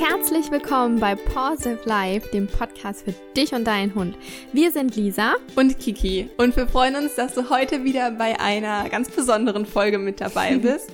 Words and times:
herzlich 0.00 0.50
willkommen 0.50 0.98
bei 0.98 1.14
Positive 1.14 1.78
Life, 1.84 2.28
dem 2.32 2.48
Podcast 2.48 3.04
für 3.04 3.14
dich 3.36 3.52
und 3.52 3.64
deinen 3.64 3.94
Hund. 3.94 4.16
Wir 4.52 4.72
sind 4.72 4.96
Lisa 4.96 5.34
und 5.54 5.78
Kiki 5.78 6.28
und 6.36 6.56
wir 6.56 6.66
freuen 6.66 6.96
uns, 6.96 7.14
dass 7.14 7.34
du 7.34 7.48
heute 7.48 7.84
wieder 7.84 8.10
bei 8.10 8.40
einer 8.40 8.88
ganz 8.88 9.08
besonderen 9.08 9.66
Folge 9.66 9.98
mit 9.98 10.20
dabei 10.20 10.56
bist. 10.62 10.90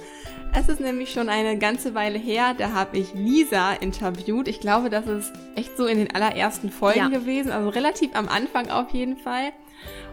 es 0.55 0.69
ist 0.69 0.81
nämlich 0.81 1.13
schon 1.13 1.31
eine 1.31 1.57
ganze 1.57 1.95
Weile 1.95 2.19
her, 2.19 2.55
da 2.57 2.73
habe 2.73 2.99
ich 2.99 3.15
Lisa 3.15 3.73
interviewt. 3.73 4.49
Ich 4.49 4.61
glaube, 4.61 4.91
das 4.91 5.07
ist 5.07 5.33
echt 5.57 5.79
so 5.79 5.87
in 5.87 5.97
den 5.97 6.15
allerersten 6.15 6.71
Folgen 6.71 6.99
ja. 6.99 7.09
gewesen, 7.09 7.53
also 7.53 7.71
relativ 7.71 8.11
am 8.15 8.29
Anfang 8.29 8.69
auf 8.69 8.91
jeden 8.91 9.17
Fall. 9.17 9.53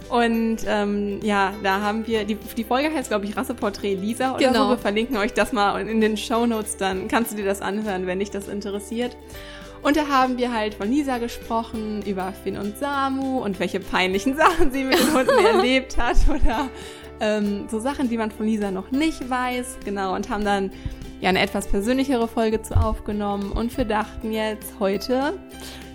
Und 0.10 0.60
ähm, 0.66 1.20
ja, 1.22 1.54
da 1.64 1.82
haben 1.82 2.08
wir, 2.08 2.24
die, 2.24 2.36
die 2.36 2.64
Folge 2.64 2.94
heißt, 2.94 3.10
glaube 3.10 3.26
ich, 3.26 3.36
Rasseporträt 3.36 3.96
Lisa 3.96 4.36
oder 4.36 4.48
genau. 4.48 4.64
so. 4.66 4.70
Wir 4.72 4.78
verlinken 4.78 5.18
euch 5.18 5.34
das 5.34 5.52
mal 5.52 5.80
in 5.88 6.00
den 6.00 6.16
Show 6.16 6.46
Notes, 6.46 6.78
dann 6.78 7.08
kannst 7.08 7.34
du 7.34 7.36
dir 7.36 7.46
das 7.46 7.62
anhören, 7.62 8.08
wenn 8.08 8.20
dich 8.20 8.32
das 8.32 8.48
interessiert. 8.48 9.18
Und 9.84 9.98
da 9.98 10.08
haben 10.08 10.38
wir 10.38 10.54
halt 10.54 10.76
von 10.76 10.90
Lisa 10.90 11.18
gesprochen, 11.18 12.02
über 12.06 12.34
Finn 12.44 12.58
und 12.58 12.78
Samu 12.78 13.40
und 13.40 13.60
welche 13.60 13.80
peinlichen 13.80 14.36
Sachen 14.38 14.72
sie 14.72 14.86
mit 14.86 14.98
den 14.98 15.14
Hunden 15.14 15.46
erlebt 15.46 15.98
hat 15.98 16.18
oder 16.30 16.70
ähm, 17.20 17.68
so 17.70 17.80
Sachen, 17.80 18.10
die 18.10 18.18
man 18.18 18.32
von 18.32 18.46
Lisa 18.46 18.72
noch 18.72 18.92
nicht 18.92 19.30
weiß. 19.30 19.80
Genau, 19.84 20.16
und 20.16 20.30
haben 20.30 20.46
dann 20.46 20.72
ja 21.20 21.30
eine 21.30 21.42
etwas 21.42 21.68
persönlichere 21.68 22.28
Folge 22.28 22.62
zu 22.62 22.78
aufgenommen 22.78 23.52
und 23.52 23.76
wir 23.76 23.86
dachten 23.86 24.32
jetzt 24.32 24.74
heute 24.80 25.34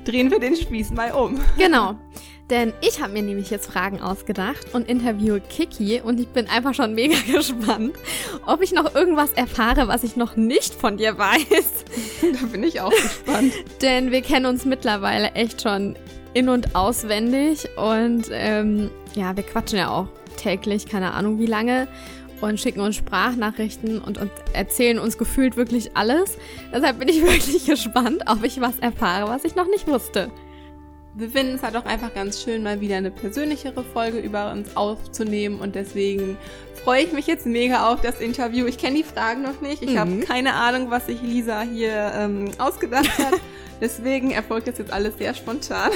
drehen 0.05 0.31
wir 0.31 0.41
den 0.41 0.57
Spieß 0.57 0.91
mal 0.93 1.13
um. 1.13 1.41
Genau. 1.57 1.95
Denn 2.51 2.73
ich 2.81 3.01
habe 3.01 3.13
mir 3.13 3.23
nämlich 3.23 3.51
jetzt 3.51 3.71
Fragen 3.71 4.01
ausgedacht 4.01 4.75
und 4.75 4.89
interviewe 4.89 5.41
Kiki 5.41 6.01
und 6.01 6.21
ich 6.21 6.29
bin 6.29 6.49
einfach 6.49 6.75
schon 6.75 6.95
mega 6.95 7.17
gespannt, 7.33 7.95
ob 8.47 8.63
ich 8.63 8.73
noch 8.73 8.95
irgendwas 8.95 9.33
erfahre, 9.33 9.89
was 9.89 10.05
ich 10.05 10.17
noch 10.17 10.37
nicht 10.37 10.75
von 10.75 10.97
dir 10.97 11.19
weiß. 11.19 11.85
Da 12.41 12.47
bin 12.47 12.63
ich 12.63 12.81
auch 12.81 12.91
gespannt. 12.91 13.53
Denn 13.83 14.11
wir 14.11 14.23
kennen 14.23 14.47
uns 14.47 14.65
mittlerweile 14.65 15.33
echt 15.33 15.63
schon 15.63 15.97
in- 16.35 16.49
und 16.49 16.75
auswendig 16.75 17.69
und 17.77 18.29
ähm, 18.31 18.91
ja, 19.15 19.37
wir 19.37 19.43
quatschen 19.43 19.79
ja 19.79 19.91
auch 19.91 20.09
täglich, 20.37 20.87
keine 20.87 21.13
Ahnung 21.13 21.39
wie 21.39 21.47
lange 21.47 21.89
und 22.41 22.61
schicken 22.61 22.81
uns 22.81 22.97
Sprachnachrichten 22.97 24.01
und, 24.01 24.19
und 24.19 24.31
erzählen 24.53 24.99
uns 24.99 25.19
gefühlt 25.19 25.57
wirklich 25.57 25.97
alles. 25.97 26.37
Deshalb 26.73 26.99
bin 26.99 27.09
ich 27.09 27.23
wirklich 27.23 27.67
gespannt, 27.67 28.25
ob 28.27 28.45
ich 28.45 28.61
was 28.61 28.79
erfahre, 28.79 29.31
was 29.31 29.45
ich 29.45 29.55
noch 29.55 29.67
nicht 29.67 29.87
wusste 29.87 30.31
wir 31.15 31.31
finden 31.31 31.57
es 31.57 31.63
halt 31.63 31.77
auch 31.77 31.85
einfach 31.85 32.15
ganz 32.15 32.43
schön, 32.43 32.63
mal 32.63 32.81
wieder 32.81 32.97
eine 32.97 33.11
persönlichere 33.11 33.85
Folge 33.85 34.19
über 34.19 34.51
uns 34.51 34.77
aufzunehmen 34.77 35.61
und 35.61 35.75
deswegen 35.75 36.39
freue 36.83 37.05
ich 37.05 37.13
mich 37.13 37.27
jetzt 37.27 37.47
mega 37.47 37.93
auf 37.93 38.01
das 38.01 38.21
Interview. 38.21 38.67
Ich 38.67 38.79
kenne 38.79 38.97
die 38.97 39.05
Fragen 39.05 39.43
noch 39.43 39.61
nicht. 39.61 39.83
Ich 39.83 39.91
mhm. 39.91 39.99
habe 39.99 40.21
keine 40.21 40.55
Ahnung, 40.55 40.91
was 40.91 41.07
sich 41.07 41.21
Lisa 41.21 41.61
hier 41.63 42.13
ähm, 42.15 42.51
ausgedacht 42.59 43.19
hat. 43.19 43.35
deswegen 43.81 44.31
erfolgt 44.31 44.69
das 44.69 44.79
jetzt 44.79 44.93
alles 44.93 45.19
sehr 45.19 45.35
spontan. 45.35 45.91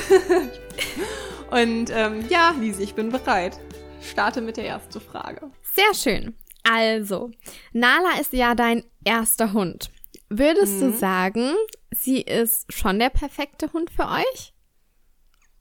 und 1.50 1.90
ähm, 1.90 2.24
ja, 2.28 2.54
Lisa, 2.60 2.82
ich 2.82 2.94
bin 2.94 3.10
bereit. 3.10 3.58
Starte 4.02 4.40
mit 4.40 4.56
der 4.56 4.66
ersten 4.66 5.00
Frage. 5.00 5.50
Sehr 5.74 5.94
schön. 5.94 6.34
Also, 6.62 7.30
Nala 7.72 8.20
ist 8.20 8.32
ja 8.32 8.54
dein 8.54 8.84
erster 9.04 9.52
Hund. 9.52 9.90
Würdest 10.28 10.80
mhm. 10.80 10.80
du 10.80 10.98
sagen, 10.98 11.52
sie 11.92 12.20
ist 12.20 12.72
schon 12.72 12.98
der 12.98 13.10
perfekte 13.10 13.72
Hund 13.72 13.90
für 13.90 14.08
euch? 14.08 14.52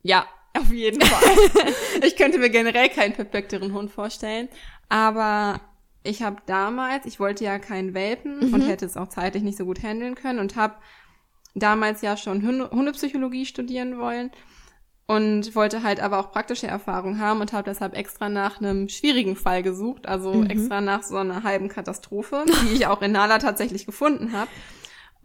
Ja, 0.06 0.26
auf 0.56 0.72
jeden 0.72 1.00
Fall. 1.00 1.72
ich 2.02 2.16
könnte 2.16 2.38
mir 2.38 2.50
generell 2.50 2.88
keinen 2.88 3.12
perfekteren 3.12 3.72
Hund 3.72 3.90
vorstellen. 3.90 4.48
Aber 4.88 5.60
ich 6.04 6.22
habe 6.22 6.36
damals, 6.46 7.06
ich 7.06 7.18
wollte 7.18 7.44
ja 7.44 7.58
keinen 7.58 7.92
Welpen 7.92 8.48
mhm. 8.48 8.54
und 8.54 8.60
hätte 8.62 8.86
es 8.86 8.96
auch 8.96 9.08
zeitlich 9.08 9.42
nicht 9.42 9.58
so 9.58 9.64
gut 9.64 9.82
handeln 9.82 10.14
können 10.14 10.38
und 10.38 10.54
habe 10.56 10.76
damals 11.54 12.02
ja 12.02 12.16
schon 12.16 12.46
Hundepsychologie 12.46 13.46
studieren 13.46 13.98
wollen 13.98 14.30
und 15.06 15.54
wollte 15.54 15.82
halt 15.82 16.00
aber 16.00 16.18
auch 16.18 16.30
praktische 16.30 16.66
Erfahrung 16.66 17.18
haben 17.18 17.40
und 17.40 17.52
habe 17.52 17.68
deshalb 17.68 17.96
extra 17.96 18.28
nach 18.28 18.60
einem 18.60 18.88
schwierigen 18.88 19.36
Fall 19.36 19.62
gesucht, 19.62 20.06
also 20.06 20.34
mhm. 20.34 20.50
extra 20.50 20.80
nach 20.80 21.02
so 21.02 21.16
einer 21.16 21.42
halben 21.42 21.68
Katastrophe, 21.68 22.44
die 22.62 22.74
ich 22.74 22.86
auch 22.86 23.02
in 23.02 23.12
Nala 23.12 23.38
tatsächlich 23.38 23.86
gefunden 23.86 24.32
habe. 24.32 24.50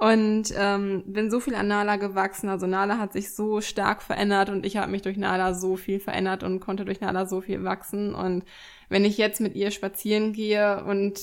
Und 0.02 0.52
ähm, 0.58 1.04
bin 1.06 1.30
so 1.30 1.40
viel 1.40 1.54
an 1.54 1.68
Nala 1.68 1.98
gewachsen. 1.98 2.50
Also 2.50 2.66
Nala 2.66 2.98
hat 2.98 3.14
sich 3.14 3.36
so 3.36 3.62
stark 3.62 4.02
verändert 4.02 4.50
und 4.50 4.66
ich 4.66 4.78
habe 4.78 4.92
mich 4.92 5.04
durch 5.04 5.16
Nala 5.16 5.54
so 5.54 5.76
viel 5.78 6.00
verändert 6.00 6.42
und 6.42 6.60
konnte 6.60 6.86
durch 6.86 7.02
Nala 7.02 7.28
so 7.28 7.40
viel 7.40 7.64
wachsen. 7.64 8.16
Und 8.16 8.44
wenn 8.90 9.06
ich 9.06 9.20
jetzt 9.20 9.42
mit 9.42 9.54
ihr 9.54 9.70
spazieren 9.70 10.34
gehe 10.34 10.84
und 10.86 11.20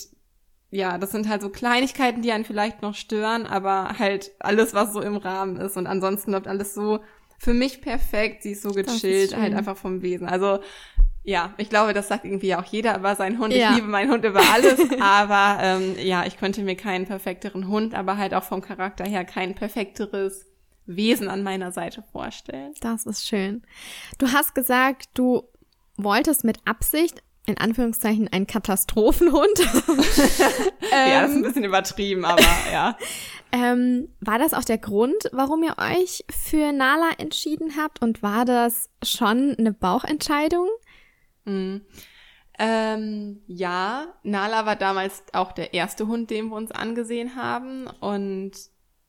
ja, 0.71 0.97
das 0.97 1.11
sind 1.11 1.29
halt 1.29 1.43
so 1.43 1.49
Kleinigkeiten, 1.49 2.23
die 2.23 2.31
einen 2.31 2.45
vielleicht 2.45 2.81
noch 2.81 2.95
stören, 2.95 3.47
aber 3.47 3.99
halt 3.99 4.31
alles, 4.39 4.75
was 4.75 4.93
so 4.93 5.01
im 5.01 5.17
Rahmen 5.17 5.57
ist. 5.57 5.77
Und 5.77 5.89
ansonsten 5.89 6.31
läuft 6.31 6.47
alles 6.47 6.73
so 6.73 7.01
für 7.37 7.55
mich 7.55 7.81
perfekt. 7.81 8.45
Sie 8.45 8.53
ist 8.53 8.63
so 8.63 8.71
gechillt, 8.71 9.33
ist 9.33 9.37
halt 9.37 9.55
einfach 9.55 9.77
vom 9.77 10.03
Wesen. 10.03 10.29
Also 10.29 10.61
ja, 11.29 11.53
ich 11.59 11.69
glaube, 11.69 11.93
das 11.93 12.09
sagt 12.09 12.25
irgendwie 12.25 12.55
auch 12.55 12.65
jeder 12.65 12.97
über 12.97 13.15
seinen 13.15 13.39
Hund. 13.39 13.53
Ja. 13.53 13.69
Ich 13.69 13.77
liebe 13.77 13.89
meinen 13.89 14.11
Hund 14.11 14.25
über 14.25 14.41
alles, 14.51 14.81
aber 15.01 15.63
ähm, 15.63 15.95
ja, 15.99 16.25
ich 16.25 16.39
könnte 16.39 16.63
mir 16.63 16.75
keinen 16.75 17.05
perfekteren 17.05 17.69
Hund, 17.69 17.95
aber 17.95 18.17
halt 18.17 18.33
auch 18.33 18.45
vom 18.45 18.63
Charakter 18.63 19.05
her 19.05 19.27
kein 19.27 19.55
perfekteres 19.55 20.47
Wesen 20.87 21.29
an 21.29 21.43
meiner 21.43 21.71
Seite 21.71 22.03
vorstellen. 22.13 22.73
Das 22.81 23.05
ist 23.05 23.29
schön. 23.29 23.63
Du 24.17 24.33
hast 24.33 24.55
gesagt, 24.55 25.11
du 25.13 25.43
wolltest 25.99 26.45
mit 26.45 26.61
Absicht 26.65 27.23
in 27.45 27.59
Anführungszeichen 27.59 28.29
ein 28.29 28.47
Katastrophenhund. 28.47 29.59
ja, 30.91 31.21
das 31.21 31.31
ist 31.31 31.37
ein 31.37 31.43
bisschen 31.43 31.65
übertrieben, 31.65 32.25
aber 32.25 32.43
ja. 32.73 32.97
Ähm, 33.53 34.09
war 34.21 34.39
das 34.39 34.55
auch 34.55 34.65
der 34.65 34.79
Grund, 34.79 35.29
warum 35.33 35.63
ihr 35.63 35.77
euch 35.79 36.25
für 36.31 36.73
Nala 36.73 37.11
entschieden 37.19 37.75
habt? 37.77 38.01
Und 38.01 38.23
war 38.23 38.47
das 38.47 38.89
schon 39.03 39.57
eine 39.59 39.75
Bauchentscheidung? 39.75 40.69
Mhm. 41.49 41.83
Ähm, 42.59 43.41
ja, 43.47 44.15
Nala 44.25 44.67
war 44.67 44.77
damals 44.77 45.23
auch 45.33 45.53
der 45.53 45.75
erste 45.75 46.09
Hund, 46.09 46.31
den 46.31 46.49
wir 46.49 46.57
uns 46.57 46.73
angesehen 46.73 47.37
haben. 47.37 47.87
Und 48.01 48.53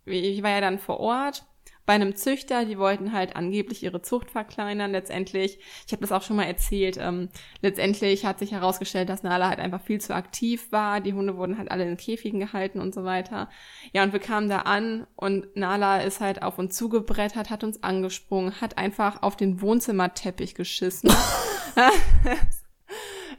ich 0.05 0.43
war 0.43 0.51
ja 0.51 0.61
dann 0.61 0.79
vor 0.79 0.99
Ort 0.99 1.45
bei 1.89 1.95
einem 1.95 2.15
Züchter, 2.15 2.65
die 2.65 2.77
wollten 2.77 3.13
halt 3.13 3.35
angeblich 3.35 3.81
ihre 3.81 4.03
Zucht 4.03 4.29
verkleinern. 4.29 4.91
Letztendlich, 4.91 5.57
ich 5.87 5.91
habe 5.91 6.01
das 6.01 6.11
auch 6.11 6.21
schon 6.21 6.35
mal 6.35 6.43
erzählt, 6.43 6.99
ähm, 7.01 7.29
letztendlich 7.63 8.27
hat 8.27 8.37
sich 8.37 8.51
herausgestellt, 8.51 9.09
dass 9.09 9.23
Nala 9.23 9.49
halt 9.49 9.57
einfach 9.57 9.81
viel 9.81 9.99
zu 9.99 10.13
aktiv 10.13 10.71
war. 10.71 11.01
Die 11.01 11.13
Hunde 11.13 11.35
wurden 11.35 11.57
halt 11.57 11.71
alle 11.71 11.89
in 11.89 11.97
Käfigen 11.97 12.39
gehalten 12.39 12.79
und 12.79 12.93
so 12.93 13.05
weiter. 13.05 13.49
Ja, 13.91 14.03
und 14.03 14.13
wir 14.13 14.19
kamen 14.19 14.49
da 14.49 14.59
an 14.59 15.07
und 15.15 15.55
Nala 15.55 16.01
ist 16.01 16.21
halt 16.21 16.43
auf 16.43 16.59
uns 16.59 16.75
zugebrettert, 16.75 17.49
hat 17.49 17.63
uns 17.63 17.81
angesprungen, 17.81 18.61
hat 18.61 18.77
einfach 18.77 19.23
auf 19.23 19.35
den 19.35 19.59
Wohnzimmerteppich 19.59 20.53
geschissen. 20.53 21.09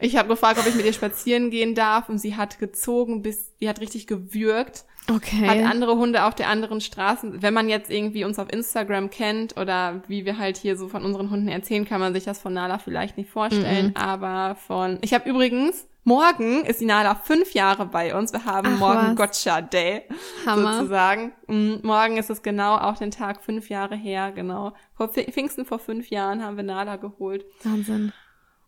ich 0.01 0.17
habe 0.17 0.29
gefragt, 0.29 0.59
ob 0.59 0.67
ich 0.67 0.75
mit 0.75 0.87
ihr 0.87 0.93
spazieren 0.93 1.51
gehen 1.51 1.75
darf 1.75 2.09
und 2.09 2.19
sie 2.19 2.37
hat 2.37 2.59
gezogen, 2.59 3.23
bis 3.23 3.57
die 3.59 3.69
hat 3.69 3.81
richtig 3.81 4.07
gewürgt. 4.07 4.85
Okay. 5.11 5.47
Hat 5.47 5.71
andere 5.71 5.97
Hunde 5.97 6.25
auf 6.25 6.35
der 6.35 6.49
anderen 6.49 6.81
Straße. 6.81 7.43
Wenn 7.43 7.55
man 7.55 7.69
jetzt 7.69 7.91
irgendwie 7.91 8.25
uns 8.25 8.39
auf 8.39 8.53
Instagram 8.53 9.11
kennt 9.11 9.57
oder 9.57 10.03
wie 10.07 10.25
wir 10.25 10.39
halt 10.39 10.57
hier 10.57 10.77
so 10.77 10.89
von 10.89 11.05
unseren 11.05 11.31
Hunden 11.31 11.49
erzählen, 11.49 11.85
kann 11.85 12.01
man 12.01 12.13
sich 12.15 12.25
das 12.25 12.39
von 12.39 12.53
Nala 12.53 12.79
vielleicht 12.79 13.17
nicht 13.17 13.31
vorstellen. 13.31 13.89
Mhm. 13.89 13.97
Aber 13.97 14.55
von. 14.55 14.99
Ich 15.01 15.15
habe 15.15 15.29
übrigens 15.29 15.87
Morgen 16.05 16.65
ist 16.65 16.81
die 16.81 16.87
Nala 16.87 17.15
fünf 17.15 17.53
Jahre 17.53 17.85
bei 17.85 18.15
uns. 18.17 18.33
Wir 18.33 18.47
haben 18.47 18.73
Ach, 18.75 18.79
morgen 18.79 19.17
Gotcha 19.17 19.61
Day 19.61 20.05
Hammer. 20.47 20.79
sozusagen. 20.79 21.33
Mhm, 21.47 21.81
morgen 21.83 22.17
ist 22.17 22.31
es 22.31 22.43
genau 22.43 22.77
auch 22.77 22.97
den 22.97 23.11
Tag 23.11 23.43
fünf 23.43 23.69
Jahre 23.69 23.97
her, 23.97 24.33
genau. 24.33 24.73
Vor 24.95 25.09
Pfingsten 25.09 25.67
vor 25.67 25.79
fünf 25.79 26.09
Jahren 26.09 26.43
haben 26.43 26.57
wir 26.57 26.65
Nala 26.65 26.97
geholt. 26.97 27.45
Wahnsinn. 27.65 28.13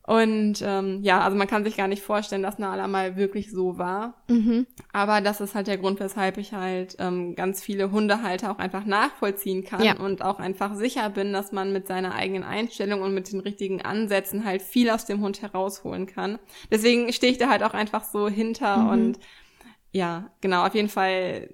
Und 0.05 0.61
ähm, 0.63 0.99
ja, 1.03 1.21
also 1.21 1.37
man 1.37 1.47
kann 1.47 1.63
sich 1.63 1.77
gar 1.77 1.87
nicht 1.87 2.03
vorstellen, 2.03 2.43
dass 2.43 2.59
Nala 2.59 2.89
mal 2.89 3.16
wirklich 3.16 3.53
so 3.53 3.78
war. 3.78 4.15
Mhm. 4.28 4.66
Aber 4.93 5.21
das 5.21 5.41
ist 5.41 5.54
halt 5.54 5.69
der 5.69 5.78
Grund, 5.78 6.01
weshalb 6.01 6.39
ich 6.39 6.53
halt 6.53 6.97
ähm, 6.99 7.37
ganz 7.37 7.63
viele 7.63 7.93
Hundehalter 7.93 8.51
auch 8.51 8.59
einfach 8.59 8.84
nachvollziehen 8.84 9.63
kann 9.63 9.84
ja. 9.84 9.97
und 9.97 10.22
auch 10.22 10.41
einfach 10.41 10.75
sicher 10.75 11.09
bin, 11.09 11.33
dass 11.33 11.53
man 11.53 11.72
mit 11.72 11.87
seiner 11.87 12.15
eigenen 12.16 12.43
Einstellung 12.43 13.03
und 13.03 13.15
mit 13.15 13.31
den 13.31 13.41
richtigen 13.41 13.83
Ansätzen 13.83 14.45
halt 14.45 14.63
viel 14.63 14.91
aus 14.91 15.04
dem 15.04 15.21
Hund 15.21 15.41
herausholen 15.41 16.07
kann. 16.07 16.41
Deswegen 16.71 17.13
stehe 17.13 17.31
ich 17.31 17.39
da 17.39 17.48
halt 17.48 17.63
auch 17.63 17.75
einfach 17.75 18.03
so 18.03 18.28
hinter 18.28 18.78
mhm. 18.78 18.89
und 18.89 19.19
ja, 19.93 20.31
genau, 20.41 20.66
auf 20.66 20.75
jeden 20.75 20.89
Fall 20.89 21.51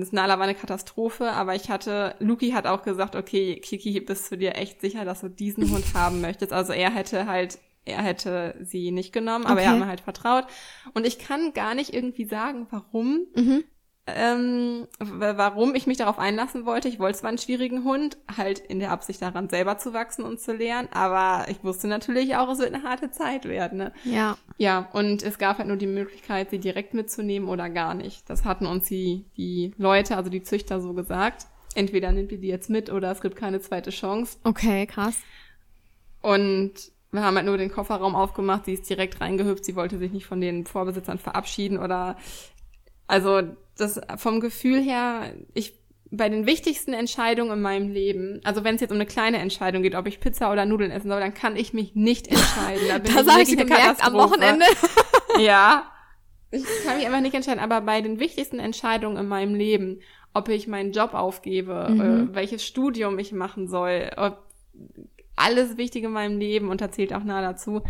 das 0.00 0.12
Nala 0.12 0.38
war 0.38 0.44
eine 0.44 0.54
Katastrophe, 0.54 1.30
aber 1.32 1.54
ich 1.54 1.70
hatte, 1.70 2.14
Luki 2.18 2.50
hat 2.50 2.66
auch 2.66 2.82
gesagt, 2.82 3.16
okay, 3.16 3.60
Kiki, 3.60 4.00
bist 4.00 4.30
du 4.30 4.36
dir 4.36 4.56
echt 4.56 4.80
sicher, 4.80 5.04
dass 5.04 5.20
du 5.20 5.28
diesen 5.28 5.70
Hund 5.70 5.84
haben 5.94 6.20
möchtest? 6.20 6.52
Also 6.52 6.72
er 6.72 6.90
hätte 6.94 7.26
halt, 7.26 7.58
er 7.84 8.02
hätte 8.02 8.54
sie 8.62 8.90
nicht 8.90 9.12
genommen, 9.12 9.44
aber 9.44 9.54
okay. 9.54 9.64
er 9.64 9.70
hat 9.70 9.78
mir 9.78 9.86
halt 9.86 10.00
vertraut. 10.00 10.46
Und 10.94 11.06
ich 11.06 11.18
kann 11.18 11.52
gar 11.52 11.74
nicht 11.74 11.92
irgendwie 11.92 12.24
sagen, 12.24 12.66
warum. 12.70 13.26
Mhm. 13.34 13.64
Ähm, 14.06 14.88
warum 14.98 15.76
ich 15.76 15.86
mich 15.86 15.98
darauf 15.98 16.18
einlassen 16.18 16.66
wollte. 16.66 16.88
Ich 16.88 16.98
wollte 16.98 17.18
zwar 17.18 17.28
einen 17.28 17.38
schwierigen 17.38 17.84
Hund, 17.84 18.18
halt 18.36 18.58
in 18.58 18.80
der 18.80 18.90
Absicht 18.90 19.22
daran, 19.22 19.48
selber 19.48 19.78
zu 19.78 19.92
wachsen 19.92 20.24
und 20.24 20.40
zu 20.40 20.52
lernen, 20.52 20.88
aber 20.92 21.48
ich 21.48 21.62
wusste 21.62 21.86
natürlich 21.86 22.34
auch, 22.34 22.48
es 22.50 22.58
wird 22.58 22.74
eine 22.74 22.82
harte 22.82 23.12
Zeit 23.12 23.44
werden. 23.44 23.78
Ne? 23.78 23.92
Ja. 24.04 24.36
Ja, 24.58 24.88
und 24.92 25.22
es 25.22 25.38
gab 25.38 25.58
halt 25.58 25.68
nur 25.68 25.76
die 25.76 25.86
Möglichkeit, 25.86 26.50
sie 26.50 26.58
direkt 26.58 26.94
mitzunehmen 26.94 27.48
oder 27.48 27.70
gar 27.70 27.94
nicht. 27.94 28.28
Das 28.28 28.44
hatten 28.44 28.66
uns 28.66 28.86
die, 28.86 29.24
die 29.36 29.72
Leute, 29.78 30.16
also 30.16 30.30
die 30.30 30.42
Züchter 30.42 30.80
so 30.80 30.94
gesagt. 30.94 31.46
Entweder 31.74 32.10
nimmt 32.10 32.32
ihr 32.32 32.38
die 32.38 32.48
jetzt 32.48 32.70
mit 32.70 32.90
oder 32.90 33.10
es 33.12 33.20
gibt 33.20 33.36
keine 33.36 33.60
zweite 33.60 33.90
Chance. 33.90 34.36
Okay, 34.42 34.86
krass. 34.86 35.16
Und 36.20 36.72
wir 37.12 37.22
haben 37.22 37.36
halt 37.36 37.46
nur 37.46 37.56
den 37.56 37.70
Kofferraum 37.70 38.16
aufgemacht, 38.16 38.64
sie 38.64 38.74
ist 38.74 38.90
direkt 38.90 39.20
reingehüpft, 39.20 39.64
sie 39.64 39.76
wollte 39.76 39.98
sich 39.98 40.12
nicht 40.12 40.26
von 40.26 40.40
den 40.40 40.66
Vorbesitzern 40.66 41.18
verabschieden 41.18 41.78
oder 41.78 42.16
also 43.06 43.42
das 43.76 44.00
vom 44.16 44.40
Gefühl 44.40 44.80
her, 44.80 45.32
ich 45.54 45.82
bei 46.14 46.28
den 46.28 46.44
wichtigsten 46.46 46.92
Entscheidungen 46.92 47.52
in 47.52 47.62
meinem 47.62 47.88
Leben, 47.88 48.40
also 48.44 48.64
wenn 48.64 48.74
es 48.74 48.82
jetzt 48.82 48.90
um 48.90 48.96
eine 48.96 49.06
kleine 49.06 49.38
Entscheidung 49.38 49.82
geht, 49.82 49.94
ob 49.94 50.06
ich 50.06 50.20
Pizza 50.20 50.52
oder 50.52 50.66
Nudeln 50.66 50.90
essen 50.90 51.08
soll, 51.08 51.20
dann 51.20 51.32
kann 51.32 51.56
ich 51.56 51.72
mich 51.72 51.94
nicht 51.94 52.28
entscheiden. 52.28 52.82
Da 52.86 52.98
bin 52.98 53.14
das 53.14 53.26
habe 53.26 53.42
ich 53.42 53.56
gemerkt 53.56 54.04
am 54.04 54.12
Wochenende. 54.12 54.66
ja, 55.40 55.90
ich 56.50 56.64
kann 56.84 56.98
mich 56.98 57.06
einfach 57.06 57.22
nicht 57.22 57.34
entscheiden. 57.34 57.60
Aber 57.60 57.80
bei 57.80 58.02
den 58.02 58.20
wichtigsten 58.20 58.58
Entscheidungen 58.58 59.16
in 59.16 59.26
meinem 59.26 59.54
Leben, 59.54 60.00
ob 60.34 60.50
ich 60.50 60.68
meinen 60.68 60.92
Job 60.92 61.14
aufgebe, 61.14 61.88
mhm. 61.88 62.00
äh, 62.00 62.34
welches 62.34 62.62
Studium 62.62 63.18
ich 63.18 63.32
machen 63.32 63.66
soll, 63.66 64.10
ob 64.18 64.46
alles 65.34 65.78
Wichtige 65.78 66.08
in 66.08 66.12
meinem 66.12 66.38
Leben 66.38 66.68
und 66.68 66.82
da 66.82 66.90
zählt 66.90 67.14
auch 67.14 67.24
nah 67.24 67.40
dazu, 67.40 67.82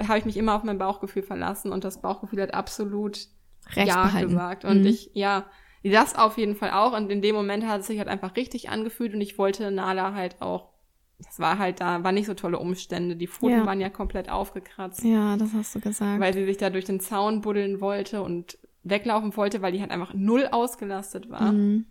habe 0.00 0.18
ich 0.18 0.24
mich 0.24 0.38
immer 0.38 0.54
auf 0.54 0.62
mein 0.62 0.78
Bauchgefühl 0.78 1.22
verlassen 1.22 1.72
und 1.72 1.84
das 1.84 2.00
Bauchgefühl 2.00 2.40
hat 2.40 2.54
absolut 2.54 3.28
Recht 3.74 3.88
ja 3.88 4.04
behalten. 4.06 4.28
gesagt. 4.28 4.64
Und 4.64 4.80
mhm. 4.82 4.86
ich, 4.86 5.10
ja, 5.14 5.46
das 5.82 6.16
auf 6.16 6.38
jeden 6.38 6.56
Fall 6.56 6.70
auch. 6.70 6.96
Und 6.96 7.10
in 7.10 7.22
dem 7.22 7.34
Moment 7.34 7.66
hat 7.66 7.80
es 7.80 7.86
sich 7.86 7.98
halt 7.98 8.08
einfach 8.08 8.36
richtig 8.36 8.68
angefühlt 8.70 9.14
und 9.14 9.20
ich 9.20 9.38
wollte 9.38 9.70
Nala 9.70 10.14
halt 10.14 10.40
auch, 10.42 10.70
das 11.18 11.38
war 11.38 11.58
halt 11.58 11.80
da, 11.80 12.04
war 12.04 12.12
nicht 12.12 12.26
so 12.26 12.34
tolle 12.34 12.58
Umstände. 12.58 13.16
Die 13.16 13.26
Pfoten 13.26 13.58
Ja. 13.58 13.66
waren 13.66 13.80
ja 13.80 13.88
komplett 13.88 14.28
aufgekratzt, 14.30 15.02
Ja, 15.04 15.36
das 15.36 15.52
hast 15.54 15.74
du 15.74 15.80
gesagt. 15.80 16.20
weil 16.20 16.34
sie 16.34 16.44
sich 16.44 16.56
da 16.58 16.70
durch 16.70 16.84
den 16.84 17.00
Zaun 17.00 17.40
buddeln 17.40 17.80
wollte 17.80 18.22
und 18.22 18.58
weglaufen 18.82 19.36
wollte, 19.36 19.62
weil 19.62 19.72
die 19.72 19.80
halt 19.80 19.90
einfach 19.90 20.12
null 20.14 20.46
ausgelastet 20.50 21.30
war. 21.30 21.52
Mhm. 21.52 21.86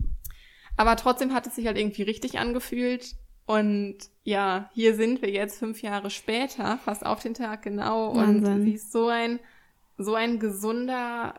Aber 0.77 0.95
trotzdem 0.95 1.33
hat 1.33 1.47
es 1.47 1.55
sich 1.55 1.67
halt 1.67 1.77
irgendwie 1.77 2.03
richtig 2.03 2.37
angefühlt. 2.39 3.15
Und 3.45 3.97
ja, 4.23 4.69
hier 4.73 4.95
sind 4.95 5.21
wir 5.21 5.29
jetzt 5.29 5.59
fünf 5.59 5.81
Jahre 5.81 6.09
später, 6.09 6.77
fast 6.83 7.05
auf 7.05 7.21
den 7.21 7.33
Tag 7.33 7.61
genau. 7.61 8.15
Wahnsinn. 8.15 8.53
Und 8.53 8.61
sie 8.63 8.73
ist 8.73 8.91
so 8.91 9.07
ein, 9.07 9.39
so 9.97 10.15
ein 10.15 10.39
gesunder, 10.39 11.35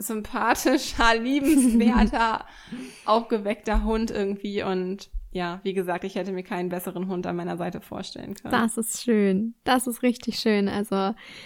sympathischer, 0.00 1.14
liebenswerter, 1.20 2.46
aufgeweckter 3.04 3.84
Hund 3.84 4.10
irgendwie. 4.10 4.62
Und 4.62 5.10
ja, 5.30 5.60
wie 5.62 5.74
gesagt, 5.74 6.04
ich 6.04 6.16
hätte 6.16 6.32
mir 6.32 6.42
keinen 6.42 6.68
besseren 6.68 7.08
Hund 7.08 7.26
an 7.26 7.36
meiner 7.36 7.56
Seite 7.56 7.80
vorstellen 7.80 8.34
können. 8.34 8.52
Das 8.52 8.76
ist 8.76 9.02
schön. 9.02 9.54
Das 9.64 9.86
ist 9.86 10.02
richtig 10.02 10.38
schön. 10.40 10.68
Also, 10.68 10.94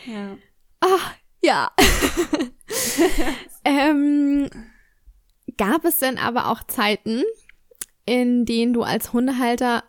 Ja. 0.06 0.36
ach, 0.80 1.14
ja. 1.42 1.70
ähm, 3.64 4.48
gab 5.58 5.84
es 5.84 5.98
denn 5.98 6.18
aber 6.18 6.50
auch 6.50 6.62
Zeiten, 6.64 7.22
in 8.06 8.44
denen 8.46 8.72
du 8.72 8.82
als 8.82 9.12
Hundehalter 9.12 9.84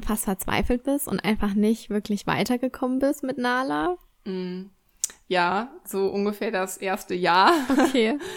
fast 0.00 0.24
verzweifelt 0.24 0.84
bist 0.84 1.08
und 1.08 1.24
einfach 1.24 1.54
nicht 1.54 1.90
wirklich 1.90 2.26
weitergekommen 2.26 2.98
bist 2.98 3.22
mit 3.22 3.38
Nala? 3.38 3.96
Mm. 4.24 4.66
Ja, 5.28 5.70
so 5.84 6.08
ungefähr 6.08 6.50
das 6.50 6.76
erste 6.76 7.14
Jahr. 7.14 7.52
Okay. 7.70 8.18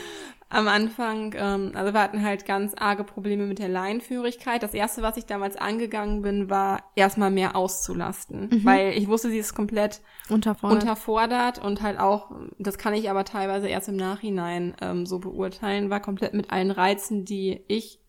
Am 0.49 0.69
Anfang, 0.69 1.35
ähm, 1.37 1.73
also 1.75 1.93
wir 1.93 1.99
hatten 2.01 2.23
halt 2.23 2.45
ganz 2.45 2.73
arge 2.77 3.03
Probleme 3.03 3.45
mit 3.47 3.59
der 3.59 3.67
Leinenführigkeit. 3.67 4.63
Das 4.63 4.73
erste, 4.73 5.01
was 5.01 5.17
ich 5.17 5.25
damals 5.25 5.57
angegangen 5.57 6.21
bin, 6.21 6.49
war 6.49 6.83
erstmal 6.95 7.31
mehr 7.31 7.57
auszulasten, 7.57 8.47
Mhm. 8.49 8.63
weil 8.65 8.93
ich 8.97 9.09
wusste, 9.09 9.29
sie 9.29 9.39
ist 9.39 9.53
komplett 9.55 9.99
Unterfordert. 10.29 10.81
unterfordert 10.83 11.61
und 11.61 11.81
halt 11.81 11.99
auch, 11.99 12.31
das 12.59 12.77
kann 12.77 12.93
ich 12.93 13.09
aber 13.09 13.25
teilweise 13.25 13.67
erst 13.67 13.89
im 13.89 13.97
Nachhinein 13.97 14.73
ähm, 14.79 15.05
so 15.05 15.19
beurteilen, 15.19 15.89
war 15.89 15.99
komplett 15.99 16.33
mit 16.33 16.49
allen 16.49 16.71
Reizen, 16.71 17.25
die 17.25 17.59
ich 17.67 17.99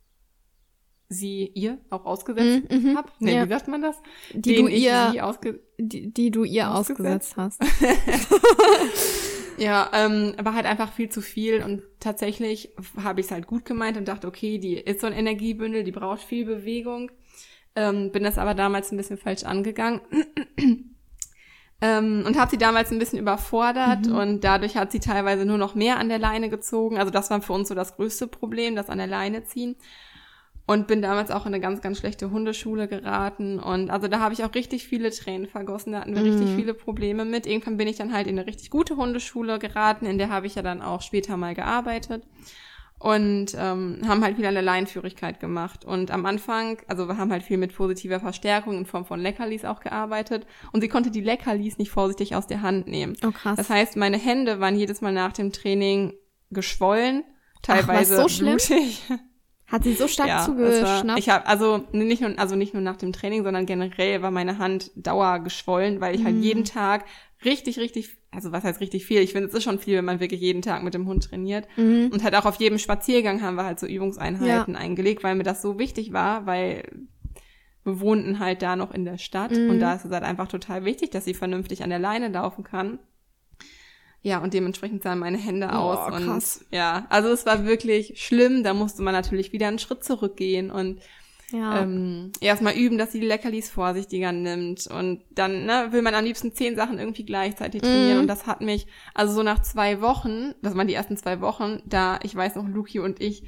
sie 1.08 1.46
ihr 1.54 1.78
auch 1.90 2.04
ausgesetzt 2.04 2.70
Mhm, 2.70 2.90
mhm, 2.93 2.96
habe. 2.96 3.08
Nee, 3.19 3.34
ja. 3.34 3.46
wie 3.46 3.50
sagt 3.52 3.66
man 3.69 3.82
das? 3.82 3.96
die 4.32 4.43
Denen 4.54 4.66
du 4.69 4.72
ich 4.72 4.84
ihr, 4.84 5.08
sie 5.11 5.20
ausge 5.22 5.61
die, 5.78 6.12
die 6.12 6.30
du 6.30 6.44
ihr 6.44 6.70
Ausgesetzt? 6.70 7.36
ausgesetzt 7.38 7.60
hast. 7.60 7.62
Ja, 9.58 9.90
ähm, 9.92 10.34
war 10.40 10.54
halt 10.54 10.66
einfach 10.66 10.92
viel 10.92 11.08
zu 11.08 11.20
viel 11.20 11.62
und 11.64 11.82
tatsächlich 11.98 12.70
habe 13.02 13.20
ich 13.20 13.26
es 13.26 13.32
halt 13.32 13.48
gut 13.48 13.64
gemeint 13.64 13.96
und 13.96 14.06
dachte, 14.06 14.28
okay, 14.28 14.58
die 14.58 14.75
ist 14.76 15.00
so 15.00 15.08
ein 15.08 15.12
Energiebündel, 15.12 15.82
die 15.82 15.90
braucht 15.90 16.22
viel 16.22 16.44
Bewegung. 16.44 17.10
Ähm, 17.75 18.12
bin 18.12 18.22
das 18.22 18.38
aber 18.38 18.54
damals 18.54 18.92
ein 18.92 18.96
bisschen 18.96 19.19
falsch 19.19 19.42
angegangen. 19.42 20.00
ähm, 21.80 22.22
und 22.25 22.38
habe 22.38 22.50
sie 22.52 22.56
damals 22.56 22.92
ein 22.92 23.00
bisschen 23.00 23.19
überfordert 23.19 24.06
und 24.06 24.44
dadurch 24.44 24.76
hat 24.76 24.92
sie 24.92 25.00
teilweise 25.00 25.44
nur 25.44 25.58
noch 25.58 25.75
mehr 25.75 25.98
an 25.98 26.08
der 26.08 26.20
Leine 26.20 26.50
gezogen. 26.50 26.96
Also 26.96 27.10
das 27.10 27.28
war 27.30 27.42
für 27.42 27.52
uns 27.52 27.69
so 27.69 27.75
das 27.75 27.96
größte 27.96 28.28
Problem, 28.28 28.76
das 28.76 28.88
an 28.88 28.98
der 28.98 29.08
Leine 29.08 29.42
ziehen. 29.42 29.75
Und 30.68 30.86
bin 30.86 31.00
damals 31.00 31.30
auch 31.30 31.46
in 31.46 31.54
eine 31.54 31.62
ganz, 31.62 31.80
ganz 31.80 31.96
schlechte 31.96 32.30
Hundeschule 32.30 32.88
geraten. 32.88 33.58
Und 33.58 33.88
also 33.88 34.06
da 34.06 34.20
habe 34.20 34.34
ich 34.34 34.44
auch 34.44 34.54
richtig 34.54 34.86
viele 34.86 35.10
Tränen 35.10 35.46
vergossen. 35.46 35.92
Da 35.92 36.00
hatten 36.00 36.14
wir 36.14 36.22
richtig 36.22 36.50
viele 36.56 36.74
Probleme 36.74 37.24
mit. 37.24 37.46
Irgendwann 37.46 37.78
bin 37.78 37.88
ich 37.88 37.96
dann 37.96 38.12
halt 38.12 38.26
in 38.26 38.38
eine 38.38 38.46
richtig 38.46 38.68
gute 38.68 38.96
Hundeschule 38.96 39.58
geraten. 39.58 40.04
In 40.04 40.18
der 40.18 40.28
habe 40.28 40.46
ich 40.46 40.56
ja 40.56 40.62
dann 40.62 40.82
auch 40.82 41.00
später 41.00 41.38
mal 41.38 41.54
gearbeitet. 41.54 42.22
Und 42.98 43.56
ähm, 43.56 44.02
haben 44.06 44.22
halt 44.22 44.36
viel 44.36 44.44
an 44.44 44.52
der 44.52 44.62
Leinenführigkeit 44.62 45.40
gemacht. 45.40 45.86
Und 45.86 46.10
am 46.10 46.26
Anfang, 46.26 46.76
also 46.86 47.08
wir 47.08 47.16
haben 47.16 47.32
halt 47.32 47.44
viel 47.44 47.56
mit 47.56 47.74
positiver 47.74 48.20
Verstärkung 48.20 48.76
in 48.76 48.84
Form 48.84 49.06
von 49.06 49.20
Leckerlis 49.20 49.64
auch 49.64 49.80
gearbeitet. 49.80 50.46
Und 50.72 50.82
sie 50.82 50.88
konnte 50.88 51.10
die 51.10 51.22
Leckerlis 51.22 51.78
nicht 51.78 51.90
vorsichtig 51.90 52.36
aus 52.36 52.46
der 52.46 52.60
Hand 52.60 52.88
nehmen. 52.88 53.16
Oh, 53.24 53.30
krass. 53.30 53.56
Das 53.56 53.70
heißt, 53.70 53.96
meine 53.96 54.18
Hände 54.18 54.60
waren 54.60 54.76
jedes 54.76 55.00
Mal 55.00 55.14
nach 55.14 55.32
dem 55.32 55.50
Training 55.50 56.12
geschwollen, 56.50 57.24
Ach, 57.56 57.62
teilweise 57.62 58.16
so 58.16 58.28
schlimm? 58.28 58.58
Hat 59.70 59.84
sie 59.84 59.92
so 59.92 60.08
stark 60.08 60.28
das 60.28 60.46
zugeschnappt? 60.46 61.06
war, 61.08 61.18
ich 61.18 61.28
habe 61.28 61.46
also 61.46 61.84
nicht 61.92 62.22
nur 62.22 62.38
also 62.38 62.56
nicht 62.56 62.72
nur 62.74 62.82
nach 62.82 62.96
dem 62.96 63.12
Training, 63.12 63.44
sondern 63.44 63.66
generell 63.66 64.22
war 64.22 64.30
meine 64.30 64.58
Hand 64.58 64.90
dauer 64.96 65.40
geschwollen, 65.40 66.00
weil 66.00 66.14
ich 66.14 66.22
Mhm. 66.22 66.24
halt 66.26 66.36
jeden 66.42 66.64
Tag 66.64 67.04
richtig 67.44 67.78
richtig 67.78 68.16
also 68.30 68.52
was 68.52 68.64
heißt 68.64 68.80
richtig 68.80 69.06
viel? 69.06 69.20
Ich 69.20 69.32
finde 69.32 69.48
es 69.48 69.54
ist 69.54 69.62
schon 69.64 69.78
viel, 69.78 69.96
wenn 69.96 70.04
man 70.04 70.20
wirklich 70.20 70.40
jeden 70.40 70.60
Tag 70.62 70.82
mit 70.82 70.92
dem 70.94 71.06
Hund 71.06 71.24
trainiert 71.24 71.66
Mhm. 71.76 72.08
und 72.12 72.22
halt 72.24 72.34
auch 72.34 72.44
auf 72.46 72.56
jedem 72.56 72.78
Spaziergang 72.78 73.40
haben 73.42 73.56
wir 73.56 73.64
halt 73.64 73.78
so 73.80 73.86
Übungseinheiten 73.86 74.74
eingelegt, 74.76 75.22
weil 75.24 75.34
mir 75.34 75.44
das 75.44 75.62
so 75.62 75.78
wichtig 75.78 76.12
war, 76.12 76.44
weil 76.46 76.82
wir 77.84 78.00
wohnten 78.00 78.38
halt 78.38 78.60
da 78.62 78.76
noch 78.76 78.92
in 78.92 79.04
der 79.06 79.16
Stadt 79.18 79.52
Mhm. 79.52 79.70
und 79.70 79.80
da 79.80 79.94
ist 79.94 80.04
es 80.04 80.10
halt 80.10 80.24
einfach 80.24 80.48
total 80.48 80.84
wichtig, 80.84 81.10
dass 81.10 81.24
sie 81.24 81.32
vernünftig 81.34 81.82
an 81.82 81.90
der 81.90 81.98
Leine 81.98 82.28
laufen 82.28 82.64
kann. 82.64 82.98
Ja, 84.22 84.38
und 84.38 84.52
dementsprechend 84.52 85.02
sahen 85.02 85.20
meine 85.20 85.38
Hände 85.38 85.68
Oh, 85.70 85.76
aus. 85.76 86.12
Und 86.12 86.26
krass. 86.26 86.64
ja, 86.70 87.06
also 87.08 87.28
es 87.28 87.46
war 87.46 87.64
wirklich 87.64 88.14
schlimm. 88.16 88.64
Da 88.64 88.75
musste 88.75 89.02
man 89.02 89.14
natürlich 89.14 89.52
wieder 89.52 89.68
einen 89.68 89.78
Schritt 89.78 90.04
zurückgehen 90.04 90.70
und 90.70 91.00
ja. 91.52 91.80
ähm, 91.80 92.32
erstmal 92.40 92.75
üben, 92.75 92.98
dass 92.98 93.12
sie 93.12 93.20
die 93.20 93.26
Leckerlis 93.26 93.70
vorsichtiger 93.70 94.32
nimmt. 94.32 94.87
Und 94.87 95.22
dann 95.30 95.64
ne, 95.64 95.88
will 95.90 96.02
man 96.02 96.14
am 96.14 96.25
liebsten 96.25 96.52
zehn 96.52 96.76
Sachen 96.76 96.98
irgendwie 96.98 97.25
gleichzeitig 97.25 97.82
trainieren. 97.82 98.16
Mhm. 98.16 98.20
Und 98.22 98.26
das 98.26 98.46
hat 98.46 98.60
mich, 98.60 98.87
also 99.14 99.32
so 99.32 99.42
nach 99.42 99.62
zwei 99.62 100.00
Wochen, 100.00 100.54
das 100.62 100.76
waren 100.76 100.88
die 100.88 100.94
ersten 100.94 101.16
zwei 101.16 101.40
Wochen, 101.40 101.80
da, 101.87 102.18
ich 102.22 102.34
weiß 102.34 102.56
noch, 102.56 102.68
Luki 102.68 102.98
und 102.98 103.20
ich 103.20 103.44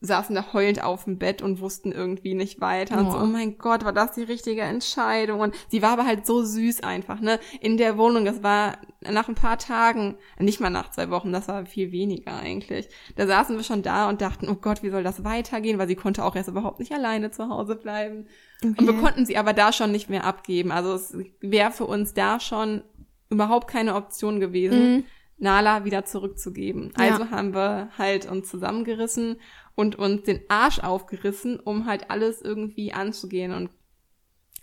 saßen 0.00 0.34
da 0.34 0.52
heulend 0.52 0.82
auf 0.84 1.04
dem 1.04 1.18
Bett 1.18 1.40
und 1.40 1.60
wussten 1.60 1.90
irgendwie 1.90 2.34
nicht 2.34 2.60
weiter. 2.60 2.98
Und 2.98 3.10
so, 3.10 3.18
Oh. 3.18 3.24
mein 3.26 3.56
Gott, 3.56 3.84
war 3.86 3.92
das 3.94 4.12
die 4.12 4.22
richtige 4.22 4.60
Entscheidung? 4.60 5.40
Und 5.40 5.54
sie 5.68 5.80
war 5.80 5.90
aber 5.92 6.04
halt 6.04 6.26
so 6.26 6.42
süß 6.44 6.82
einfach, 6.82 7.20
ne? 7.20 7.40
In 7.60 7.78
der 7.78 7.96
Wohnung, 7.96 8.26
das 8.26 8.42
war 8.42 8.76
nach 9.00 9.28
ein 9.28 9.34
paar 9.34 9.56
Tagen, 9.56 10.16
nicht 10.38 10.60
mal 10.60 10.68
nach 10.68 10.90
zwei 10.90 11.08
Wochen, 11.08 11.32
das 11.32 11.48
war 11.48 11.64
viel 11.64 11.90
weniger 11.90 12.36
eigentlich. 12.38 12.88
Da 13.16 13.26
saßen 13.26 13.56
wir 13.56 13.64
schon 13.64 13.82
da 13.82 14.08
und 14.10 14.20
dachten, 14.20 14.48
oh 14.50 14.56
Gott, 14.56 14.82
wie 14.82 14.90
soll 14.90 15.02
das 15.04 15.24
weitergehen? 15.24 15.78
Weil 15.78 15.88
sie 15.88 15.96
konnte 15.96 16.22
auch 16.24 16.36
erst 16.36 16.50
überhaupt 16.50 16.80
nicht 16.80 16.92
alleine 16.92 17.30
zu 17.30 17.48
Hause 17.48 17.74
bleiben. 17.76 18.26
Und 18.62 18.80
wir 18.82 18.90
Okay. 18.90 19.00
konnten 19.00 19.24
sie 19.24 19.38
aber 19.38 19.54
da 19.54 19.72
schon 19.72 19.90
nicht 19.90 20.10
mehr 20.10 20.24
abgeben. 20.24 20.70
Also 20.70 20.92
es 20.94 21.16
wäre 21.40 21.70
für 21.70 21.86
uns 21.86 22.12
da 22.12 22.40
schon 22.40 22.82
überhaupt 23.30 23.68
keine 23.68 23.94
Option 23.94 24.38
gewesen, 24.38 24.96
Mhm. 24.96 25.04
Nala 25.36 25.84
wieder 25.84 26.04
zurückzugeben. 26.04 26.92
Ja. 26.96 27.10
Also 27.12 27.30
haben 27.30 27.54
wir 27.54 27.88
halt 27.98 28.30
uns 28.30 28.48
zusammengerissen 28.48 29.40
und 29.74 29.96
uns 29.96 30.22
den 30.22 30.40
Arsch 30.48 30.78
aufgerissen, 30.78 31.58
um 31.60 31.86
halt 31.86 32.10
alles 32.10 32.40
irgendwie 32.42 32.92
anzugehen. 32.92 33.52
Und 33.52 33.70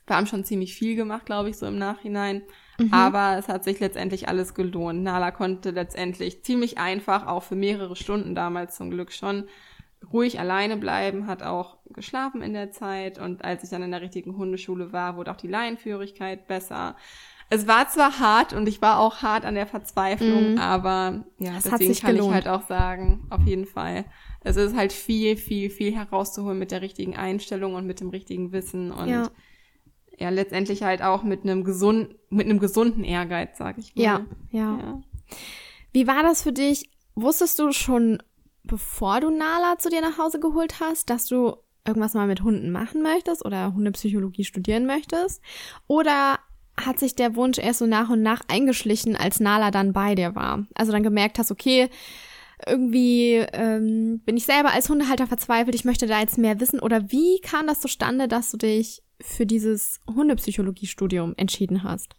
wir 0.07 0.15
haben 0.15 0.27
schon 0.27 0.43
ziemlich 0.43 0.73
viel 0.73 0.95
gemacht, 0.95 1.25
glaube 1.25 1.49
ich, 1.49 1.57
so 1.57 1.65
im 1.65 1.77
Nachhinein. 1.77 2.43
Mhm. 2.79 2.93
Aber 2.93 3.37
es 3.37 3.47
hat 3.47 3.63
sich 3.63 3.79
letztendlich 3.79 4.27
alles 4.27 4.53
gelohnt. 4.53 5.03
Nala 5.03 5.31
konnte 5.31 5.71
letztendlich 5.71 6.43
ziemlich 6.43 6.77
einfach, 6.77 7.27
auch 7.27 7.43
für 7.43 7.55
mehrere 7.55 7.95
Stunden 7.95 8.35
damals 8.35 8.75
zum 8.75 8.89
Glück 8.89 9.11
schon, 9.11 9.45
ruhig 10.11 10.39
alleine 10.39 10.77
bleiben, 10.77 11.27
hat 11.27 11.43
auch 11.43 11.77
geschlafen 11.93 12.41
in 12.41 12.53
der 12.53 12.71
Zeit. 12.71 13.19
Und 13.19 13.43
als 13.45 13.63
ich 13.63 13.69
dann 13.69 13.83
in 13.83 13.91
der 13.91 14.01
richtigen 14.01 14.35
Hundeschule 14.35 14.91
war, 14.91 15.15
wurde 15.15 15.31
auch 15.31 15.37
die 15.37 15.47
Laienführigkeit 15.47 16.47
besser. 16.47 16.95
Es 17.51 17.67
war 17.67 17.87
zwar 17.89 18.17
hart 18.19 18.53
und 18.53 18.67
ich 18.67 18.81
war 18.81 18.97
auch 18.99 19.21
hart 19.21 19.45
an 19.45 19.55
der 19.55 19.67
Verzweiflung, 19.67 20.53
Mhm. 20.53 20.57
aber 20.57 21.25
ja, 21.37 21.51
hat 21.51 21.65
deswegen 21.65 21.93
sich 21.93 22.01
kann 22.01 22.15
gelohnt. 22.15 22.29
ich 22.29 22.33
halt 22.45 22.47
auch 22.47 22.65
sagen, 22.67 23.27
auf 23.29 23.41
jeden 23.45 23.65
Fall, 23.65 24.05
es 24.43 24.55
ist 24.55 24.75
halt 24.75 24.91
viel, 24.91 25.37
viel, 25.37 25.69
viel 25.69 25.95
herauszuholen 25.95 26.57
mit 26.57 26.71
der 26.71 26.81
richtigen 26.81 27.15
Einstellung 27.15 27.75
und 27.75 27.85
mit 27.85 27.99
dem 27.99 28.09
richtigen 28.09 28.51
Wissen 28.51 28.91
und 28.91 29.07
ja, 29.07 29.29
ja 30.17 30.29
letztendlich 30.29 30.83
halt 30.83 31.01
auch 31.01 31.23
mit 31.23 31.43
einem 31.43 31.63
gesunden, 31.63 32.15
mit 32.29 32.47
einem 32.47 32.59
gesunden 32.59 33.03
Ehrgeiz, 33.03 33.57
sag 33.57 33.77
ich 33.77 33.95
mal. 33.95 34.03
Ja, 34.03 34.25
ja, 34.51 34.77
ja. 34.79 35.01
Wie 35.93 36.07
war 36.07 36.23
das 36.23 36.41
für 36.41 36.53
dich? 36.53 36.89
Wusstest 37.15 37.59
du 37.59 37.71
schon, 37.71 38.23
bevor 38.63 39.19
du 39.19 39.29
Nala 39.29 39.77
zu 39.77 39.89
dir 39.89 40.01
nach 40.01 40.17
Hause 40.17 40.39
geholt 40.39 40.79
hast, 40.79 41.09
dass 41.09 41.27
du 41.27 41.57
irgendwas 41.85 42.13
mal 42.13 42.27
mit 42.27 42.41
Hunden 42.41 42.71
machen 42.71 43.01
möchtest 43.01 43.45
oder 43.45 43.73
Hundepsychologie 43.73 44.45
studieren 44.45 44.85
möchtest? 44.85 45.41
Oder 45.87 46.39
hat 46.79 46.99
sich 46.99 47.15
der 47.15 47.35
Wunsch 47.35 47.59
erst 47.59 47.79
so 47.79 47.85
nach 47.85 48.09
und 48.09 48.23
nach 48.23 48.41
eingeschlichen, 48.47 49.15
als 49.15 49.39
Nala 49.39 49.69
dann 49.71 49.93
bei 49.93 50.15
dir 50.15 50.35
war? 50.35 50.65
Also 50.73 50.91
dann 50.91 51.03
gemerkt 51.03 51.37
hast, 51.37 51.51
okay, 51.51 51.89
irgendwie 52.67 53.35
ähm, 53.53 54.21
bin 54.25 54.37
ich 54.37 54.45
selber 54.45 54.71
als 54.71 54.89
Hundehalter 54.89 55.27
verzweifelt, 55.27 55.75
ich 55.75 55.85
möchte 55.85 56.07
da 56.07 56.19
jetzt 56.19 56.37
mehr 56.37 56.59
wissen. 56.59 56.79
Oder 56.79 57.11
wie 57.11 57.39
kam 57.41 57.67
das 57.67 57.79
zustande, 57.79 58.27
dass 58.27 58.51
du 58.51 58.57
dich 58.57 59.03
für 59.19 59.45
dieses 59.45 59.99
Hundepsychologiestudium 60.07 61.33
entschieden 61.37 61.83
hast? 61.83 62.15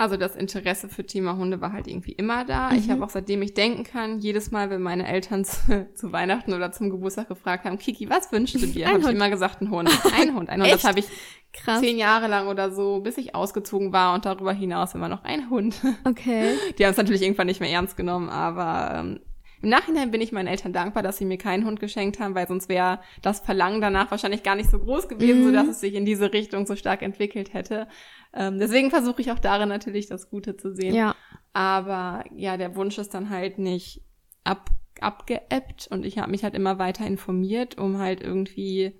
Also 0.00 0.16
das 0.16 0.36
Interesse 0.36 0.88
für 0.88 1.04
Thema 1.04 1.36
Hunde 1.36 1.60
war 1.60 1.72
halt 1.72 1.88
irgendwie 1.88 2.12
immer 2.12 2.44
da. 2.44 2.70
Mhm. 2.70 2.78
Ich 2.78 2.88
habe 2.88 3.04
auch 3.04 3.10
seitdem 3.10 3.42
ich 3.42 3.54
denken 3.54 3.82
kann, 3.82 4.20
jedes 4.20 4.52
Mal, 4.52 4.70
wenn 4.70 4.80
meine 4.80 5.08
Eltern 5.08 5.44
zu, 5.44 5.88
zu, 5.94 6.12
Weihnachten 6.12 6.52
oder 6.52 6.70
zum 6.70 6.90
Geburtstag 6.90 7.28
gefragt 7.28 7.64
haben, 7.64 7.78
Kiki, 7.78 8.08
was 8.08 8.30
wünschst 8.30 8.62
du 8.62 8.66
dir? 8.66 8.86
Habe 8.86 9.00
ich 9.00 9.08
immer 9.08 9.28
gesagt, 9.28 9.60
ein 9.60 9.70
Hund. 9.70 9.90
Ein 10.14 10.34
Hund. 10.36 10.48
Ein 10.48 10.62
Hund. 10.62 10.72
Das 10.72 10.84
habe 10.84 11.00
ich 11.00 11.06
Krass. 11.52 11.80
zehn 11.80 11.98
Jahre 11.98 12.28
lang 12.28 12.46
oder 12.46 12.70
so, 12.70 13.00
bis 13.00 13.18
ich 13.18 13.34
ausgezogen 13.34 13.92
war 13.92 14.14
und 14.14 14.24
darüber 14.24 14.52
hinaus 14.52 14.94
immer 14.94 15.08
noch 15.08 15.24
ein 15.24 15.50
Hund. 15.50 15.74
Okay. 16.04 16.54
Die 16.78 16.84
haben 16.84 16.92
es 16.92 16.96
natürlich 16.96 17.22
irgendwann 17.22 17.48
nicht 17.48 17.60
mehr 17.60 17.70
ernst 17.70 17.96
genommen, 17.96 18.28
aber 18.28 18.98
ähm, 19.00 19.20
im 19.62 19.68
Nachhinein 19.70 20.10
bin 20.10 20.20
ich 20.20 20.32
meinen 20.32 20.46
Eltern 20.46 20.72
dankbar, 20.72 21.02
dass 21.02 21.16
sie 21.18 21.24
mir 21.24 21.38
keinen 21.38 21.64
Hund 21.64 21.80
geschenkt 21.80 22.20
haben, 22.20 22.34
weil 22.34 22.46
sonst 22.46 22.68
wäre 22.68 23.00
das 23.22 23.40
Verlangen 23.40 23.80
danach 23.80 24.10
wahrscheinlich 24.10 24.42
gar 24.42 24.54
nicht 24.54 24.70
so 24.70 24.78
groß 24.78 25.08
gewesen, 25.08 25.40
mhm. 25.40 25.46
sodass 25.46 25.68
es 25.68 25.80
sich 25.80 25.94
in 25.94 26.04
diese 26.04 26.32
Richtung 26.32 26.66
so 26.66 26.76
stark 26.76 27.02
entwickelt 27.02 27.54
hätte. 27.54 27.88
Ähm, 28.32 28.58
deswegen 28.58 28.90
versuche 28.90 29.20
ich 29.20 29.32
auch 29.32 29.38
darin 29.38 29.68
natürlich 29.68 30.06
das 30.06 30.30
Gute 30.30 30.56
zu 30.56 30.74
sehen. 30.74 30.94
Ja. 30.94 31.16
Aber 31.52 32.24
ja, 32.34 32.56
der 32.56 32.76
Wunsch 32.76 32.98
ist 32.98 33.14
dann 33.14 33.30
halt 33.30 33.58
nicht 33.58 34.02
ab, 34.44 34.70
abgeebbt 35.00 35.88
und 35.90 36.04
ich 36.04 36.18
habe 36.18 36.30
mich 36.30 36.44
halt 36.44 36.54
immer 36.54 36.78
weiter 36.78 37.06
informiert, 37.06 37.78
um 37.78 37.98
halt 37.98 38.22
irgendwie 38.22 38.94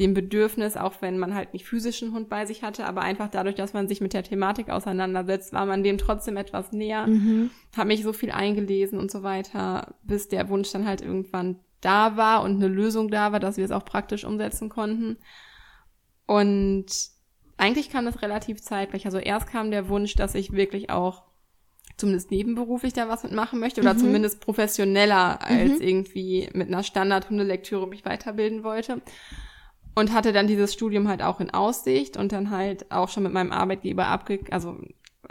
dem 0.00 0.14
Bedürfnis, 0.14 0.78
auch 0.78 0.94
wenn 1.00 1.18
man 1.18 1.34
halt 1.34 1.52
nicht 1.52 1.66
physischen 1.66 2.14
Hund 2.14 2.30
bei 2.30 2.46
sich 2.46 2.62
hatte, 2.62 2.86
aber 2.86 3.02
einfach 3.02 3.28
dadurch, 3.28 3.54
dass 3.54 3.74
man 3.74 3.86
sich 3.86 4.00
mit 4.00 4.14
der 4.14 4.22
Thematik 4.22 4.70
auseinandersetzt, 4.70 5.52
war 5.52 5.66
man 5.66 5.82
dem 5.82 5.98
trotzdem 5.98 6.38
etwas 6.38 6.72
näher, 6.72 7.06
mhm. 7.06 7.50
habe 7.76 7.88
mich 7.88 8.02
so 8.02 8.14
viel 8.14 8.30
eingelesen 8.30 8.98
und 8.98 9.10
so 9.10 9.22
weiter, 9.22 9.94
bis 10.02 10.28
der 10.28 10.48
Wunsch 10.48 10.72
dann 10.72 10.86
halt 10.86 11.02
irgendwann 11.02 11.60
da 11.82 12.16
war 12.16 12.42
und 12.42 12.56
eine 12.56 12.68
Lösung 12.68 13.10
da 13.10 13.32
war, 13.32 13.40
dass 13.40 13.58
wir 13.58 13.64
es 13.64 13.70
auch 13.70 13.84
praktisch 13.84 14.24
umsetzen 14.24 14.70
konnten. 14.70 15.18
Und 16.26 16.86
eigentlich 17.58 17.90
kam 17.90 18.06
das 18.06 18.22
relativ 18.22 18.62
zeitgleich. 18.62 19.04
Also 19.04 19.18
erst 19.18 19.48
kam 19.48 19.70
der 19.70 19.88
Wunsch, 19.90 20.14
dass 20.14 20.34
ich 20.34 20.52
wirklich 20.52 20.88
auch 20.88 21.24
zumindest 21.98 22.30
nebenberuflich 22.30 22.94
da 22.94 23.08
was 23.08 23.22
mitmachen 23.22 23.60
möchte 23.60 23.82
oder 23.82 23.92
mhm. 23.92 23.98
zumindest 23.98 24.40
professioneller 24.40 25.42
als 25.42 25.72
mhm. 25.72 25.80
irgendwie 25.82 26.48
mit 26.54 26.68
einer 26.68 26.82
Standard-Hundelektüre 26.82 27.86
mich 27.86 28.06
weiterbilden 28.06 28.64
wollte. 28.64 29.02
Und 29.94 30.12
hatte 30.12 30.32
dann 30.32 30.46
dieses 30.46 30.72
Studium 30.72 31.08
halt 31.08 31.22
auch 31.22 31.40
in 31.40 31.50
Aussicht 31.50 32.16
und 32.16 32.32
dann 32.32 32.50
halt 32.50 32.90
auch 32.90 33.08
schon 33.08 33.22
mit 33.22 33.32
meinem 33.32 33.52
Arbeitgeber 33.52 34.06
abge... 34.06 34.40
Also 34.50 34.78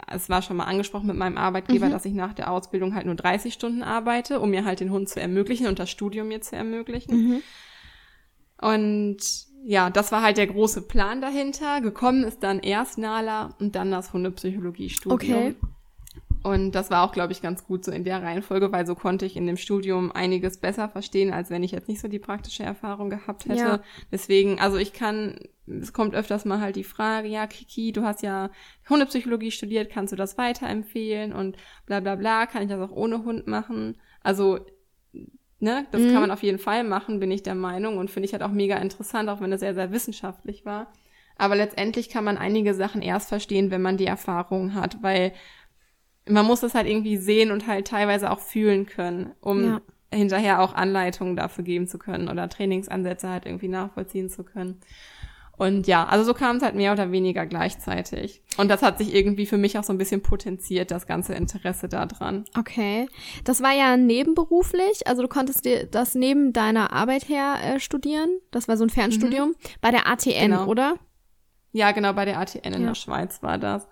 es 0.06 0.28
war 0.28 0.42
schon 0.42 0.56
mal 0.56 0.64
angesprochen 0.64 1.06
mit 1.06 1.16
meinem 1.16 1.36
Arbeitgeber, 1.36 1.86
mhm. 1.86 1.90
dass 1.90 2.04
ich 2.04 2.14
nach 2.14 2.32
der 2.32 2.50
Ausbildung 2.50 2.94
halt 2.94 3.06
nur 3.06 3.14
30 3.14 3.52
Stunden 3.52 3.82
arbeite, 3.82 4.40
um 4.40 4.50
mir 4.50 4.64
halt 4.64 4.80
den 4.80 4.90
Hund 4.90 5.08
zu 5.08 5.20
ermöglichen 5.20 5.66
und 5.66 5.78
das 5.78 5.90
Studium 5.90 6.28
mir 6.28 6.40
zu 6.40 6.56
ermöglichen. 6.56 7.16
Mhm. 7.16 7.42
Und 8.60 9.18
ja, 9.64 9.90
das 9.90 10.10
war 10.10 10.22
halt 10.22 10.38
der 10.38 10.46
große 10.46 10.82
Plan 10.82 11.20
dahinter. 11.20 11.80
Gekommen 11.80 12.24
ist 12.24 12.42
dann 12.42 12.60
erst 12.60 12.98
Nala 12.98 13.54
und 13.58 13.76
dann 13.76 13.90
das 13.90 14.12
Hundepsychologiestudium. 14.12 15.14
Okay. 15.14 15.54
Und 16.42 16.72
das 16.72 16.90
war 16.90 17.04
auch, 17.04 17.12
glaube 17.12 17.32
ich, 17.32 17.42
ganz 17.42 17.66
gut 17.66 17.84
so 17.84 17.92
in 17.92 18.04
der 18.04 18.22
Reihenfolge, 18.22 18.72
weil 18.72 18.86
so 18.86 18.94
konnte 18.94 19.26
ich 19.26 19.36
in 19.36 19.46
dem 19.46 19.58
Studium 19.58 20.10
einiges 20.10 20.58
besser 20.58 20.88
verstehen, 20.88 21.32
als 21.32 21.50
wenn 21.50 21.62
ich 21.62 21.72
jetzt 21.72 21.88
nicht 21.88 22.00
so 22.00 22.08
die 22.08 22.18
praktische 22.18 22.62
Erfahrung 22.62 23.10
gehabt 23.10 23.44
hätte. 23.44 23.58
Ja. 23.58 23.82
Deswegen, 24.10 24.58
also 24.58 24.78
ich 24.78 24.94
kann, 24.94 25.38
es 25.66 25.92
kommt 25.92 26.14
öfters 26.14 26.46
mal 26.46 26.60
halt 26.60 26.76
die 26.76 26.84
Frage, 26.84 27.28
ja, 27.28 27.46
Kiki, 27.46 27.92
du 27.92 28.02
hast 28.02 28.22
ja 28.22 28.50
Hundepsychologie 28.88 29.50
studiert, 29.50 29.90
kannst 29.90 30.12
du 30.12 30.16
das 30.16 30.38
weiterempfehlen 30.38 31.32
und 31.34 31.56
bla 31.84 32.00
bla 32.00 32.14
bla, 32.14 32.46
kann 32.46 32.62
ich 32.62 32.68
das 32.68 32.80
auch 32.80 32.96
ohne 32.96 33.24
Hund 33.24 33.46
machen? 33.46 33.98
Also 34.22 34.60
Ne, 35.62 35.86
das 35.90 36.00
mhm. 36.00 36.12
kann 36.12 36.22
man 36.22 36.30
auf 36.30 36.42
jeden 36.42 36.58
Fall 36.58 36.84
machen, 36.84 37.20
bin 37.20 37.30
ich 37.30 37.42
der 37.42 37.54
Meinung 37.54 37.98
und 37.98 38.10
finde 38.10 38.26
ich 38.26 38.32
halt 38.32 38.42
auch 38.42 38.50
mega 38.50 38.78
interessant, 38.78 39.28
auch 39.28 39.42
wenn 39.42 39.52
es 39.52 39.60
sehr, 39.60 39.74
sehr 39.74 39.92
wissenschaftlich 39.92 40.64
war. 40.64 40.90
Aber 41.36 41.54
letztendlich 41.54 42.08
kann 42.08 42.24
man 42.24 42.38
einige 42.38 42.72
Sachen 42.72 43.02
erst 43.02 43.28
verstehen, 43.28 43.70
wenn 43.70 43.82
man 43.82 43.98
die 43.98 44.06
Erfahrung 44.06 44.74
hat, 44.74 45.02
weil 45.02 45.32
man 46.30 46.46
muss 46.46 46.62
es 46.62 46.74
halt 46.74 46.86
irgendwie 46.86 47.16
sehen 47.16 47.50
und 47.50 47.66
halt 47.66 47.88
teilweise 47.88 48.30
auch 48.30 48.40
fühlen 48.40 48.86
können, 48.86 49.32
um 49.40 49.64
ja. 49.64 49.80
hinterher 50.12 50.60
auch 50.60 50.74
Anleitungen 50.74 51.36
dafür 51.36 51.64
geben 51.64 51.86
zu 51.86 51.98
können 51.98 52.28
oder 52.28 52.48
Trainingsansätze 52.48 53.28
halt 53.28 53.46
irgendwie 53.46 53.68
nachvollziehen 53.68 54.30
zu 54.30 54.44
können. 54.44 54.80
Und 55.60 55.86
ja, 55.86 56.06
also 56.06 56.24
so 56.24 56.32
kam 56.32 56.56
es 56.56 56.62
halt 56.62 56.74
mehr 56.74 56.90
oder 56.90 57.12
weniger 57.12 57.44
gleichzeitig. 57.44 58.42
Und 58.56 58.68
das 58.70 58.80
hat 58.80 58.96
sich 58.96 59.14
irgendwie 59.14 59.44
für 59.44 59.58
mich 59.58 59.78
auch 59.78 59.84
so 59.84 59.92
ein 59.92 59.98
bisschen 59.98 60.22
potenziert, 60.22 60.90
das 60.90 61.06
ganze 61.06 61.34
Interesse 61.34 61.86
daran. 61.86 62.46
Okay. 62.58 63.06
Das 63.44 63.62
war 63.62 63.72
ja 63.74 63.98
nebenberuflich, 63.98 65.06
also 65.06 65.20
du 65.20 65.28
konntest 65.28 65.66
dir 65.66 65.84
das 65.84 66.14
neben 66.14 66.54
deiner 66.54 66.94
Arbeit 66.94 67.28
her 67.28 67.56
äh, 67.62 67.78
studieren. 67.78 68.30
Das 68.50 68.68
war 68.68 68.78
so 68.78 68.84
ein 68.84 68.88
Fernstudium 68.88 69.50
mhm. 69.50 69.54
bei 69.82 69.90
der 69.90 70.06
ATN, 70.06 70.52
genau. 70.52 70.64
oder? 70.64 70.94
Ja, 71.72 71.92
genau, 71.92 72.14
bei 72.14 72.24
der 72.24 72.38
ATN 72.38 72.72
in 72.72 72.80
ja. 72.80 72.88
der 72.88 72.94
Schweiz 72.94 73.42
war 73.42 73.58
das. 73.58 73.86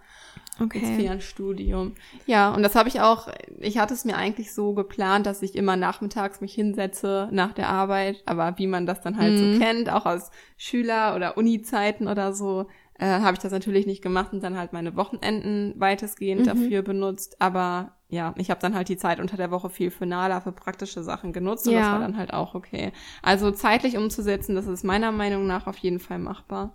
Okay. 0.60 0.78
Ins 0.78 1.00
Fernstudium. 1.00 1.94
Ja, 2.26 2.52
und 2.52 2.62
das 2.62 2.74
habe 2.74 2.88
ich 2.88 3.00
auch, 3.00 3.28
ich 3.60 3.78
hatte 3.78 3.94
es 3.94 4.04
mir 4.04 4.16
eigentlich 4.16 4.52
so 4.52 4.74
geplant, 4.74 5.26
dass 5.26 5.42
ich 5.42 5.54
immer 5.54 5.76
nachmittags 5.76 6.40
mich 6.40 6.54
hinsetze 6.54 7.28
nach 7.30 7.52
der 7.52 7.68
Arbeit, 7.68 8.22
aber 8.26 8.58
wie 8.58 8.66
man 8.66 8.86
das 8.86 9.00
dann 9.00 9.16
halt 9.16 9.34
mhm. 9.34 9.54
so 9.54 9.60
kennt, 9.60 9.90
auch 9.90 10.06
aus 10.06 10.30
Schüler- 10.56 11.14
oder 11.14 11.36
Uni-Zeiten 11.36 12.08
oder 12.08 12.32
so, 12.32 12.66
äh, 12.98 13.06
habe 13.06 13.34
ich 13.34 13.38
das 13.38 13.52
natürlich 13.52 13.86
nicht 13.86 14.02
gemacht 14.02 14.32
und 14.32 14.42
dann 14.42 14.56
halt 14.56 14.72
meine 14.72 14.96
Wochenenden 14.96 15.74
weitestgehend 15.78 16.42
mhm. 16.42 16.46
dafür 16.46 16.82
benutzt. 16.82 17.40
Aber 17.40 17.96
ja, 18.08 18.34
ich 18.36 18.50
habe 18.50 18.60
dann 18.60 18.74
halt 18.74 18.88
die 18.88 18.96
Zeit 18.96 19.20
unter 19.20 19.36
der 19.36 19.50
Woche 19.50 19.70
viel 19.70 19.90
für 19.90 20.06
Nala, 20.06 20.40
für 20.40 20.52
praktische 20.52 21.04
Sachen 21.04 21.32
genutzt 21.32 21.68
und 21.68 21.74
ja. 21.74 21.80
das 21.80 21.92
war 21.92 22.00
dann 22.00 22.16
halt 22.16 22.32
auch 22.32 22.54
okay. 22.54 22.92
Also 23.22 23.50
zeitlich 23.52 23.96
umzusetzen, 23.96 24.56
das 24.56 24.66
ist 24.66 24.82
meiner 24.82 25.12
Meinung 25.12 25.46
nach 25.46 25.66
auf 25.66 25.78
jeden 25.78 26.00
Fall 26.00 26.18
machbar. 26.18 26.74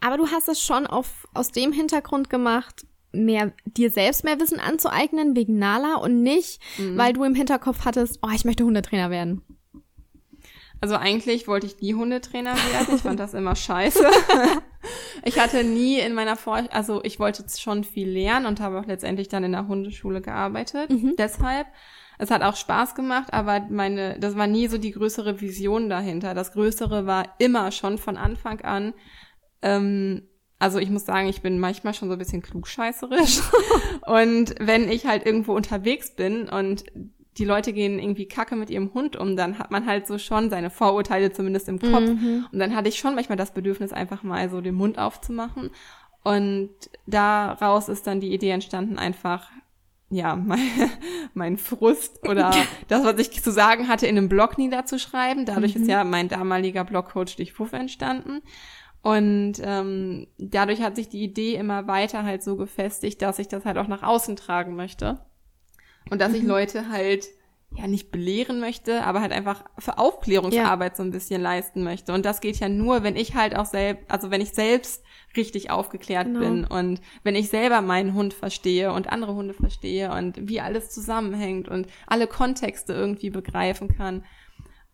Aber 0.00 0.16
du 0.16 0.26
hast 0.28 0.48
es 0.48 0.60
schon 0.60 0.86
auf, 0.86 1.26
aus 1.34 1.52
dem 1.52 1.72
Hintergrund 1.72 2.30
gemacht, 2.30 2.86
mehr 3.24 3.52
dir 3.64 3.90
selbst 3.90 4.24
mehr 4.24 4.38
Wissen 4.40 4.60
anzueignen 4.60 5.34
wegen 5.34 5.58
Nala 5.58 5.96
und 5.96 6.22
nicht, 6.22 6.60
mhm. 6.78 6.96
weil 6.96 7.12
du 7.12 7.24
im 7.24 7.34
Hinterkopf 7.34 7.84
hattest, 7.84 8.18
oh, 8.22 8.30
ich 8.34 8.44
möchte 8.44 8.64
Hundetrainer 8.64 9.10
werden. 9.10 9.42
Also 10.80 10.96
eigentlich 10.96 11.48
wollte 11.48 11.66
ich 11.66 11.80
nie 11.80 11.94
Hundetrainer 11.94 12.54
werden. 12.72 12.94
Ich 12.96 13.02
fand 13.02 13.18
das 13.18 13.34
immer 13.34 13.56
scheiße. 13.56 14.04
ich 15.24 15.38
hatte 15.38 15.64
nie 15.64 15.98
in 15.98 16.14
meiner 16.14 16.36
Vor 16.36 16.62
also 16.70 17.02
ich 17.02 17.18
wollte 17.18 17.44
schon 17.58 17.84
viel 17.84 18.08
lernen 18.08 18.46
und 18.46 18.60
habe 18.60 18.78
auch 18.78 18.86
letztendlich 18.86 19.28
dann 19.28 19.44
in 19.44 19.52
der 19.52 19.68
Hundeschule 19.68 20.20
gearbeitet. 20.20 20.90
Mhm. 20.90 21.14
Deshalb 21.18 21.66
es 22.18 22.30
hat 22.30 22.42
auch 22.42 22.56
Spaß 22.56 22.94
gemacht, 22.94 23.32
aber 23.32 23.66
meine 23.68 24.18
das 24.18 24.36
war 24.36 24.46
nie 24.46 24.68
so 24.68 24.78
die 24.78 24.92
größere 24.92 25.40
Vision 25.40 25.88
dahinter. 25.88 26.34
Das 26.34 26.52
Größere 26.52 27.06
war 27.06 27.34
immer 27.38 27.72
schon 27.72 27.98
von 27.98 28.16
Anfang 28.16 28.60
an 28.62 28.94
ähm, 29.62 30.28
also 30.58 30.78
ich 30.78 30.90
muss 30.90 31.04
sagen, 31.04 31.28
ich 31.28 31.42
bin 31.42 31.58
manchmal 31.58 31.94
schon 31.94 32.08
so 32.08 32.14
ein 32.14 32.18
bisschen 32.18 32.42
klugscheißerisch. 32.42 33.40
und 34.06 34.54
wenn 34.58 34.90
ich 34.90 35.06
halt 35.06 35.26
irgendwo 35.26 35.54
unterwegs 35.54 36.14
bin 36.14 36.48
und 36.48 36.84
die 37.38 37.44
Leute 37.44 37.72
gehen 37.72 37.98
irgendwie 37.98 38.26
kacke 38.26 38.56
mit 38.56 38.70
ihrem 38.70 38.94
Hund 38.94 39.16
um, 39.16 39.36
dann 39.36 39.58
hat 39.58 39.70
man 39.70 39.86
halt 39.86 40.06
so 40.06 40.18
schon 40.18 40.48
seine 40.48 40.70
Vorurteile 40.70 41.32
zumindest 41.32 41.68
im 41.68 41.78
Kopf. 41.78 42.08
Mhm. 42.08 42.46
Und 42.50 42.58
dann 42.58 42.74
hatte 42.74 42.88
ich 42.88 42.98
schon 42.98 43.14
manchmal 43.14 43.36
das 43.36 43.52
Bedürfnis, 43.52 43.92
einfach 43.92 44.22
mal 44.22 44.48
so 44.48 44.60
den 44.60 44.74
Mund 44.74 44.98
aufzumachen. 44.98 45.70
Und 46.24 46.70
daraus 47.06 47.88
ist 47.88 48.06
dann 48.06 48.20
die 48.20 48.32
Idee 48.32 48.50
entstanden, 48.50 48.98
einfach, 48.98 49.50
ja, 50.08 50.34
mein, 50.34 50.58
mein 51.34 51.58
Frust 51.58 52.26
oder 52.26 52.54
das, 52.88 53.04
was 53.04 53.18
ich 53.18 53.42
zu 53.42 53.52
sagen 53.52 53.86
hatte, 53.86 54.06
in 54.06 54.16
einem 54.16 54.28
Blog 54.30 54.56
niederzuschreiben. 54.56 55.44
Dadurch 55.44 55.74
mhm. 55.74 55.82
ist 55.82 55.88
ja 55.88 56.04
mein 56.04 56.28
damaliger 56.28 56.84
Blogcoach 56.84 57.36
durch 57.36 57.54
Puff 57.54 57.74
entstanden. 57.74 58.40
Und 59.06 59.60
ähm, 59.62 60.26
dadurch 60.36 60.82
hat 60.82 60.96
sich 60.96 61.08
die 61.08 61.22
Idee 61.22 61.54
immer 61.54 61.86
weiter 61.86 62.24
halt 62.24 62.42
so 62.42 62.56
gefestigt, 62.56 63.22
dass 63.22 63.38
ich 63.38 63.46
das 63.46 63.64
halt 63.64 63.78
auch 63.78 63.86
nach 63.86 64.02
außen 64.02 64.34
tragen 64.34 64.74
möchte. 64.74 65.20
Und 66.10 66.20
dass 66.20 66.30
mhm. 66.30 66.38
ich 66.38 66.42
Leute 66.42 66.88
halt 66.88 67.28
ja 67.70 67.86
nicht 67.86 68.10
belehren 68.10 68.58
möchte, 68.58 69.04
aber 69.04 69.20
halt 69.20 69.30
einfach 69.30 69.62
für 69.78 69.98
Aufklärungsarbeit 69.98 70.94
ja. 70.94 70.96
so 70.96 71.04
ein 71.04 71.12
bisschen 71.12 71.40
leisten 71.40 71.84
möchte. 71.84 72.12
Und 72.12 72.26
das 72.26 72.40
geht 72.40 72.58
ja 72.58 72.68
nur, 72.68 73.04
wenn 73.04 73.14
ich 73.14 73.36
halt 73.36 73.54
auch 73.54 73.66
selbst, 73.66 74.10
also 74.10 74.32
wenn 74.32 74.40
ich 74.40 74.50
selbst 74.50 75.04
richtig 75.36 75.70
aufgeklärt 75.70 76.26
genau. 76.26 76.40
bin 76.40 76.64
und 76.64 77.00
wenn 77.22 77.36
ich 77.36 77.48
selber 77.48 77.82
meinen 77.82 78.12
Hund 78.12 78.34
verstehe 78.34 78.92
und 78.92 79.08
andere 79.08 79.36
Hunde 79.36 79.54
verstehe 79.54 80.10
und 80.10 80.48
wie 80.48 80.60
alles 80.60 80.90
zusammenhängt 80.90 81.68
und 81.68 81.86
alle 82.08 82.26
Kontexte 82.26 82.92
irgendwie 82.92 83.30
begreifen 83.30 83.86
kann. 83.86 84.24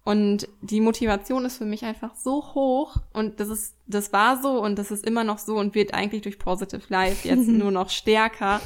Und 0.05 0.49
die 0.61 0.81
Motivation 0.81 1.45
ist 1.45 1.59
für 1.59 1.65
mich 1.65 1.85
einfach 1.85 2.17
so 2.17 2.55
hoch 2.55 2.97
und 3.13 3.39
das 3.39 3.49
ist, 3.49 3.77
das 3.87 4.13
war 4.13 4.43
so 4.43 4.61
und 4.61 4.77
das 4.77 4.91
ist 4.91 5.07
immer 5.07 5.23
noch 5.23 5.39
so 5.39 5.57
und 5.57 5.77
wird 5.77 5.95
eigentlich 5.95 6.23
durch 6.23 6.41
Positive 6.41 6.83
Life 6.89 7.29
jetzt 7.29 7.47
nur 7.49 7.71
noch 7.71 7.89
stärker. 7.89 8.61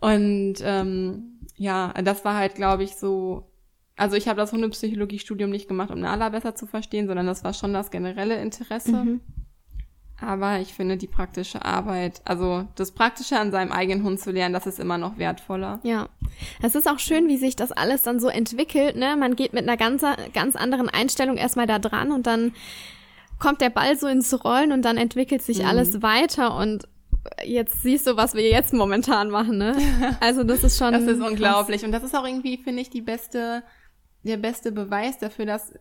Und 0.00 0.56
ähm, 0.62 1.38
ja, 1.56 1.92
das 2.02 2.24
war 2.24 2.34
halt, 2.34 2.56
glaube 2.56 2.82
ich, 2.82 2.96
so. 2.96 3.50
Also 3.96 4.16
ich 4.16 4.26
habe 4.26 4.38
das 4.38 4.52
Hundepsychologie-Studium 4.52 5.50
nicht 5.50 5.68
gemacht, 5.68 5.92
um 5.92 6.00
Nala 6.00 6.30
besser 6.30 6.56
zu 6.56 6.66
verstehen, 6.66 7.06
sondern 7.06 7.26
das 7.26 7.44
war 7.44 7.54
schon 7.54 7.72
das 7.72 7.92
generelle 7.92 8.40
Interesse. 8.42 8.90
Mhm. 8.90 9.20
Aber 10.26 10.60
ich 10.60 10.74
finde 10.74 10.96
die 10.96 11.06
praktische 11.06 11.64
Arbeit, 11.64 12.20
also 12.24 12.66
das 12.76 12.92
Praktische 12.92 13.38
an 13.38 13.50
seinem 13.50 13.72
eigenen 13.72 14.04
Hund 14.04 14.20
zu 14.20 14.30
lernen, 14.30 14.54
das 14.54 14.66
ist 14.66 14.80
immer 14.80 14.98
noch 14.98 15.18
wertvoller. 15.18 15.80
Ja. 15.82 16.08
Es 16.62 16.74
ist 16.74 16.88
auch 16.88 16.98
schön, 16.98 17.28
wie 17.28 17.36
sich 17.36 17.56
das 17.56 17.72
alles 17.72 18.02
dann 18.02 18.20
so 18.20 18.28
entwickelt, 18.28 18.96
ne? 18.96 19.16
Man 19.16 19.36
geht 19.36 19.52
mit 19.52 19.62
einer 19.62 19.76
ganz, 19.76 20.02
ganz 20.32 20.56
anderen 20.56 20.88
Einstellung 20.88 21.36
erstmal 21.36 21.66
da 21.66 21.78
dran 21.78 22.12
und 22.12 22.26
dann 22.26 22.52
kommt 23.38 23.60
der 23.60 23.70
Ball 23.70 23.96
so 23.96 24.06
ins 24.06 24.44
Rollen 24.44 24.72
und 24.72 24.82
dann 24.82 24.96
entwickelt 24.96 25.42
sich 25.42 25.58
mhm. 25.58 25.66
alles 25.66 26.02
weiter 26.02 26.56
und 26.56 26.88
jetzt 27.44 27.82
siehst 27.82 28.06
du, 28.06 28.16
was 28.16 28.34
wir 28.34 28.48
jetzt 28.48 28.72
momentan 28.72 29.30
machen, 29.30 29.58
ne? 29.58 29.76
Also 30.20 30.44
das 30.44 30.64
ist 30.64 30.78
schon. 30.78 30.92
das 30.92 31.04
ist 31.04 31.20
unglaublich. 31.20 31.80
Krass. 31.80 31.86
Und 31.86 31.92
das 31.92 32.02
ist 32.02 32.14
auch 32.14 32.26
irgendwie, 32.26 32.58
finde 32.58 32.82
ich, 32.82 32.90
die 32.90 33.00
beste, 33.00 33.62
der 34.22 34.36
beste 34.36 34.72
Beweis 34.72 35.18
dafür, 35.18 35.46
dass 35.46 35.72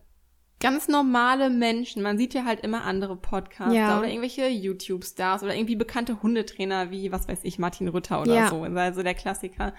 ganz 0.63 0.87
normale 0.87 1.49
Menschen, 1.49 2.01
man 2.01 2.17
sieht 2.17 2.33
ja 2.33 2.45
halt 2.45 2.61
immer 2.61 2.85
andere 2.85 3.17
Podcaster 3.17 3.73
ja. 3.73 3.99
oder 3.99 4.07
irgendwelche 4.07 4.47
YouTube-Stars 4.47 5.43
oder 5.43 5.53
irgendwie 5.53 5.75
bekannte 5.75 6.23
Hundetrainer 6.23 6.89
wie, 6.89 7.11
was 7.11 7.27
weiß 7.27 7.39
ich, 7.43 7.59
Martin 7.59 7.89
Rütter 7.89 8.21
oder 8.21 8.33
ja. 8.33 8.47
so, 8.47 8.63
also 8.63 9.03
der 9.03 9.13
Klassiker 9.13 9.73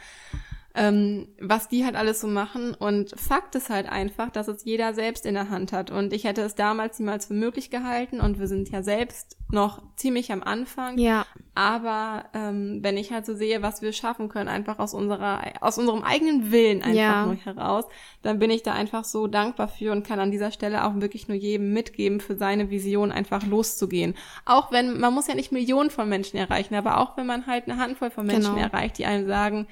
ähm, 0.76 1.28
was 1.40 1.68
die 1.68 1.84
halt 1.84 1.94
alles 1.94 2.20
so 2.20 2.26
machen. 2.26 2.74
Und 2.74 3.10
Fakt 3.18 3.54
ist 3.54 3.70
halt 3.70 3.88
einfach, 3.88 4.30
dass 4.30 4.48
es 4.48 4.64
jeder 4.64 4.92
selbst 4.92 5.24
in 5.24 5.34
der 5.34 5.48
Hand 5.48 5.72
hat. 5.72 5.92
Und 5.92 6.12
ich 6.12 6.24
hätte 6.24 6.42
es 6.42 6.56
damals 6.56 6.98
niemals 6.98 7.26
für 7.26 7.34
möglich 7.34 7.70
gehalten 7.70 8.20
und 8.20 8.40
wir 8.40 8.48
sind 8.48 8.68
ja 8.70 8.82
selbst 8.82 9.36
noch 9.50 9.82
ziemlich 9.94 10.32
am 10.32 10.42
Anfang. 10.42 10.98
Ja. 10.98 11.26
Aber 11.54 12.24
ähm, 12.34 12.80
wenn 12.82 12.96
ich 12.96 13.12
halt 13.12 13.24
so 13.24 13.36
sehe, 13.36 13.62
was 13.62 13.82
wir 13.82 13.92
schaffen 13.92 14.28
können, 14.28 14.48
einfach 14.48 14.80
aus 14.80 14.94
unserer, 14.94 15.42
aus 15.60 15.78
unserem 15.78 16.02
eigenen 16.02 16.50
Willen 16.50 16.82
einfach 16.82 16.96
ja. 16.96 17.26
nur 17.26 17.36
heraus, 17.36 17.84
dann 18.22 18.40
bin 18.40 18.50
ich 18.50 18.64
da 18.64 18.72
einfach 18.72 19.04
so 19.04 19.28
dankbar 19.28 19.68
für 19.68 19.92
und 19.92 20.04
kann 20.04 20.18
an 20.18 20.32
dieser 20.32 20.50
Stelle 20.50 20.84
auch 20.84 20.96
wirklich 20.96 21.28
nur 21.28 21.36
jedem 21.36 21.72
mitgeben, 21.72 22.18
für 22.18 22.36
seine 22.36 22.70
Vision 22.70 23.12
einfach 23.12 23.46
loszugehen. 23.46 24.14
Auch 24.44 24.72
wenn, 24.72 24.98
man 24.98 25.14
muss 25.14 25.28
ja 25.28 25.36
nicht 25.36 25.52
Millionen 25.52 25.90
von 25.90 26.08
Menschen 26.08 26.36
erreichen, 26.36 26.74
aber 26.74 26.98
auch 26.98 27.16
wenn 27.16 27.26
man 27.26 27.46
halt 27.46 27.68
eine 27.68 27.78
Handvoll 27.78 28.10
von 28.10 28.26
Menschen 28.26 28.56
genau. 28.56 28.66
erreicht, 28.66 28.98
die 28.98 29.06
einem 29.06 29.28
sagen, 29.28 29.68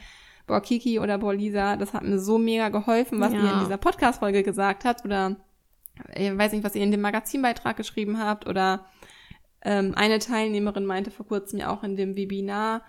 boah, 0.52 0.60
Kiki 0.60 0.98
oder 0.98 1.16
boah, 1.16 1.34
Lisa, 1.34 1.76
das 1.76 1.94
hat 1.94 2.02
mir 2.02 2.18
so 2.18 2.36
mega 2.36 2.68
geholfen, 2.68 3.20
was 3.20 3.32
ja. 3.32 3.42
ihr 3.42 3.52
in 3.54 3.60
dieser 3.60 3.78
Podcast-Folge 3.78 4.42
gesagt 4.42 4.84
habt 4.84 5.02
oder 5.02 5.36
ich 6.14 6.36
weiß 6.36 6.52
nicht, 6.52 6.62
was 6.62 6.74
ihr 6.74 6.82
in 6.82 6.90
dem 6.90 7.00
Magazinbeitrag 7.00 7.74
geschrieben 7.74 8.18
habt 8.18 8.46
oder 8.46 8.84
ähm, 9.62 9.94
eine 9.96 10.18
Teilnehmerin 10.18 10.84
meinte 10.84 11.10
vor 11.10 11.26
kurzem 11.26 11.58
ja 11.58 11.70
auch 11.70 11.82
in 11.82 11.96
dem 11.96 12.16
Webinar, 12.16 12.82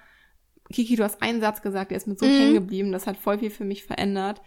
Kiki, 0.74 0.98
du 0.98 1.06
hast 1.06 1.22
einen 1.22 1.40
Satz 1.40 1.62
gesagt, 1.62 1.92
der 1.92 1.98
ist 1.98 2.08
mir 2.08 2.18
so 2.18 2.26
mhm. 2.26 2.32
hängen 2.32 2.54
geblieben, 2.56 2.92
das 2.92 3.08
hat 3.08 3.16
voll 3.16 3.40
viel 3.40 3.50
für 3.50 3.64
mich 3.64 3.86
verändert. 3.86 4.42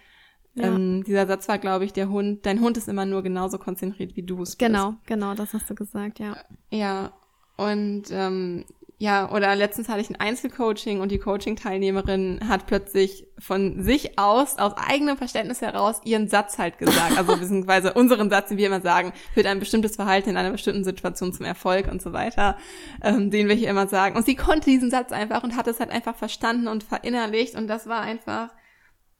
Ja. 0.55 0.75
Ähm, 0.75 1.03
dieser 1.05 1.27
Satz 1.27 1.49
war, 1.49 1.59
glaube 1.59 1.87
ich, 1.87 1.95
der 1.95 2.11
Hund, 2.11 2.45
dein 2.45 2.61
Hund 2.61 2.77
ist 2.77 2.89
immer 2.89 3.07
nur 3.07 3.23
genauso 3.23 3.59
konzentriert, 3.59 4.15
wie 4.17 4.25
du 4.25 4.43
es 4.43 4.51
bist. 4.51 4.59
Genau, 4.59 4.95
genau, 5.07 5.35
das 5.35 5.55
hast 5.55 5.71
du 5.71 5.75
gesagt, 5.75 6.19
ja. 6.19 6.37
Ja, 6.71 7.13
und 7.57 8.05
ähm, 8.11 8.67
ja, 8.99 9.31
oder 9.31 9.55
letztens 9.55 9.91
hatte 9.91 10.01
ich 10.01 10.09
ein 10.09 10.17
Einzelcoaching 10.17 11.01
und 11.01 11.13
die 11.13 11.19
Coaching-Teilnehmerin 11.19 12.49
hat 12.49 12.67
plötzlich 12.67 13.27
von 13.39 13.83
sich 13.83 14.19
aus, 14.19 14.57
aus 14.57 14.73
eigenem 14.75 15.19
Verständnis 15.19 15.61
heraus, 15.61 16.01
ihren 16.05 16.29
Satz 16.29 16.57
halt 16.57 16.79
gesagt. 16.79 17.19
Also 17.19 17.37
beziehungsweise 17.39 17.93
unseren 17.93 18.31
Satz, 18.31 18.49
den 18.49 18.57
wir 18.57 18.69
immer 18.69 18.81
sagen, 18.81 19.13
führt 19.35 19.47
ein 19.47 19.59
bestimmtes 19.59 19.97
Verhalten 19.97 20.31
in 20.31 20.39
einer 20.39 20.51
bestimmten 20.51 20.83
Situation 20.83 21.35
zum 21.35 21.45
Erfolg 21.45 21.89
und 21.89 22.01
so 22.01 22.15
weiter, 22.15 22.57
ähm, 23.03 23.31
den 23.31 23.49
wir 23.49 23.55
hier 23.55 23.69
immer 23.69 23.87
sagen. 23.87 24.17
Und 24.17 24.25
sie 24.25 24.35
konnte 24.35 24.71
diesen 24.71 24.91
Satz 24.91 25.13
einfach 25.13 25.43
und 25.43 25.57
hat 25.57 25.67
es 25.67 25.79
halt 25.79 25.91
einfach 25.91 26.17
verstanden 26.17 26.67
und 26.67 26.83
verinnerlicht 26.83 27.55
und 27.55 27.69
das 27.69 27.87
war 27.87 28.01
einfach, 28.01 28.49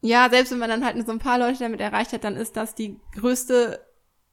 ja, 0.01 0.27
selbst 0.31 0.51
wenn 0.51 0.59
man 0.59 0.71
dann 0.71 0.85
halt 0.85 1.05
so 1.05 1.11
ein 1.11 1.19
paar 1.19 1.37
Leute 1.37 1.59
damit 1.59 1.81
erreicht 1.81 2.13
hat, 2.13 2.23
dann 2.23 2.35
ist 2.35 2.57
das 2.57 2.73
die 2.73 2.99
größte 3.13 3.79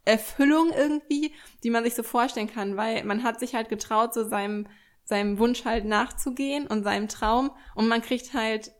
Erfüllung 0.06 0.70
irgendwie, 0.74 1.34
die 1.62 1.70
man 1.70 1.84
sich 1.84 1.94
so 1.94 2.02
vorstellen 2.02 2.50
kann, 2.50 2.78
weil 2.78 3.04
man 3.04 3.22
hat 3.22 3.40
sich 3.40 3.54
halt 3.54 3.68
getraut, 3.68 4.14
so 4.14 4.26
seinem 4.26 4.66
seinem 5.04 5.38
Wunsch 5.38 5.64
halt 5.64 5.84
nachzugehen 5.84 6.66
und 6.66 6.82
seinem 6.82 7.08
Traum 7.08 7.50
und 7.74 7.88
man 7.88 8.02
kriegt 8.02 8.34
halt 8.34 8.72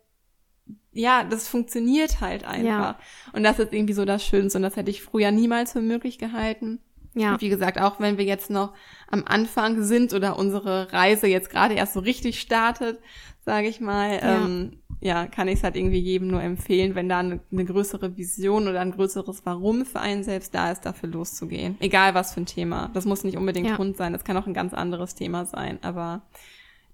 ja, 0.95 1.25
das 1.25 1.49
funktioniert 1.49 2.21
halt 2.21 2.45
einfach. 2.45 2.65
Ja. 2.65 2.99
Und 3.33 3.43
das 3.43 3.59
ist 3.59 3.73
irgendwie 3.73 3.95
so 3.95 4.05
das 4.05 4.25
Schönste 4.25 4.59
und 4.59 4.63
das 4.63 4.77
hätte 4.77 4.91
ich 4.91 5.03
früher 5.03 5.33
niemals 5.33 5.73
für 5.73 5.81
möglich 5.81 6.19
gehalten. 6.19 6.81
Ja. 7.15 7.33
Und 7.33 7.41
wie 7.41 7.49
gesagt, 7.49 7.81
auch 7.81 8.01
wenn 8.01 8.19
wir 8.19 8.25
jetzt 8.25 8.51
noch 8.51 8.75
am 9.09 9.25
Anfang 9.27 9.83
sind 9.83 10.13
oder 10.13 10.39
unsere 10.39 10.93
Reise 10.93 11.27
jetzt 11.27 11.51
gerade 11.51 11.75
erst 11.75 11.95
so 11.95 12.01
richtig 12.01 12.41
startet, 12.41 13.01
sage 13.45 13.69
ich 13.69 13.81
mal, 13.81 14.15
ja. 14.15 14.45
Ähm, 14.45 14.79
ja, 15.01 15.27
kann 15.27 15.49
ich 15.49 15.59
es 15.59 15.65
halt 15.65 15.77
irgendwie 15.77 15.99
jedem 15.99 16.29
nur 16.29 16.43
empfehlen, 16.43 16.95
wenn 16.95 17.09
da 17.09 17.19
eine, 17.19 17.41
eine, 17.53 17.65
größere 17.65 18.17
Vision 18.17 18.69
oder 18.69 18.81
ein 18.81 18.93
größeres 18.93 19.45
Warum 19.45 19.85
für 19.85 20.01
einen 20.01 20.25
selbst 20.25 20.55
da 20.55 20.73
ist, 20.73 20.83
dafür 20.83 21.11
loszugehen. 21.11 21.77
Egal 21.81 22.15
was 22.15 22.33
für 22.33 22.41
ein 22.41 22.47
Thema. 22.47 22.91
Das 22.95 23.05
muss 23.05 23.23
nicht 23.23 23.37
unbedingt 23.37 23.69
ja. 23.69 23.79
Hund 23.79 23.97
sein, 23.97 24.13
das 24.13 24.25
kann 24.25 24.37
auch 24.37 24.47
ein 24.47 24.55
ganz 24.55 24.73
anderes 24.73 25.15
Thema 25.15 25.45
sein, 25.45 25.79
aber 25.83 26.23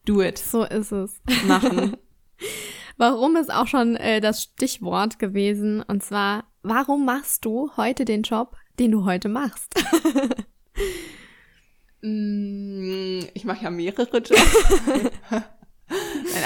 do 0.07 0.23
it. 0.23 0.39
So 0.39 0.65
ist 0.65 0.91
es. 0.91 1.21
Machen. 1.47 1.97
warum 2.97 3.37
ist 3.37 3.53
auch 3.53 3.69
schon 3.69 3.97
äh, 3.97 4.21
das 4.21 4.43
Stichwort 4.43 5.19
gewesen, 5.19 5.83
und 5.83 6.03
zwar, 6.03 6.45
warum 6.63 7.05
machst 7.05 7.45
du 7.45 7.71
heute 7.77 8.05
den 8.05 8.23
Job, 8.23 8.57
den 8.79 8.91
du 8.91 9.05
heute 9.05 9.29
machst? 9.29 9.75
Mm, 12.03 13.21
ich 13.35 13.45
mache 13.45 13.65
ja 13.65 13.71
mehrere 13.71 14.19
Jobs. 14.19 14.57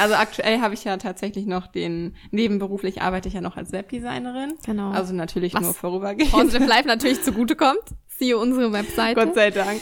also 0.01 0.15
aktuell 0.15 0.61
habe 0.61 0.75
ich 0.75 0.85
ja 0.85 0.97
tatsächlich 0.97 1.47
noch 1.47 1.67
den, 1.67 2.17
nebenberuflich 2.31 3.03
arbeite 3.03 3.29
ich 3.29 3.35
ja 3.35 3.41
noch 3.41 3.57
als 3.57 3.73
Webdesignerin. 3.73 4.55
Genau. 4.65 4.91
Also 4.91 5.15
natürlich 5.15 5.55
Was 5.55 5.63
nur 5.63 5.75
vorübergehend. 5.75 6.31
Positive 6.31 6.65
Life 6.65 6.87
natürlich 6.87 7.23
zugutekommt. 7.23 7.83
Siehe 8.09 8.39
unsere 8.39 8.73
Webseite. 8.73 9.15
Gott 9.21 9.35
sei 9.35 9.51
Dank. 9.51 9.81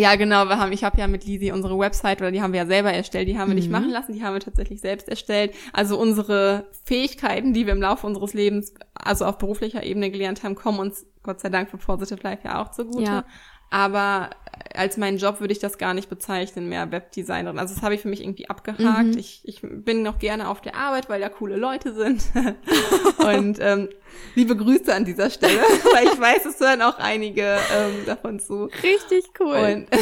Ja, 0.00 0.14
genau, 0.14 0.46
wir 0.46 0.58
haben, 0.58 0.72
ich 0.72 0.82
habe 0.82 0.98
ja 0.98 1.06
mit 1.06 1.26
Lisi 1.26 1.52
unsere 1.52 1.78
Website, 1.78 2.22
oder 2.22 2.30
die 2.30 2.40
haben 2.40 2.54
wir 2.54 2.60
ja 2.60 2.66
selber 2.66 2.90
erstellt, 2.90 3.28
die 3.28 3.38
haben 3.38 3.48
wir 3.48 3.54
mhm. 3.54 3.60
nicht 3.60 3.70
machen 3.70 3.90
lassen, 3.90 4.14
die 4.14 4.22
haben 4.22 4.32
wir 4.32 4.40
tatsächlich 4.40 4.80
selbst 4.80 5.10
erstellt. 5.10 5.54
Also 5.74 5.98
unsere 5.98 6.70
Fähigkeiten, 6.84 7.52
die 7.52 7.66
wir 7.66 7.74
im 7.74 7.82
Laufe 7.82 8.06
unseres 8.06 8.32
Lebens, 8.32 8.72
also 8.94 9.26
auf 9.26 9.36
beruflicher 9.36 9.82
Ebene 9.82 10.10
gelernt 10.10 10.42
haben, 10.42 10.54
kommen 10.54 10.78
uns 10.78 11.04
Gott 11.22 11.40
sei 11.40 11.50
Dank 11.50 11.70
für 11.70 11.76
Positive 11.76 12.20
Life 12.22 12.42
ja 12.44 12.62
auch 12.62 12.70
zugute. 12.70 13.04
Ja. 13.04 13.24
Aber 13.70 14.30
als 14.74 14.96
meinen 14.96 15.18
Job 15.18 15.40
würde 15.40 15.52
ich 15.52 15.58
das 15.58 15.78
gar 15.78 15.94
nicht 15.94 16.08
bezeichnen 16.08 16.68
mehr, 16.68 16.90
Webdesignerin. 16.90 17.58
Also 17.58 17.74
das 17.74 17.82
habe 17.82 17.94
ich 17.94 18.02
für 18.02 18.08
mich 18.08 18.22
irgendwie 18.22 18.48
abgehakt. 18.48 19.06
Mhm. 19.06 19.18
Ich, 19.18 19.40
ich 19.44 19.60
bin 19.62 20.02
noch 20.02 20.18
gerne 20.18 20.48
auf 20.48 20.60
der 20.60 20.76
Arbeit, 20.76 21.08
weil 21.08 21.20
da 21.20 21.28
coole 21.28 21.56
Leute 21.56 21.94
sind. 21.94 22.22
und 23.18 23.58
ähm, 23.60 23.88
liebe 24.34 24.56
Grüße 24.56 24.94
an 24.94 25.04
dieser 25.04 25.30
Stelle, 25.30 25.58
weil 25.94 26.06
ich 26.06 26.20
weiß, 26.20 26.46
es 26.46 26.60
hören 26.60 26.82
auch 26.82 26.98
einige 26.98 27.42
ähm, 27.42 28.06
davon 28.06 28.40
zu. 28.40 28.68
Richtig 28.82 29.26
cool. 29.40 29.56
Und 29.56 29.88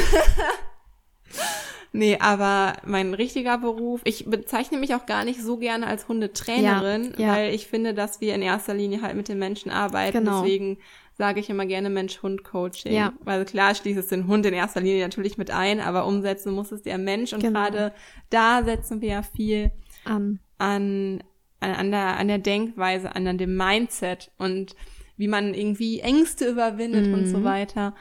Nee, 1.92 2.18
aber 2.20 2.74
mein 2.84 3.14
richtiger 3.14 3.58
Beruf, 3.58 4.02
ich 4.04 4.26
bezeichne 4.26 4.78
mich 4.78 4.94
auch 4.94 5.06
gar 5.06 5.24
nicht 5.24 5.42
so 5.42 5.56
gerne 5.56 5.86
als 5.86 6.06
Hundetrainerin, 6.06 7.14
ja, 7.16 7.26
ja. 7.26 7.32
weil 7.34 7.54
ich 7.54 7.66
finde, 7.66 7.94
dass 7.94 8.20
wir 8.20 8.34
in 8.34 8.42
erster 8.42 8.74
Linie 8.74 9.00
halt 9.00 9.16
mit 9.16 9.28
den 9.28 9.38
Menschen 9.38 9.70
arbeiten. 9.70 10.18
Genau. 10.18 10.42
Deswegen 10.42 10.78
sage 11.18 11.40
ich 11.40 11.50
immer 11.50 11.66
gerne 11.66 11.90
Mensch-Hund-Coaching. 11.90 12.92
Ja. 12.92 13.12
Weil 13.24 13.44
klar 13.44 13.74
schließt 13.74 13.98
es 13.98 14.06
den 14.06 14.28
Hund 14.28 14.46
in 14.46 14.54
erster 14.54 14.80
Linie 14.80 15.02
natürlich 15.02 15.36
mit 15.36 15.50
ein, 15.50 15.80
aber 15.80 16.06
umsetzen 16.06 16.52
muss 16.52 16.70
es 16.70 16.82
der 16.82 16.96
Mensch. 16.96 17.32
Und 17.32 17.42
genau. 17.42 17.58
gerade 17.58 17.92
da 18.30 18.62
setzen 18.62 19.00
wir 19.00 19.08
ja 19.08 19.22
viel 19.22 19.72
an. 20.04 20.38
an, 20.58 21.22
an, 21.60 21.90
der, 21.90 22.16
an 22.16 22.28
der 22.28 22.38
Denkweise, 22.38 23.14
an, 23.14 23.26
an 23.26 23.36
dem 23.36 23.56
Mindset 23.56 24.30
und 24.38 24.76
wie 25.16 25.28
man 25.28 25.54
irgendwie 25.54 25.98
Ängste 25.98 26.48
überwindet 26.48 27.08
mhm. 27.08 27.14
und 27.14 27.26
so 27.26 27.38
mhm. 27.38 27.44
weiter. 27.44 27.94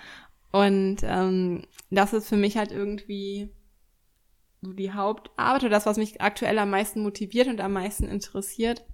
Und 0.52 0.98
ähm, 1.02 1.64
das 1.90 2.14
ist 2.14 2.30
für 2.30 2.38
mich 2.38 2.56
halt 2.56 2.72
irgendwie 2.72 3.50
so 4.62 4.74
die 4.74 4.92
Hauptarbeit 4.92 5.64
oder 5.64 5.72
das, 5.72 5.88
was 5.88 5.98
mich 5.98 6.22
aktuell 6.22 6.60
am 6.60 6.70
meisten 6.70 7.02
motiviert 7.02 7.48
und 7.48 7.62
am 7.62 7.74
meisten 7.74 8.08
interessiert 8.08 8.86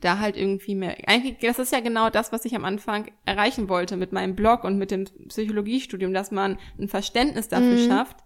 da 0.00 0.18
halt 0.18 0.36
irgendwie 0.36 0.74
mehr. 0.74 0.96
Eigentlich, 1.06 1.38
das 1.40 1.58
ist 1.58 1.72
ja 1.72 1.80
genau 1.80 2.10
das, 2.10 2.32
was 2.32 2.44
ich 2.44 2.54
am 2.54 2.64
Anfang 2.64 3.10
erreichen 3.24 3.68
wollte 3.68 3.96
mit 3.96 4.12
meinem 4.12 4.34
Blog 4.34 4.64
und 4.64 4.78
mit 4.78 4.90
dem 4.90 5.04
Psychologiestudium, 5.28 6.12
dass 6.12 6.30
man 6.30 6.58
ein 6.78 6.88
Verständnis 6.88 7.48
dafür 7.48 7.76
mhm. 7.76 7.88
schafft, 7.88 8.16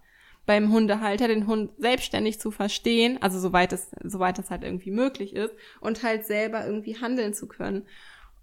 beim 0.45 0.71
Hundehalter, 0.71 1.27
den 1.27 1.47
Hund 1.47 1.71
selbstständig 1.77 2.39
zu 2.39 2.51
verstehen, 2.51 3.21
also 3.21 3.39
soweit 3.39 3.73
es, 3.73 3.89
soweit 4.03 4.37
es 4.39 4.49
halt 4.49 4.63
irgendwie 4.63 4.91
möglich 4.91 5.35
ist 5.35 5.53
und 5.79 6.03
halt 6.03 6.25
selber 6.25 6.65
irgendwie 6.65 6.97
handeln 6.99 7.33
zu 7.33 7.47
können. 7.47 7.85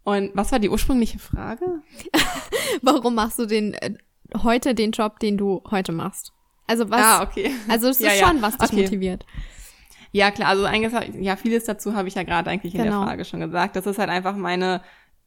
Und 0.05 0.33
was 0.35 0.51
war 0.51 0.59
die 0.59 0.69
ursprüngliche 0.69 1.21
Frage? 1.21 1.65
Warum 2.83 3.15
machst 3.15 3.39
du 3.39 3.47
den 3.47 3.75
äh, 3.75 3.95
heute 4.43 4.75
den 4.75 4.91
Job, 4.91 5.21
den 5.21 5.37
du 5.37 5.63
heute 5.71 5.93
machst? 5.93 6.33
Also 6.67 6.91
was? 6.91 7.01
Ah, 7.01 7.23
okay. 7.23 7.53
Also 7.69 7.89
es 7.89 8.01
ist 8.01 8.07
Ja, 8.07 8.15
ja. 8.15 8.27
schon, 8.27 8.43
was 8.43 8.57
dich 8.59 8.73
Okay. 8.73 8.83
motiviert. 8.83 9.25
Ja, 10.13 10.31
klar, 10.31 10.49
also 10.49 10.65
eigentlich, 10.65 10.93
ja, 11.25 11.37
vieles 11.37 11.65
dazu 11.65 11.95
habe 11.95 12.07
ich 12.09 12.15
ja 12.15 12.23
gerade 12.23 12.51
eigentlich 12.51 12.75
in 12.75 12.83
Genau. 12.85 12.99
der 13.01 13.09
Frage 13.09 13.25
schon 13.25 13.41
gesagt. 13.41 13.77
Das 13.77 13.87
ist 13.87 13.99
halt 13.99 14.11
einfach 14.11 14.37
meine 14.37 14.83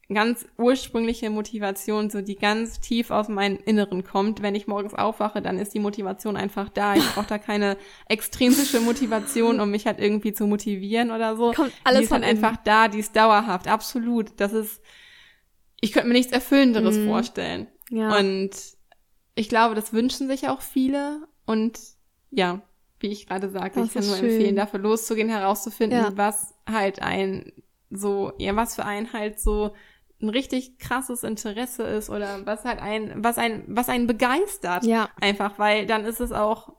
ganz 0.07 0.45
ursprüngliche 0.59 1.31
Motivation, 1.31 2.11
so 2.11 2.21
die 2.21 2.35
ganz 2.35 2.79
tief 2.79 3.09
aus 3.09 3.27
meinem 3.27 3.57
Inneren 3.65 4.03
kommt. 4.03 4.43
Wenn 4.43 4.53
ich 4.53 4.67
morgens 4.67 4.93
aufwache, 4.93 5.41
dann 5.41 5.57
ist 5.57 5.73
die 5.73 5.79
Motivation 5.79 6.37
einfach 6.37 6.69
da. 6.69 6.93
Ich 6.95 7.03
brauche 7.15 7.25
da 7.25 7.39
keine 7.39 7.77
extrinsische 8.07 8.79
Motivation, 8.81 9.59
um 9.59 9.71
mich 9.71 9.87
halt 9.87 9.99
irgendwie 9.99 10.33
zu 10.33 10.45
motivieren 10.45 11.09
oder 11.09 11.35
so. 11.35 11.51
Kommt 11.53 11.73
alles 11.83 11.99
die 12.01 12.05
ist 12.05 12.11
halt 12.11 12.23
von 12.23 12.29
innen. 12.29 12.45
einfach 12.45 12.61
da, 12.63 12.87
die 12.87 12.99
ist 12.99 13.15
dauerhaft, 13.15 13.67
absolut. 13.67 14.39
Das 14.39 14.53
ist, 14.53 14.79
ich 15.81 15.91
könnte 15.91 16.07
mir 16.09 16.13
nichts 16.13 16.31
Erfüllenderes 16.31 16.97
Mhm. 16.97 17.07
vorstellen. 17.07 17.67
Ja. 17.89 18.15
Und 18.19 18.51
ich 19.33 19.49
glaube, 19.49 19.73
das 19.73 19.91
wünschen 19.91 20.27
sich 20.27 20.47
auch 20.49 20.61
viele. 20.61 21.27
Und 21.47 21.79
ja, 22.29 22.61
wie 22.99 23.07
ich 23.07 23.27
gerade 23.27 23.49
sagte, 23.49 23.79
Das 23.79 23.89
ich 23.89 23.93
kann 23.95 24.07
nur 24.07 24.15
schön. 24.17 24.29
empfehlen, 24.29 24.55
dafür 24.55 24.79
loszugehen, 24.79 25.29
herauszufinden, 25.29 25.99
Ja. 25.99 26.11
was 26.15 26.53
halt 26.69 27.01
ein 27.01 27.51
so, 27.91 28.33
ja, 28.39 28.55
was 28.55 28.75
für 28.75 28.85
ein 28.85 29.13
halt 29.13 29.39
so 29.39 29.73
ein 30.21 30.29
richtig 30.29 30.79
krasses 30.79 31.23
Interesse 31.23 31.83
ist 31.83 32.09
oder 32.09 32.45
was 32.45 32.65
halt 32.65 32.79
ein, 32.81 33.13
was 33.23 33.37
ein, 33.37 33.63
was 33.67 33.89
einen 33.89 34.07
begeistert. 34.07 34.83
Ja. 34.85 35.09
Einfach, 35.21 35.59
weil 35.59 35.85
dann 35.85 36.03
ist 36.05 36.19
es 36.19 36.31
auch, 36.31 36.73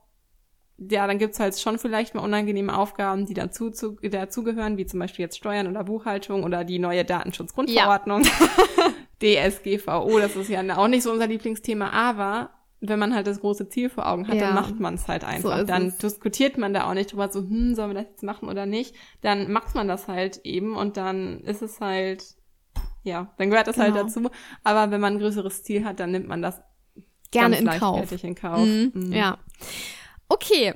ja, 0.79 1.07
dann 1.07 1.17
gibt's 1.17 1.39
halt 1.39 1.57
schon 1.57 1.79
vielleicht 1.79 2.13
mal 2.13 2.21
unangenehme 2.21 2.77
Aufgaben, 2.77 3.25
die 3.25 3.33
dazu, 3.33 3.69
zu, 3.71 3.93
dazugehören, 4.01 4.77
wie 4.77 4.85
zum 4.85 4.99
Beispiel 4.99 5.23
jetzt 5.23 5.37
Steuern 5.37 5.67
oder 5.67 5.83
Buchhaltung 5.83 6.43
oder 6.43 6.63
die 6.65 6.77
neue 6.79 7.05
Datenschutzgrundverordnung. 7.05 8.23
DSGVO, 9.21 10.19
das 10.19 10.35
ist 10.35 10.49
ja 10.49 10.61
auch 10.77 10.87
nicht 10.87 11.03
so 11.03 11.11
unser 11.11 11.27
Lieblingsthema, 11.27 11.89
aber 11.89 12.51
wenn 12.79 12.99
man 12.99 13.13
halt 13.15 13.25
das 13.27 13.39
große 13.39 13.69
Ziel 13.69 13.89
vor 13.89 14.07
Augen 14.07 14.27
hat, 14.27 14.35
Ja. 14.35 14.47
dann 14.47 14.55
macht 14.55 14.79
man 14.79 14.93
es 14.95 15.07
halt 15.07 15.23
einfach. 15.23 15.57
ist 15.59 15.69
dann 15.69 15.87
es. 15.87 15.97
diskutiert 15.97 16.57
man 16.57 16.73
da 16.73 16.87
auch 16.89 16.93
nicht 16.93 17.11
drüber, 17.11 17.29
so, 17.31 17.39
hm, 17.39 17.73
sollen 17.75 17.89
wir 17.91 17.95
das 18.01 18.11
jetzt 18.11 18.23
machen 18.23 18.49
oder 18.49 18.65
nicht? 18.65 18.93
Dann 19.21 19.51
macht 19.51 19.73
man 19.75 19.87
das 19.87 20.07
halt 20.07 20.41
eben 20.43 20.75
und 20.75 20.95
dann 20.97 21.39
ist 21.41 21.61
es 21.63 21.79
halt, 21.81 22.23
ja, 23.03 23.33
dann 23.37 23.49
gehört 23.49 23.67
das 23.67 23.77
halt 23.77 23.93
Genau. 23.93 24.03
dazu. 24.05 24.29
Aber 24.63 24.91
wenn 24.91 25.01
man 25.01 25.13
ein 25.13 25.19
größeres 25.19 25.63
Ziel 25.63 25.85
hat, 25.85 25.99
dann 25.99 26.11
nimmt 26.11 26.27
man 26.27 26.41
das 26.41 26.61
Gerne 27.31 27.57
in 27.57 27.67
Kauf. 27.67 28.11
in 28.23 28.35
Kauf. 28.35 28.59
Mhm. 28.65 28.91
Mhm. 28.93 29.11
Ja. 29.13 29.37
Okay. 30.29 30.73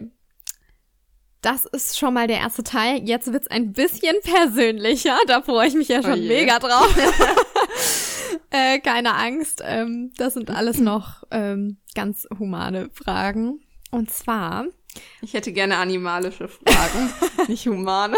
Das 1.41 1.65
ist 1.65 1.97
schon 1.97 2.13
mal 2.13 2.27
der 2.27 2.37
erste 2.37 2.61
Teil. 2.63 3.01
Jetzt 3.07 3.31
wird's 3.33 3.47
ein 3.47 3.73
bisschen 3.73 4.15
persönlicher. 4.23 5.17
Da 5.27 5.41
freue 5.41 5.67
ich 5.67 5.73
mich 5.75 5.87
ja 5.87 6.03
schon 6.03 6.13
Oh 6.19 6.23
mega 6.23 6.59
drauf. 6.59 6.95
äh, 8.51 8.79
keine 8.79 9.15
Angst. 9.15 9.61
Ähm, 9.65 10.11
das 10.17 10.33
sind 10.35 10.49
alles 10.55 10.77
noch 10.79 11.23
ähm, 11.31 11.77
ganz 11.95 12.27
humane 12.37 12.89
Fragen. 12.93 13.61
Und 13.91 14.09
zwar, 14.11 14.65
Ich 15.21 15.33
hätte 15.33 15.51
gerne 15.51 15.77
animalische 15.77 16.47
Fragen, 16.47 17.11
nicht 17.47 17.67
humane. 17.67 18.17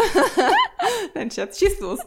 Nein, 1.14 1.30
Schatz, 1.30 1.58
schieß 1.58 1.80
los. 1.80 2.00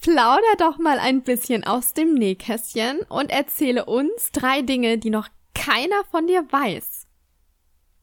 plauder 0.00 0.56
doch 0.58 0.78
mal 0.78 0.98
ein 0.98 1.22
bisschen 1.22 1.64
aus 1.64 1.92
dem 1.92 2.14
Nähkästchen 2.14 3.00
und 3.08 3.30
erzähle 3.30 3.84
uns 3.84 4.32
drei 4.32 4.62
Dinge, 4.62 4.96
die 4.98 5.10
noch 5.10 5.28
keiner 5.54 6.02
von 6.10 6.26
dir 6.26 6.46
weiß. 6.50 7.06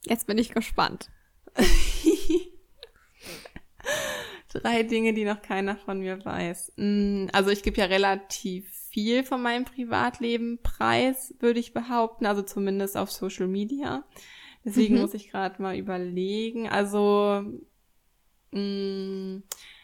Jetzt 0.06 0.28
bin 0.28 0.38
ich 0.38 0.54
gespannt. 0.54 1.10
Drei 4.50 4.84
Dinge, 4.84 5.14
die 5.14 5.26
noch 5.26 5.42
keiner 5.42 5.76
von 5.76 6.00
mir 6.00 6.24
weiß. 6.24 6.74
Mm, 6.78 7.28
Also 7.34 7.50
ich 7.52 7.64
gebe 7.64 7.78
ja 7.78 7.86
relativ 7.86 8.70
viel 8.98 9.24
von 9.24 9.44
meinem 9.44 9.64
Privatleben 9.64 10.58
preis, 10.64 11.36
würde 11.38 11.60
ich 11.60 11.72
behaupten. 11.72 12.26
Also 12.26 12.42
zumindest 12.42 12.98
auf 12.98 13.12
Social 13.12 13.46
Media. 13.46 14.04
Deswegen 14.66 14.96
Mhm. 14.96 15.02
muss 15.02 15.14
ich 15.14 15.30
gerade 15.30 15.62
mal 15.62 15.78
überlegen. 15.78 16.68
Also 16.68 17.44
mh, 18.52 19.44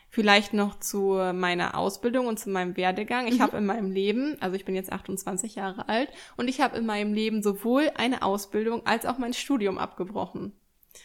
vielleicht 0.10 0.54
noch 0.54 0.80
zu 0.80 1.12
meiner 1.32 1.78
Ausbildung 1.78 2.26
und 2.26 2.40
zu 2.40 2.50
meinem 2.50 2.76
Werdegang. 2.76 3.28
Ich 3.28 3.38
Mhm. 3.38 3.42
habe 3.44 3.58
in 3.58 3.68
meinem 3.68 3.92
Leben, 3.92 4.36
also 4.40 4.56
ich 4.56 4.66
bin 4.66 4.74
jetzt 4.74 4.92
28 4.92 5.54
Jahre 5.54 5.90
alt, 5.90 6.10
und 6.36 6.48
ich 6.48 6.60
habe 6.60 6.76
in 6.78 6.88
meinem 6.88 7.14
Leben 7.14 7.44
sowohl 7.44 7.92
eine 7.96 8.24
Ausbildung 8.24 8.84
als 8.88 9.06
auch 9.06 9.20
mein 9.20 9.34
Studium 9.34 9.78
abgebrochen. 9.78 10.54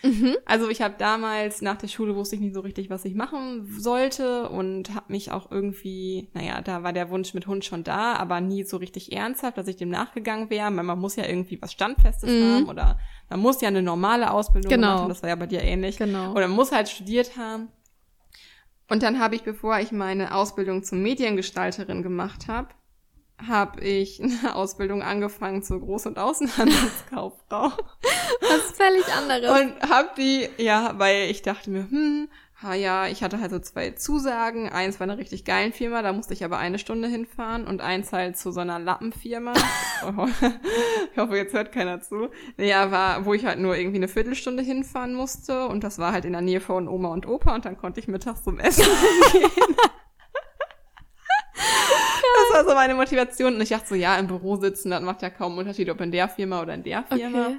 Mhm. 0.03 0.37
Also 0.45 0.69
ich 0.69 0.83
habe 0.83 0.95
damals 0.99 1.63
nach 1.63 1.77
der 1.77 1.89
Schule 1.89 2.15
wusste 2.15 2.37
ich 2.37 2.41
nicht 2.43 2.55
so 2.55 2.61
richtig, 2.61 2.91
was 2.91 3.05
ich 3.05 3.15
machen 3.15 3.67
sollte 3.79 4.49
und 4.49 4.95
habe 4.95 5.07
mich 5.13 5.31
auch 5.33 5.51
irgendwie, 5.51 6.29
naja, 6.35 6.61
da 6.61 6.83
war 6.83 6.93
der 6.93 7.11
Wunsch 7.11 7.35
mit 7.35 7.47
Hund 7.47 7.65
schon 7.65 7.85
da, 7.85 8.15
aber 8.15 8.41
nie 8.41 8.65
so 8.65 8.77
richtig 8.77 9.13
ernsthaft, 9.13 9.57
dass 9.57 9.67
ich 9.67 9.77
dem 9.77 9.89
nachgegangen 9.89 10.51
wäre. 10.51 10.71
Man 10.71 10.99
muss 10.99 11.17
ja 11.17 11.27
irgendwie 11.27 11.61
was 11.61 11.73
Standfestes 11.73 12.31
Mhm. 12.31 12.55
haben 12.55 12.69
oder 12.69 12.99
man 13.31 13.41
muss 13.41 13.61
ja 13.61 13.69
eine 13.69 13.83
normale 13.83 14.31
Ausbildung 14.31 14.71
Genau. 14.71 14.87
gemacht 14.87 15.01
haben, 15.03 15.09
das 15.09 15.23
war 15.23 15.29
ja 15.31 15.37
bei 15.37 15.47
dir 15.47 15.63
ähnlich. 15.63 15.97
Genau. 15.97 16.33
Oder 16.33 16.49
man 16.49 16.57
muss 16.57 16.71
halt 16.73 16.89
studiert 16.89 17.37
haben. 17.37 17.69
Und 18.91 19.03
dann 19.03 19.19
habe 19.19 19.35
ich, 19.35 19.43
bevor 19.43 19.79
ich 19.81 19.93
meine 19.93 20.35
Ausbildung 20.35 20.83
zur 20.83 20.97
Mediengestalterin 20.99 22.03
gemacht 22.03 22.49
habe, 22.49 22.69
habe 23.47 23.81
ich 23.81 24.21
eine 24.23 24.55
Ausbildung 24.55 25.03
angefangen 25.03 25.63
zur 25.63 25.79
Groß- 25.79 26.09
und 26.09 26.19
Außenhandelskauffrau. 26.19 27.73
Was 28.41 28.77
völlig 28.77 29.07
anderes. 29.15 29.61
Und 29.61 29.91
hab 29.91 30.17
die, 30.17 30.49
ja, 30.59 30.95
weil 30.97 31.31
ich 31.31 31.43
dachte 31.43 31.71
mir, 31.71 31.89
hm, 31.91 32.29
ha 32.63 32.75
ja, 32.75 33.07
ich 33.07 33.23
hatte 33.23 33.41
halt 33.41 33.51
so 33.51 33.59
zwei 33.61 33.91
Zusagen. 33.93 34.69
Eins 34.69 34.99
war 34.99 35.05
eine 35.05 35.19
richtig 35.19 35.45
geilen 35.45 35.73
Firma, 35.73 36.03
da 36.03 36.13
musste 36.13 36.35
ich 36.35 36.45
aber 36.45 36.59
eine 36.59 36.79
Stunde 36.79 37.09
hinfahren 37.09 37.67
und 37.67 37.81
eins 37.81 38.13
halt 38.13 38.37
zu 38.37 38.51
so 38.51 38.61
einer 38.61 38.79
Lappenfirma. 38.79 39.55
Oh, 40.01 40.29
ich 41.13 41.19
hoffe, 41.19 41.37
jetzt 41.37 41.55
hört 41.55 41.73
keiner 41.73 42.01
zu. 42.01 42.29
Ja, 42.57 42.93
war, 42.93 43.25
wo 43.25 43.35
ich 43.35 43.45
halt 43.45 43.59
nur 43.59 43.77
irgendwie 43.77 43.97
eine 43.97 44.07
Viertelstunde 44.07 44.63
hinfahren 44.63 45.13
musste 45.13 45.67
und 45.67 45.83
das 45.83 45.99
war 45.99 46.13
halt 46.13 46.25
in 46.25 46.35
der 46.35 46.41
Nähe 46.41 46.61
von 46.61 46.87
Oma 46.87 47.09
und 47.09 47.27
Opa 47.27 47.53
und 47.57 47.65
dann 47.65 47.77
konnte 47.77 47.99
ich 47.99 48.07
mittags 48.07 48.45
zum 48.45 48.61
Essen 48.61 48.85
gehen. 49.33 49.77
Das 52.53 52.65
war 52.65 52.69
so 52.71 52.75
meine 52.75 52.95
Motivation 52.95 53.55
und 53.55 53.61
ich 53.61 53.69
dachte 53.71 53.89
so, 53.89 53.95
ja, 53.95 54.17
im 54.19 54.27
Büro 54.27 54.57
sitzen, 54.57 54.91
das 54.91 55.03
macht 55.03 55.23
ja 55.23 55.31
kaum 55.31 55.59
Unterschied, 55.59 55.91
ob 55.91 56.01
in 56.01 56.11
der 56.13 56.29
Firma 56.29 56.63
oder 56.63 56.75
in 56.75 56.83
der 56.83 57.05
Firma. 57.05 57.47
okay. 57.47 57.57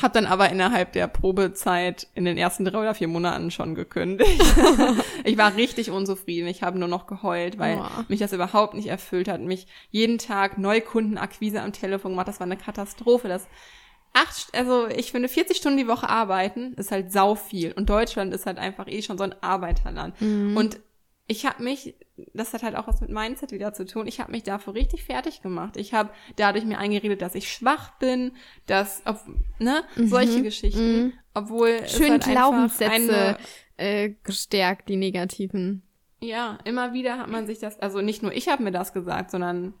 Hab 0.00 0.12
dann 0.12 0.26
aber 0.26 0.48
innerhalb 0.50 0.92
der 0.92 1.08
Probezeit 1.08 2.06
in 2.14 2.24
den 2.24 2.38
ersten 2.38 2.64
drei 2.64 2.78
oder 2.78 2.94
vier 2.94 3.08
Monaten 3.08 3.50
schon 3.50 3.74
gekündigt. 3.74 4.40
ich 5.24 5.36
war 5.36 5.56
richtig 5.56 5.90
unzufrieden. 5.90 6.46
Ich 6.46 6.62
habe 6.62 6.78
nur 6.78 6.86
noch 6.86 7.08
geheult, 7.08 7.58
weil 7.58 7.78
Oh. 7.78 8.02
mich 8.06 8.20
das 8.20 8.32
überhaupt 8.32 8.74
nicht 8.74 8.86
erfüllt 8.86 9.26
hat. 9.26 9.40
Mich 9.40 9.66
jeden 9.90 10.18
Tag 10.18 10.56
Neukundenakquise 10.56 11.60
am 11.60 11.72
Telefon 11.72 12.12
gemacht. 12.12 12.28
Das 12.28 12.38
war 12.38 12.46
eine 12.46 12.56
Katastrophe. 12.56 13.26
Das 13.26 13.48
acht, 14.14 14.54
also 14.56 14.86
ich 14.86 15.10
finde 15.10 15.28
40 15.28 15.56
Stunden 15.56 15.78
die 15.78 15.88
Woche 15.88 16.08
arbeiten 16.08 16.74
ist 16.74 16.92
halt 16.92 17.10
sau 17.10 17.34
viel. 17.34 17.72
Und 17.72 17.90
Deutschland 17.90 18.32
ist 18.32 18.46
halt 18.46 18.58
einfach 18.58 18.86
eh 18.86 19.02
schon 19.02 19.18
so 19.18 19.24
ein 19.24 19.34
Arbeiterland. 19.42 20.20
Mhm. 20.20 20.56
Und 20.56 20.78
ich 21.26 21.44
habe 21.44 21.60
mich, 21.64 21.96
das 22.34 22.52
hat 22.52 22.62
halt 22.62 22.76
auch 22.76 22.86
was 22.86 23.00
mit 23.00 23.10
Mindset 23.10 23.52
wieder 23.52 23.72
zu 23.72 23.84
tun, 23.84 24.06
ich 24.06 24.20
habe 24.20 24.32
mich 24.32 24.42
dafür 24.42 24.74
richtig 24.74 25.04
fertig 25.04 25.42
gemacht. 25.42 25.76
Ich 25.76 25.94
habe 25.94 26.10
dadurch 26.36 26.64
mir 26.64 26.78
eingeredet, 26.78 27.22
dass 27.22 27.34
ich 27.34 27.52
schwach 27.52 27.98
bin, 27.98 28.32
dass, 28.66 29.02
ob, 29.04 29.20
ne, 29.58 29.84
solche 29.96 30.42
Geschichten, 30.42 31.02
mhm. 31.02 31.12
obwohl 31.34 31.86
Schön 31.86 32.12
halt 32.12 32.24
Glaubenssätze 32.24 33.36
äh, 33.76 34.10
gestärkt, 34.22 34.88
die 34.88 34.96
negativen. 34.96 35.82
ja, 36.20 36.58
immer 36.64 36.92
wieder 36.92 37.18
hat 37.18 37.28
man 37.28 37.46
sich 37.46 37.58
das, 37.58 37.78
also 37.80 38.00
nicht 38.00 38.22
nur 38.22 38.32
ich 38.32 38.48
habe 38.48 38.62
mir 38.62 38.72
das 38.72 38.92
gesagt, 38.92 39.30
sondern 39.30 39.74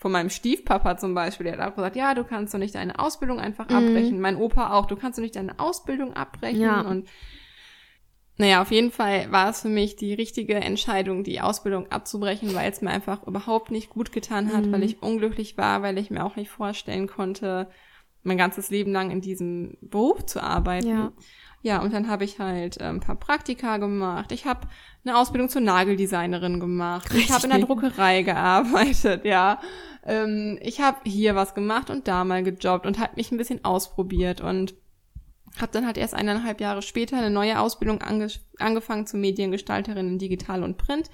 von 0.00 0.12
meinem 0.12 0.30
Stiefpapa 0.30 0.96
zum 0.96 1.14
Beispiel, 1.14 1.44
der 1.44 1.58
hat 1.58 1.72
auch 1.72 1.76
gesagt, 1.76 1.94
ja, 1.94 2.14
du 2.14 2.24
kannst 2.24 2.54
doch 2.54 2.58
nicht 2.58 2.74
deine 2.74 2.98
Ausbildung 2.98 3.38
einfach 3.38 3.68
abbrechen. 3.68 4.18
Mein 4.18 4.36
Opa 4.36 4.72
auch, 4.72 4.86
du 4.86 4.96
kannst 4.96 5.18
doch 5.18 5.22
nicht 5.22 5.36
deine 5.36 5.60
Ausbildung 5.60 6.14
abbrechen. 6.14 6.62
Ja. 6.62 6.80
Und 6.80 7.06
naja, 8.36 8.62
auf 8.62 8.70
jeden 8.70 8.90
Fall 8.90 9.30
war 9.30 9.50
es 9.50 9.62
für 9.62 9.68
mich 9.68 9.96
die 9.96 10.14
richtige 10.14 10.54
Entscheidung, 10.54 11.24
die 11.24 11.40
Ausbildung 11.40 11.90
abzubrechen, 11.90 12.54
weil 12.54 12.70
es 12.70 12.80
mir 12.80 12.90
einfach 12.90 13.26
überhaupt 13.26 13.70
nicht 13.70 13.90
gut 13.90 14.12
getan 14.12 14.52
hat, 14.52 14.72
weil 14.72 14.82
ich 14.82 15.02
unglücklich 15.02 15.58
war, 15.58 15.82
weil 15.82 15.98
ich 15.98 16.10
mir 16.10 16.24
auch 16.24 16.36
nicht 16.36 16.50
vorstellen 16.50 17.06
konnte, 17.06 17.68
mein 18.22 18.38
ganzes 18.38 18.70
Leben 18.70 18.92
lang 18.92 19.10
in 19.10 19.20
diesem 19.20 19.76
Beruf 19.82 20.24
zu 20.24 20.42
arbeiten. 20.42 20.88
Ja. 20.88 21.12
Ja, 21.62 21.82
und 21.82 21.92
dann 21.92 22.08
habe 22.08 22.24
ich 22.24 22.38
halt 22.38 22.78
ähm, 22.80 22.96
ein 22.96 23.00
paar 23.00 23.16
Praktika 23.16 23.76
gemacht. 23.76 24.32
Ich 24.32 24.46
habe 24.46 24.60
eine 25.04 25.18
Ausbildung 25.18 25.50
zur 25.50 25.60
Nageldesignerin 25.60 26.58
gemacht. 26.58 27.12
Ich 27.14 27.30
habe 27.30 27.44
in 27.44 27.50
der 27.50 27.58
Richtig. 27.58 27.68
Druckerei 27.68 28.22
gearbeitet, 28.22 29.26
ja. 29.26 29.60
Ähm, 30.02 30.58
ich 30.62 30.80
habe 30.80 30.98
hier 31.04 31.34
was 31.34 31.54
gemacht 31.54 31.90
und 31.90 32.08
da 32.08 32.24
mal 32.24 32.42
gejobbt 32.42 32.86
und 32.86 32.98
halt 32.98 33.16
mich 33.18 33.30
ein 33.30 33.36
bisschen 33.36 33.62
ausprobiert 33.62 34.40
und 34.40 34.74
habe 35.60 35.72
dann 35.72 35.86
halt 35.86 35.96
erst 35.96 36.14
eineinhalb 36.14 36.60
Jahre 36.60 36.82
später 36.82 37.16
eine 37.16 37.30
neue 37.30 37.58
Ausbildung 37.60 38.02
ange 38.02 38.28
angefangen 38.58 39.06
zur 39.06 39.20
Mediengestalterin 39.20 40.08
in 40.08 40.18
Digital 40.18 40.62
und 40.62 40.78
Print. 40.78 41.10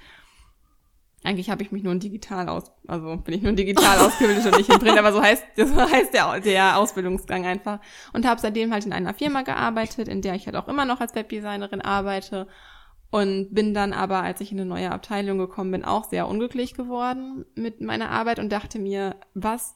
eigentlich 1.23 1.49
habe 1.49 1.63
ich 1.63 1.71
mich 1.71 1.83
nur 1.83 1.93
in 1.93 1.99
digital 1.99 2.47
aus, 2.47 2.71
also 2.87 3.17
bin 3.17 3.33
ich 3.33 3.41
nur 3.41 3.49
in 3.49 3.55
digital 3.55 3.99
ausgebildet 4.05 4.45
und 4.45 4.57
nicht 4.57 4.71
in 4.71 4.79
Print, 4.79 4.97
aber 4.97 5.11
so 5.11 5.21
heißt, 5.21 5.43
das 5.55 5.75
heißt 5.75 6.13
der, 6.13 6.39
der 6.39 6.77
Ausbildungsgang 6.77 7.45
einfach. 7.45 7.79
Und 8.13 8.25
habe 8.25 8.39
seitdem 8.39 8.71
halt 8.71 8.85
in 8.85 8.93
einer 8.93 9.13
Firma 9.13 9.41
gearbeitet, 9.41 10.07
in 10.07 10.21
der 10.21 10.35
ich 10.35 10.45
halt 10.45 10.55
auch 10.55 10.67
immer 10.67 10.85
noch 10.85 11.01
als 11.01 11.15
Webdesignerin 11.15 11.81
arbeite 11.81 12.47
und 13.09 13.53
bin 13.53 13.73
dann 13.73 13.93
aber, 13.93 14.21
als 14.21 14.41
ich 14.41 14.51
in 14.51 14.59
eine 14.59 14.69
neue 14.69 14.91
Abteilung 14.91 15.37
gekommen 15.37 15.71
bin, 15.71 15.85
auch 15.85 16.05
sehr 16.05 16.27
unglücklich 16.27 16.73
geworden 16.73 17.45
mit 17.55 17.81
meiner 17.81 18.09
Arbeit 18.09 18.39
und 18.39 18.51
dachte 18.51 18.79
mir, 18.79 19.15
was, 19.33 19.75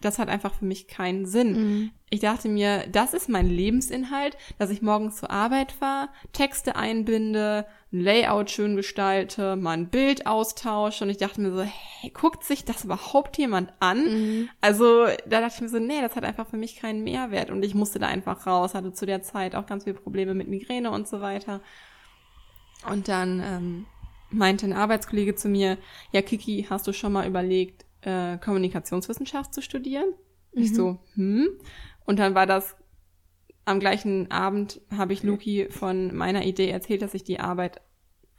das 0.00 0.18
hat 0.18 0.28
einfach 0.28 0.54
für 0.54 0.64
mich 0.64 0.86
keinen 0.86 1.26
Sinn. 1.26 1.52
Mhm. 1.52 1.90
Ich 2.10 2.20
dachte 2.20 2.48
mir, 2.48 2.86
das 2.90 3.14
ist 3.14 3.28
mein 3.28 3.48
Lebensinhalt, 3.48 4.36
dass 4.58 4.70
ich 4.70 4.80
morgens 4.80 5.16
zur 5.16 5.30
Arbeit 5.30 5.72
fahre, 5.72 6.08
Texte 6.32 6.76
einbinde, 6.76 7.66
ein 7.92 8.00
Layout 8.00 8.50
schön 8.50 8.76
gestalte, 8.76 9.56
mal 9.56 9.72
ein 9.72 9.88
Bild 9.88 10.26
austausche 10.26 11.04
und 11.04 11.10
ich 11.10 11.16
dachte 11.16 11.40
mir 11.40 11.52
so, 11.52 11.62
hey, 11.62 12.10
guckt 12.10 12.44
sich 12.44 12.64
das 12.64 12.84
überhaupt 12.84 13.36
jemand 13.38 13.72
an? 13.80 14.04
Mhm. 14.04 14.48
Also 14.60 15.06
da 15.26 15.40
dachte 15.40 15.54
ich 15.56 15.60
mir 15.62 15.68
so, 15.68 15.78
nee, 15.78 16.00
das 16.00 16.16
hat 16.16 16.24
einfach 16.24 16.48
für 16.48 16.56
mich 16.56 16.76
keinen 16.76 17.02
Mehrwert 17.02 17.50
und 17.50 17.62
ich 17.64 17.74
musste 17.74 17.98
da 17.98 18.06
einfach 18.06 18.46
raus, 18.46 18.74
hatte 18.74 18.92
zu 18.92 19.04
der 19.04 19.22
Zeit 19.22 19.54
auch 19.54 19.66
ganz 19.66 19.84
viele 19.84 19.96
Probleme 19.96 20.34
mit 20.34 20.48
Migräne 20.48 20.90
und 20.90 21.08
so 21.08 21.20
weiter 21.20 21.60
und 22.90 23.08
dann 23.08 23.42
ähm, 23.44 23.86
meinte 24.30 24.66
ein 24.66 24.72
Arbeitskollege 24.72 25.34
zu 25.34 25.48
mir, 25.48 25.78
ja, 26.12 26.22
Kiki, 26.22 26.66
hast 26.68 26.86
du 26.86 26.92
schon 26.92 27.12
mal 27.12 27.26
überlegt, 27.26 27.84
äh, 28.02 28.38
Kommunikationswissenschaft 28.38 29.54
zu 29.54 29.62
studieren? 29.62 30.12
Mhm. 30.52 30.62
Ich 30.62 30.74
so, 30.74 30.98
hm. 31.14 31.48
Und 32.04 32.18
dann 32.18 32.34
war 32.34 32.46
das 32.46 32.76
am 33.64 33.80
gleichen 33.80 34.30
Abend 34.30 34.80
habe 34.96 35.12
ich 35.12 35.22
Luki 35.22 35.68
von 35.70 36.16
meiner 36.16 36.46
Idee 36.46 36.70
erzählt, 36.70 37.02
dass 37.02 37.12
ich 37.12 37.22
die 37.22 37.38
Arbeit 37.38 37.82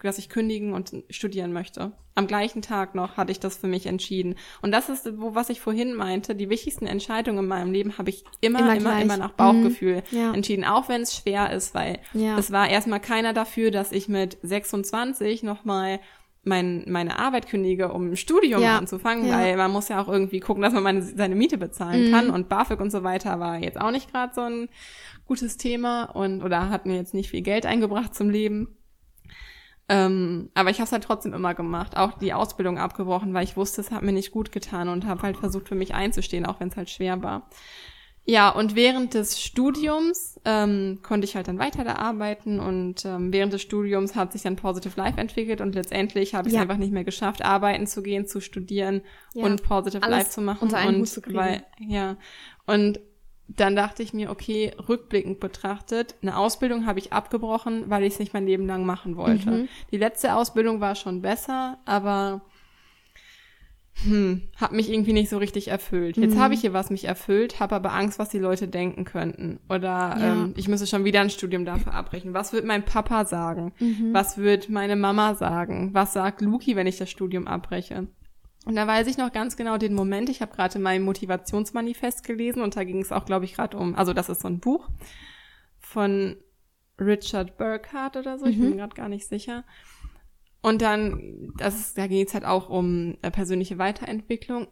dass 0.02 0.18
ich 0.18 0.30
kündigen 0.30 0.74
und 0.74 1.04
studieren 1.10 1.52
möchte. 1.52 1.92
Am 2.16 2.28
gleichen 2.28 2.62
Tag 2.62 2.96
noch 2.96 3.18
hatte 3.18 3.32
ich 3.32 3.40
das 3.40 3.58
für 3.58 3.68
mich 3.68 3.86
entschieden. 3.86 4.36
Und 4.62 4.72
das 4.72 4.90
ist, 4.90 5.20
wo, 5.20 5.36
was 5.36 5.50
ich 5.50 5.60
vorhin 5.60 5.94
meinte, 5.94 6.36
die 6.36 6.50
wichtigsten 6.50 6.88
Entscheidungen 6.88 7.40
in 7.40 7.48
meinem 7.48 7.72
Leben 7.72 7.98
habe 7.98 8.10
ich 8.10 8.24
immer, 8.42 8.60
immer, 8.60 8.76
immer, 8.76 9.02
immer 9.02 9.18
nach 9.18 9.32
Bauchgefühl 9.32 10.04
mhm. 10.12 10.18
ja. 10.18 10.34
entschieden, 10.34 10.66
auch 10.66 10.90
wenn 10.90 11.02
es 11.02 11.16
schwer 11.16 11.52
ist, 11.52 11.74
weil 11.74 12.00
ja. 12.14 12.38
es 12.38 12.52
war 12.52 12.70
erstmal 12.70 13.00
keiner 13.00 13.34
dafür, 13.34 13.72
dass 13.72 13.92
ich 13.92 14.08
mit 14.08 14.38
26 14.42 15.44
nochmal 15.44 16.00
mein, 16.44 16.86
meine 16.88 17.20
Arbeit 17.20 17.48
kündige, 17.48 17.92
um 17.92 18.12
ein 18.12 18.18
Studium 18.18 18.62
ja. 18.62 18.78
anzufangen, 18.78 19.28
ja. 19.28 19.38
weil 19.38 19.58
man 19.58 19.72
muss 19.72 19.90
ja 19.90 20.02
auch 20.02 20.08
irgendwie 20.08 20.40
gucken, 20.40 20.64
dass 20.64 20.74
man 20.74 20.84
meine, 20.84 21.02
seine 21.02 21.36
Miete 21.36 21.58
bezahlen 21.58 22.08
mhm. 22.08 22.12
kann 22.12 22.30
und 22.30 22.50
BAföG 22.50 22.80
und 22.80 22.92
so 22.92 23.04
weiter 23.04 23.40
war 23.40 23.58
jetzt 23.58 23.80
auch 23.80 23.92
nicht 23.92 24.12
gerade 24.12 24.34
so 24.34 24.42
ein 24.42 24.70
gutes 25.26 25.58
Thema 25.58 26.06
und 26.06 26.44
oder 26.44 26.70
hat 26.70 26.86
mir 26.86 26.96
jetzt 26.96 27.14
nicht 27.14 27.30
viel 27.30 27.42
Geld 27.42 27.66
eingebracht 27.66 28.16
zum 28.16 28.30
Leben. 28.30 28.76
Ähm, 29.90 30.50
aber 30.54 30.70
ich 30.70 30.78
habe 30.78 30.86
es 30.86 30.92
halt 30.92 31.04
trotzdem 31.04 31.34
immer 31.34 31.56
gemacht, 31.56 31.98
auch 31.98 32.14
die 32.14 32.34
Ausbildung 32.34 32.78
abgebrochen, 32.78 33.34
weil 33.34 33.44
ich 33.44 33.58
wusste, 33.58 33.82
es 33.82 33.92
hat 33.92 34.04
mir 34.04 34.12
nicht 34.12 34.32
gut 34.32 34.52
getan 34.52 34.88
und 34.88 35.06
habe 35.06 35.24
halt 35.24 35.38
versucht, 35.38 35.68
für 35.68 35.76
mich 35.76 35.96
einzustehen, 35.96 36.46
auch 36.46 36.60
wenn 36.60 36.70
es 36.70 36.78
halt 36.78 36.90
schwer 36.90 37.22
war. 37.24 37.50
Ja, 38.26 38.50
und 38.50 38.76
während 38.76 39.16
des 39.16 39.42
Studiums 39.42 40.40
ähm, 40.46 41.00
konnte 41.02 41.26
ich 41.26 41.36
halt 41.36 41.48
dann 41.48 41.58
weiter 41.58 41.84
da 41.84 41.96
arbeiten 41.96 42.60
und 42.60 43.04
ähm, 43.04 43.34
während 43.34 43.54
des 43.54 43.62
Studiums 43.62 44.16
hat 44.16 44.34
sich 44.34 44.44
dann 44.44 44.56
Positive 44.56 44.94
Life 44.98 45.20
entwickelt 45.20 45.62
und 45.62 45.74
letztendlich 45.74 46.36
habe 46.36 46.48
ich 46.48 46.54
es 46.54 46.56
ja. 46.56 46.62
einfach 46.62 46.78
nicht 46.78 46.94
mehr 46.94 47.04
geschafft, 47.04 47.44
arbeiten 47.44 47.88
zu 47.88 48.04
gehen, 48.04 48.28
zu 48.28 48.40
studieren 48.40 49.02
ja. 49.34 49.46
und 49.46 49.64
Positive 49.64 50.04
Alles 50.04 50.18
Life 50.18 50.30
zu 50.30 50.42
machen. 50.42 50.60
Unter 50.62 50.78
einen 50.78 51.02
und 51.02 51.08
zu 51.08 51.22
kriegen. 51.22 51.38
weil, 51.38 51.64
ja. 51.80 52.18
Und 52.68 53.00
dann 53.48 53.76
dachte 53.76 54.04
ich 54.04 54.14
mir, 54.14 54.30
okay, 54.30 54.74
rückblickend 54.88 55.40
betrachtet, 55.40 56.16
eine 56.22 56.38
Ausbildung 56.38 56.86
habe 56.86 57.00
ich 57.00 57.12
abgebrochen, 57.12 57.90
weil 57.90 58.04
ich 58.04 58.14
es 58.14 58.20
nicht 58.20 58.34
mein 58.34 58.46
Leben 58.46 58.68
lang 58.68 58.86
machen 58.86 59.16
wollte. 59.18 59.50
Mhm. 59.50 59.70
Die 59.92 59.98
letzte 59.98 60.36
Ausbildung 60.36 60.82
war 60.82 60.94
schon 60.94 61.22
besser, 61.24 61.80
aber 61.86 62.42
hm, 64.04 64.44
hat 64.56 64.72
mich 64.72 64.92
irgendwie 64.92 65.14
nicht 65.14 65.30
so 65.30 65.38
richtig 65.38 65.68
erfüllt. 65.68 66.18
Jetzt 66.18 66.36
mhm. 66.36 66.40
habe 66.40 66.54
ich 66.54 66.62
hier 66.62 66.74
was 66.74 66.90
mich 66.90 67.06
erfüllt, 67.06 67.60
habe 67.60 67.76
aber 67.76 67.94
Angst, 67.94 68.20
was 68.20 68.30
die 68.30 68.40
Leute 68.40 68.68
denken 68.68 69.04
könnten. 69.04 69.60
Oder 69.68 69.90
ja. 69.90 70.34
ähm, 70.34 70.54
ich 70.56 70.68
müsste 70.68 70.88
schon 70.88 71.06
wieder 71.06 71.22
ein 71.22 71.30
Studium 71.30 71.66
dafür 71.66 71.94
abbrechen. 71.94 72.34
Was 72.34 72.54
wird 72.54 72.66
mein 72.66 72.86
Papa 72.86 73.26
sagen? 73.26 73.74
Mhm. 73.80 74.14
Was 74.14 74.38
wird 74.38 74.70
meine 74.70 74.96
Mama 74.96 75.36
sagen? 75.36 75.94
Was 75.94 76.14
sagt 76.14 76.42
Luki, 76.42 76.76
wenn 76.76 76.88
ich 76.88 76.98
das 76.98 77.10
Studium 77.10 77.48
abbreche? 77.48 78.08
Und 78.66 78.76
da 78.76 78.88
weiß 78.88 79.08
ich 79.08 79.18
noch 79.18 79.32
ganz 79.32 79.58
genau 79.58 79.78
den 79.78 79.94
Moment. 79.94 80.30
Ich 80.30 80.42
habe 80.42 80.56
gerade 80.56 80.80
mein 80.80 81.02
Motivationsmanifest 81.02 82.24
gelesen 82.24 82.62
und 82.62 82.76
da 82.76 82.84
ging 82.84 83.02
es 83.02 83.12
auch, 83.12 83.26
glaube 83.26 83.46
ich, 83.46 83.54
gerade 83.54 83.78
um, 83.78 83.96
also 83.96 84.14
das 84.14 84.30
ist 84.30 84.42
so 84.42 84.48
ein 84.48 84.60
Buch 84.60 84.88
von 85.80 86.38
Richard 87.00 87.58
Burkhardt 87.58 88.18
oder 88.18 88.38
so, 88.38 88.46
ich 88.46 88.58
mhm. 88.58 88.62
bin 88.62 88.78
gerade 88.78 88.96
gar 88.96 89.10
nicht 89.10 89.28
sicher. 89.28 89.64
Und 90.62 90.82
dann, 90.82 91.54
das 91.58 91.80
ist, 91.80 91.98
da 91.98 92.08
geht 92.08 92.28
es 92.28 92.34
halt 92.34 92.46
auch 92.46 92.70
um 92.70 93.18
äh, 93.22 93.32
persönliche 93.32 93.78
Weiterentwicklung. 93.78 94.68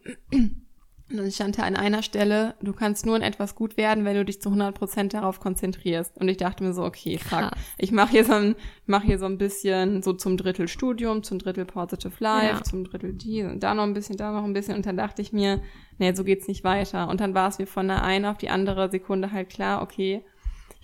Und 1.10 1.16
dann 1.16 1.30
stand 1.30 1.56
da 1.56 1.62
an 1.62 1.74
einer 1.74 2.02
Stelle, 2.02 2.54
du 2.60 2.74
kannst 2.74 3.06
nur 3.06 3.16
in 3.16 3.22
etwas 3.22 3.54
gut 3.54 3.78
werden, 3.78 4.04
wenn 4.04 4.14
du 4.14 4.26
dich 4.26 4.42
zu 4.42 4.50
100 4.50 4.74
Prozent 4.74 5.14
darauf 5.14 5.40
konzentrierst. 5.40 6.18
Und 6.18 6.28
ich 6.28 6.36
dachte 6.36 6.62
mir 6.62 6.74
so, 6.74 6.84
okay, 6.84 7.16
fuck, 7.16 7.50
ich 7.78 7.92
mache 7.92 8.10
hier 8.10 8.24
so 8.26 8.34
ein, 8.34 8.56
mach 8.84 9.02
hier 9.02 9.18
so 9.18 9.24
ein 9.24 9.38
bisschen 9.38 10.02
so 10.02 10.12
zum 10.12 10.36
Drittel 10.36 10.68
Studium, 10.68 11.22
zum 11.22 11.38
Drittel 11.38 11.64
Positive 11.64 12.12
Life, 12.18 12.56
ja. 12.58 12.62
zum 12.62 12.84
Drittel 12.84 13.14
die 13.14 13.42
und 13.42 13.62
da 13.62 13.72
noch 13.72 13.84
ein 13.84 13.94
bisschen, 13.94 14.18
da 14.18 14.32
noch 14.32 14.44
ein 14.44 14.52
bisschen. 14.52 14.76
Und 14.76 14.84
dann 14.84 14.98
dachte 14.98 15.22
ich 15.22 15.32
mir, 15.32 15.62
nee, 15.96 16.12
so 16.12 16.24
geht's 16.24 16.46
nicht 16.46 16.62
weiter. 16.62 17.08
Und 17.08 17.22
dann 17.22 17.32
war 17.32 17.48
es 17.48 17.58
mir 17.58 17.66
von 17.66 17.88
der 17.88 18.02
einen 18.02 18.26
auf 18.26 18.36
die 18.36 18.50
andere 18.50 18.90
Sekunde 18.90 19.32
halt 19.32 19.48
klar, 19.48 19.80
okay, 19.80 20.22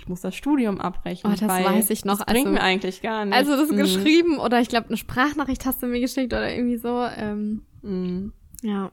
ich 0.04 0.08
muss 0.10 0.20
das 0.20 0.34
Studium 0.34 0.80
abbrechen. 0.80 1.30
Oh, 1.32 1.34
das 1.34 1.48
weiß 1.48 1.88
ich 1.88 2.04
noch. 2.04 2.18
Das 2.18 2.26
bringt 2.26 2.46
also, 2.46 2.50
mir 2.50 2.62
eigentlich 2.62 3.00
gar 3.00 3.24
nichts. 3.24 3.38
Also 3.38 3.56
das 3.56 3.70
mhm. 3.70 3.76
geschrieben 3.78 4.38
oder 4.38 4.60
ich 4.60 4.68
glaube 4.68 4.88
eine 4.88 4.98
Sprachnachricht 4.98 5.64
hast 5.64 5.82
du 5.82 5.86
mir 5.86 6.00
geschickt 6.00 6.34
oder 6.34 6.54
irgendwie 6.54 6.76
so. 6.76 7.02
Ähm, 7.16 7.62
mhm. 7.82 8.32
Ja 8.62 8.90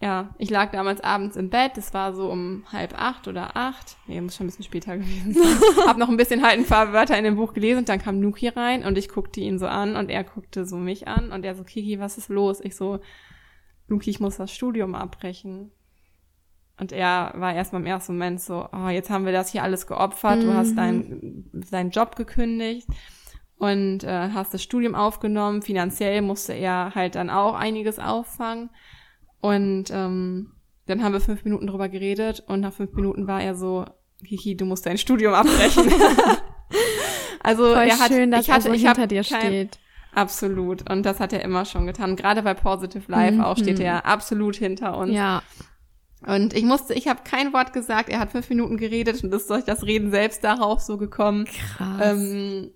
ja, 0.00 0.34
ich 0.36 0.50
lag 0.50 0.72
damals 0.72 1.00
abends 1.00 1.36
im 1.36 1.48
Bett, 1.48 1.78
es 1.78 1.94
war 1.94 2.12
so 2.12 2.30
um 2.30 2.64
halb 2.70 3.00
acht 3.00 3.28
oder 3.28 3.56
acht, 3.56 3.96
nee, 4.06 4.20
muss 4.20 4.36
schon 4.36 4.44
ein 4.44 4.48
bisschen 4.48 4.64
später 4.64 4.98
gewesen 4.98 5.32
sein. 5.32 5.58
Hab 5.86 5.96
noch 5.96 6.10
ein 6.10 6.18
bisschen 6.18 6.44
halt 6.44 6.58
ein 6.58 6.66
paar 6.66 6.92
Wörter 6.92 7.16
in 7.16 7.24
dem 7.24 7.36
Buch 7.36 7.54
gelesen 7.54 7.78
und 7.78 7.88
dann 7.88 7.98
kam 7.98 8.20
Nuki 8.20 8.48
rein 8.48 8.84
und 8.84 8.98
ich 8.98 9.08
guckte 9.08 9.40
ihn 9.40 9.58
so 9.58 9.66
an 9.66 9.96
und 9.96 10.10
er 10.10 10.22
guckte 10.22 10.66
so 10.66 10.76
mich 10.76 11.08
an 11.08 11.32
und 11.32 11.44
er 11.44 11.54
so, 11.54 11.64
Kiki, 11.64 11.98
was 11.98 12.18
ist 12.18 12.28
los? 12.28 12.60
Ich 12.60 12.76
so, 12.76 13.00
Nuki, 13.88 14.10
ich 14.10 14.20
muss 14.20 14.36
das 14.36 14.52
Studium 14.52 14.94
abbrechen. 14.94 15.70
Und 16.78 16.92
er 16.92 17.32
war 17.36 17.54
erstmal 17.54 17.80
im 17.80 17.86
ersten 17.86 18.12
Moment 18.12 18.40
so, 18.40 18.68
oh, 18.70 18.88
jetzt 18.88 19.08
haben 19.08 19.24
wir 19.24 19.32
das 19.32 19.50
hier 19.50 19.62
alles 19.62 19.86
geopfert, 19.86 20.40
mhm. 20.40 20.42
du 20.42 20.54
hast 20.54 20.72
mhm. 20.72 20.76
deinen 20.76 21.50
deinen 21.70 21.90
Job 21.90 22.16
gekündigt 22.16 22.86
und 23.56 24.04
äh, 24.04 24.30
hast 24.30 24.52
das 24.52 24.62
Studium 24.62 24.94
aufgenommen. 24.94 25.62
Finanziell 25.62 26.20
musste 26.20 26.52
er 26.52 26.92
halt 26.94 27.14
dann 27.14 27.30
auch 27.30 27.54
einiges 27.54 27.98
auffangen. 27.98 28.70
Und 29.40 29.84
ähm, 29.90 30.52
dann 30.86 31.02
haben 31.02 31.12
wir 31.12 31.20
fünf 31.20 31.44
Minuten 31.44 31.66
drüber 31.66 31.88
geredet 31.88 32.44
und 32.46 32.60
nach 32.60 32.72
fünf 32.72 32.92
Minuten 32.92 33.26
war 33.26 33.42
er 33.42 33.54
so, 33.54 33.86
Hihi, 34.22 34.56
du 34.56 34.64
musst 34.64 34.86
dein 34.86 34.98
Studium 34.98 35.34
abbrechen. 35.34 35.90
also 37.42 37.64
Voll 37.64 37.88
er 37.88 37.98
hat, 37.98 38.08
schön, 38.08 38.30
dass 38.30 38.42
ich 38.42 38.50
hatte, 38.50 38.68
er 38.68 38.70
so 38.70 38.74
ich 38.74 38.86
hinter 38.86 39.06
dir 39.06 39.24
kein, 39.24 39.40
steht. 39.40 39.78
Absolut. 40.14 40.90
Und 40.90 41.04
das 41.04 41.20
hat 41.20 41.32
er 41.32 41.42
immer 41.42 41.64
schon 41.64 41.86
getan. 41.86 42.16
Gerade 42.16 42.42
bei 42.42 42.54
Positive 42.54 43.10
Life 43.10 43.34
mhm. 43.34 43.40
auch 43.42 43.56
steht 43.56 43.80
er 43.80 44.06
absolut 44.06 44.56
hinter 44.56 44.96
uns. 44.96 45.12
Ja. 45.12 45.42
Und 46.24 46.54
ich 46.54 46.64
musste, 46.64 46.94
ich 46.94 47.08
habe 47.08 47.20
kein 47.24 47.52
Wort 47.52 47.72
gesagt. 47.72 48.08
Er 48.08 48.18
hat 48.18 48.32
fünf 48.32 48.48
Minuten 48.48 48.76
geredet 48.76 49.22
und 49.22 49.34
ist 49.34 49.50
durch 49.50 49.64
das 49.64 49.84
Reden 49.84 50.10
selbst 50.10 50.42
darauf 50.44 50.80
so 50.80 50.96
gekommen, 50.96 51.44
Krass. 51.44 52.00
Ähm, 52.02 52.70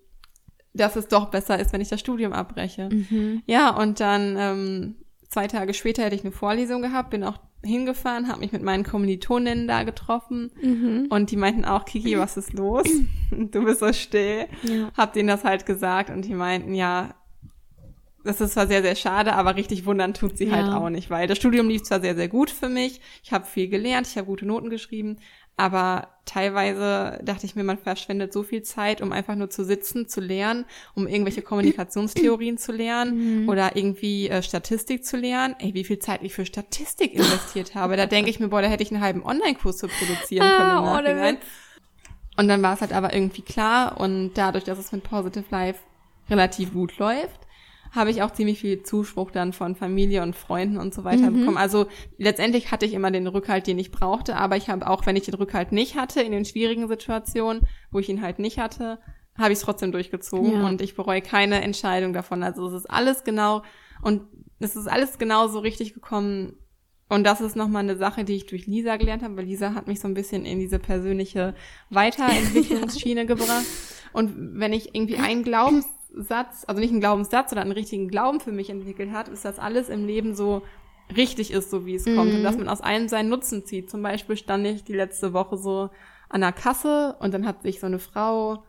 dass 0.73 0.97
es 0.97 1.09
doch 1.09 1.31
besser 1.31 1.59
ist, 1.59 1.73
wenn 1.73 1.81
ich 1.81 1.89
das 1.89 2.01
Studium 2.01 2.33
abbreche. 2.33 2.89
Mhm. 2.91 3.43
Ja, 3.47 3.71
und 3.71 4.01
dann 4.01 4.37
ähm, 4.39 4.95
zwei 5.29 5.47
Tage 5.49 5.75
später 5.75 6.05
hätte 6.05 6.15
ich 6.15 6.23
eine 6.23 6.33
Vorlesung 6.33 6.83
gehabt, 6.83 7.11
bin 7.11 7.25
auch 7.25 7.39
hingefahren, 7.63 8.29
habe 8.29 8.41
mich 8.41 8.53
mit 8.53 8.63
meinen 8.63 8.85
Kommilitoninnen 8.85 9.69
da 9.69 9.83
getroffen 9.83 10.51
mhm. 10.63 11.09
und 11.11 11.31
die 11.31 11.37
meinten 11.37 11.65
auch, 11.65 11.85
Kiki, 11.85 12.19
was 12.19 12.37
ist 12.37 12.53
los? 12.53 12.87
du 13.31 13.65
bist 13.65 13.81
so 13.81 13.93
still. 13.93 14.47
Ja. 14.63 14.91
Hab 14.97 15.13
denen 15.13 15.29
das 15.29 15.45
halt 15.45 15.67
gesagt 15.67 16.11
und 16.11 16.25
die 16.25 16.35
meinten, 16.35 16.75
ja, 16.75 17.15
das 18.25 18.41
ist 18.41 18.53
zwar 18.53 18.67
sehr, 18.67 18.83
sehr 18.83 18.95
schade, 18.95 19.35
aber 19.35 19.57
richtig 19.57 19.87
wundern 19.87 20.15
tut 20.15 20.37
sie 20.37 20.51
halt 20.51 20.67
ja. 20.67 20.73
halt 20.73 20.83
auch 20.83 20.91
nicht, 20.91 21.11
weil 21.11 21.27
das 21.27 21.39
Studium 21.39 21.69
lief 21.69 21.83
zwar 21.83 22.01
sehr, 22.01 22.15
sehr 22.15 22.29
gut 22.29 22.51
für 22.51 22.69
mich, 22.69 23.01
ich 23.23 23.33
habe 23.33 23.47
viel 23.47 23.69
gelernt, 23.69 24.07
ich 24.07 24.17
habe 24.17 24.27
gute 24.27 24.47
Noten 24.47 24.71
geschrieben, 24.71 25.17
aber 25.61 26.09
teilweise 26.25 27.21
dachte 27.23 27.45
ich 27.45 27.55
mir, 27.55 27.65
man 27.65 27.77
verschwendet 27.77 28.33
so 28.33 28.43
viel 28.43 28.63
Zeit, 28.63 29.03
um 29.03 29.13
einfach 29.13 29.35
nur 29.35 29.51
zu 29.51 29.63
sitzen, 29.63 30.09
zu 30.09 30.23
lernen, 30.23 30.65
um 30.95 31.07
irgendwelche 31.07 31.43
Kommunikationstheorien 31.43 32.57
zu 32.57 32.73
lernen 32.73 33.43
mhm. 33.43 33.49
oder 33.51 33.77
irgendwie 33.77 34.31
äh, 34.31 34.43
Statistik 34.43 35.05
zu 35.05 35.19
lernen. 35.19 35.57
Ey, 35.59 35.75
wie 35.75 35.85
viel 35.85 35.99
Zeit 35.99 36.23
ich 36.23 36.33
für 36.33 36.47
Statistik 36.47 37.13
investiert 37.13 37.75
habe. 37.75 37.99
Da 37.99 38.07
denke 38.07 38.31
ich 38.31 38.41
mir, 38.41 38.49
boah, 38.49 38.63
da 38.63 38.69
hätte 38.69 38.83
ich 38.83 38.91
einen 38.91 39.03
halben 39.03 39.23
Online-Kurs 39.23 39.77
zu 39.77 39.89
produzieren 39.89 40.47
ah, 40.47 41.03
können. 41.03 41.37
Im 41.37 41.39
und 42.39 42.49
dann 42.49 42.63
war 42.63 42.73
es 42.73 42.81
halt 42.81 42.95
aber 42.95 43.13
irgendwie 43.13 43.43
klar 43.43 44.01
und 44.01 44.33
dadurch, 44.35 44.65
dass 44.65 44.79
es 44.79 44.93
mit 44.93 45.03
Positive 45.03 45.45
Life 45.51 45.81
relativ 46.31 46.73
gut 46.73 46.97
läuft, 46.97 47.41
habe 47.93 48.11
ich 48.11 48.23
auch 48.23 48.31
ziemlich 48.31 48.61
viel 48.61 48.83
Zuspruch 48.83 49.31
dann 49.31 49.53
von 49.53 49.75
Familie 49.75 50.23
und 50.23 50.37
Freunden 50.37 50.77
und 50.77 50.95
so 50.95 51.05
weiter 51.05 51.31
mhm. 51.31 51.41
bekommen. 51.41 51.57
Also 51.57 51.87
letztendlich 52.19 52.71
hatte 52.71 52.87
ich 52.87 52.95
immer 52.95 53.11
den 53.11 53.27
Rückhalt, 53.27 53.67
den 53.67 53.79
ich 53.79 53.91
brauchte, 53.91 54.37
aber 54.37 54.57
ich 54.57 54.69
habe 54.69 54.87
auch, 54.87 55.07
wenn 55.07 55.17
ich 55.17 55.25
den 55.25 55.35
Rückhalt 55.35 55.73
nicht 55.73 55.97
hatte, 55.97 56.23
in 56.23 56.33
den 56.33 56.45
schwierigen 56.45 56.89
Situationen, 56.89 57.63
wo 57.91 57.99
ich 57.99 58.09
ihn 58.09 58.23
halt 58.23 58.39
nicht 58.39 58.59
hatte, 58.59 58.99
habe 59.37 59.53
ich 59.53 59.59
es 59.59 59.65
trotzdem 59.65 59.93
durchgezogen 59.93 60.53
Ja. 60.53 60.67
und 60.67 60.81
ich 60.81 60.95
bereue 60.95 61.23
keine 61.23 61.63
Entscheidung 61.63 62.13
davon. 62.13 62.43
Also 62.43 62.67
es 62.69 62.75
ist 62.75 62.91
alles 62.91 63.25
genau 63.25 63.63
und 64.03 64.23
es 64.61 64.77
ist 64.77 64.87
alles 64.87 65.19
genau 65.19 65.49
so 65.49 65.59
richtig 65.59 65.95
gekommen. 65.95 66.57
Und 67.09 67.25
das 67.25 67.41
ist 67.41 67.57
nochmal 67.57 67.83
eine 67.83 67.97
Sache, 67.97 68.25
die 68.25 68.37
ich 68.37 68.47
durch 68.47 68.67
Lisa 68.67 68.97
gelernt 68.97 69.25
habe, 69.25 69.37
weil 69.37 69.47
Lisa 69.47 69.75
hat 69.75 69.89
mich 69.89 69.99
so 69.99 70.07
ein 70.07 70.15
bisschen 70.15 70.45
in 70.45 70.61
diese 70.61 70.79
persönliche 70.79 71.55
Weiterentwicklungsschiene 71.91 73.27
gebracht. 73.27 73.67
Und 74.13 74.61
wenn 74.61 74.73
ich 74.73 74.95
irgendwie 74.95 75.17
einen 75.17 75.43
Glaubenssatz, 76.11 76.65
also 76.67 76.81
nicht 76.81 76.91
einen 76.91 77.01
Glaubenssatz, 77.01 77.51
sondern 77.51 77.67
einen 77.67 77.77
richtigen 77.77 78.09
Glauben 78.09 78.41
für 78.41 78.53
mich 78.53 78.71
entwickelt 78.71 79.13
hat, 79.13 79.29
ist, 79.29 79.45
dass 79.45 79.59
alles 79.59 79.89
im 79.89 80.07
Leben 80.07 80.35
so 80.35 80.63
richtig 81.17 81.53
ist, 81.53 81.71
so 81.71 81.87
wie 81.87 81.95
es 81.95 82.05
kommt. 82.05 82.33
Und 82.33 82.43
dass 82.43 82.57
man 82.57 82.69
aus 82.69 82.81
allem 82.81 83.09
seinen 83.09 83.29
Nutzen 83.29 83.65
zieht. 83.65 83.91
Zum 83.91 84.03
Beispiel 84.03 84.37
stand 84.37 84.67
ich 84.67 84.85
die 84.85 84.95
letzte 84.95 85.33
Woche 85.33 85.57
so 85.57 85.91
an 86.29 86.41
der 86.41 86.53
Kasse 86.53 87.17
und 87.21 87.35
dann 87.35 87.47
hat 87.47 87.63
sich 87.63 87.81
so 87.81 87.87
eine 87.87 87.99
Frau, 87.99 88.63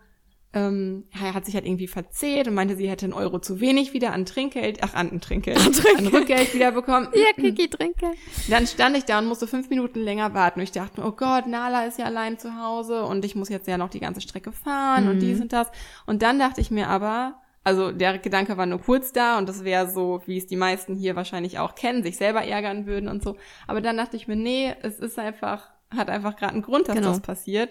ähm, 0.54 1.06
hat 1.14 1.46
sich 1.46 1.56
halt 1.56 1.66
irgendwie 1.66 1.88
verzählt 1.88 2.48
und 2.48 2.54
meinte, 2.56 2.76
sie 2.76 2.90
hätte 2.90 3.06
einen 3.06 3.14
Euro 3.14 3.40
zu 3.40 3.62
wenig 3.62 3.94
wieder 3.94 4.12
an 4.12 4.26
Trinkgeld, 4.26 4.80
ach, 4.84 4.94
an 4.94 5.22
Trinkgeld, 5.22 5.58
an 5.98 6.08
Rückgeld 6.08 6.54
wieder 6.54 6.72
bekommen. 6.74 7.08
Ja, 7.14 7.32
Kiki, 7.42 7.70
trinke. 7.70 8.12
Dann 8.50 8.68
stand 8.68 8.98
ich 8.98 9.06
da 9.06 9.20
und 9.20 9.28
musste 9.28 9.48
fünf 9.48 9.70
Minuten 9.70 10.00
länger 10.00 10.34
warten. 10.34 10.60
Und 10.60 10.64
ich 10.64 10.72
dachte 10.74 11.00
mir, 11.00 11.08
oh 11.08 11.14
Gott, 11.14 11.48
Nala 11.48 11.86
ist 11.86 12.00
ja 12.00 12.06
allein 12.06 12.38
zu 12.38 12.58
Hause 12.62 13.04
und 13.04 13.24
ich 13.24 13.36
muss 13.36 13.48
jetzt 13.48 13.68
ja 13.68 13.78
noch 13.78 13.90
die 13.90 14.02
ganze 14.02 14.20
Strecke 14.20 14.52
fahren 14.52 15.08
und 15.08 15.20
dies 15.20 15.40
und 15.40 15.54
das. 15.54 15.68
Und 16.06 16.22
dann 16.22 16.38
dachte 16.38 16.60
ich 16.60 16.70
mir 16.70 16.90
aber, 16.90 17.36
also 17.64 17.92
der 17.94 18.18
Gedanke 18.18 18.58
war 18.58 18.66
nur 18.66 18.82
kurz 18.82 19.14
da 19.14 19.38
und 19.38 19.48
das 19.48 19.64
wäre 19.64 19.90
so, 19.90 20.22
wie 20.26 20.38
es 20.38 20.48
die 20.48 20.56
meisten 20.58 20.96
hier 20.96 21.16
wahrscheinlich 21.16 21.60
auch 21.60 21.76
kennen, 21.76 22.04
sich 22.04 22.18
selber 22.18 22.44
ärgern 22.44 22.88
würden 22.88 23.08
und 23.08 23.24
so. 23.24 23.38
Aber 23.68 23.80
dann 23.80 23.96
dachte 23.96 24.18
ich 24.18 24.28
mir, 24.28 24.36
nee, 24.36 24.74
es 24.82 25.00
ist 25.00 25.18
einfach, 25.18 25.70
hat 25.96 26.10
einfach 26.10 26.36
gerade 26.36 26.54
einen 26.54 26.62
Grund, 26.64 26.88
dass 26.90 26.96
Genau. 26.96 27.10
das 27.10 27.22
passiert. 27.22 27.70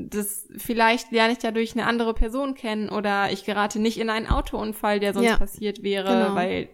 Das, 0.00 0.46
vielleicht 0.56 1.10
lerne 1.10 1.32
ich 1.32 1.38
dadurch 1.38 1.72
eine 1.72 1.84
andere 1.86 2.14
Person 2.14 2.54
kennen 2.54 2.88
oder 2.88 3.32
ich 3.32 3.44
gerate 3.44 3.80
nicht 3.80 3.98
in 3.98 4.10
einen 4.10 4.28
Autounfall, 4.28 5.00
der 5.00 5.12
sonst 5.12 5.26
Ja. 5.26 5.36
passiert 5.36 5.82
wäre, 5.82 6.08
Genau. 6.08 6.34
weil 6.36 6.68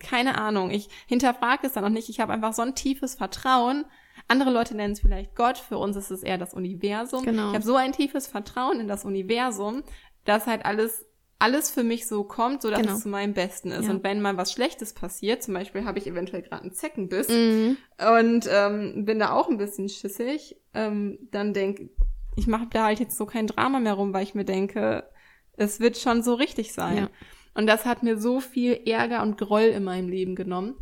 keine 0.00 0.38
Ahnung, 0.38 0.70
ich 0.70 0.88
hinterfrage 1.06 1.66
es 1.66 1.72
dann 1.72 1.84
auch 1.84 1.88
nicht. 1.88 2.08
Ich 2.08 2.20
habe 2.20 2.32
einfach 2.32 2.52
so 2.52 2.62
ein 2.62 2.74
tiefes 2.74 3.14
Vertrauen. 3.14 3.84
Andere 4.28 4.50
Leute 4.50 4.76
nennen 4.76 4.92
es 4.92 5.00
vielleicht 5.00 5.34
Gott, 5.36 5.58
für 5.58 5.78
uns 5.78 5.96
ist 5.96 6.10
es 6.10 6.22
eher 6.22 6.38
das 6.38 6.54
Universum. 6.54 7.24
Genau. 7.24 7.48
Ich 7.48 7.54
habe 7.54 7.64
so 7.64 7.76
ein 7.76 7.92
tiefes 7.92 8.26
Vertrauen 8.26 8.80
in 8.80 8.88
das 8.88 9.04
Universum, 9.04 9.82
dass 10.24 10.46
halt 10.46 10.64
alles 10.64 11.05
alles 11.38 11.70
für 11.70 11.82
mich 11.82 12.06
so 12.06 12.24
kommt, 12.24 12.62
so 12.62 12.70
dass 12.70 12.80
Genau. 12.80 12.94
es 12.94 13.00
zu 13.00 13.08
meinem 13.08 13.34
Besten 13.34 13.70
ist. 13.70 13.84
Ja. 13.86 13.90
Und 13.90 14.02
wenn 14.04 14.22
mal 14.22 14.36
was 14.36 14.52
Schlechtes 14.52 14.94
passiert, 14.94 15.42
zum 15.42 15.54
Beispiel 15.54 15.84
habe 15.84 15.98
ich 15.98 16.06
eventuell 16.06 16.42
gerade 16.42 16.62
einen 16.62 16.72
Zeckenbiss 16.72 17.28
Mhm. 17.28 17.76
und 18.20 18.48
ähm, 18.50 19.04
bin 19.04 19.18
da 19.18 19.32
auch 19.32 19.48
ein 19.48 19.58
bisschen 19.58 19.88
schissig, 19.88 20.56
ähm, 20.74 21.18
dann 21.30 21.52
denk 21.52 21.90
ich 22.38 22.46
mache 22.46 22.66
da 22.70 22.84
halt 22.84 23.00
jetzt 23.00 23.16
so 23.16 23.24
kein 23.24 23.46
Drama 23.46 23.80
mehr 23.80 23.94
rum, 23.94 24.12
weil 24.12 24.22
ich 24.22 24.34
mir 24.34 24.44
denke, 24.44 25.08
es 25.56 25.80
wird 25.80 25.96
schon 25.96 26.22
so 26.22 26.34
richtig 26.34 26.72
sein. 26.74 26.96
Ja. 26.96 27.08
Und 27.54 27.66
das 27.66 27.86
hat 27.86 28.02
mir 28.02 28.18
so 28.18 28.40
viel 28.40 28.78
Ärger 28.86 29.22
und 29.22 29.38
Groll 29.38 29.62
in 29.62 29.84
meinem 29.84 30.08
Leben 30.10 30.34
genommen. 30.36 30.74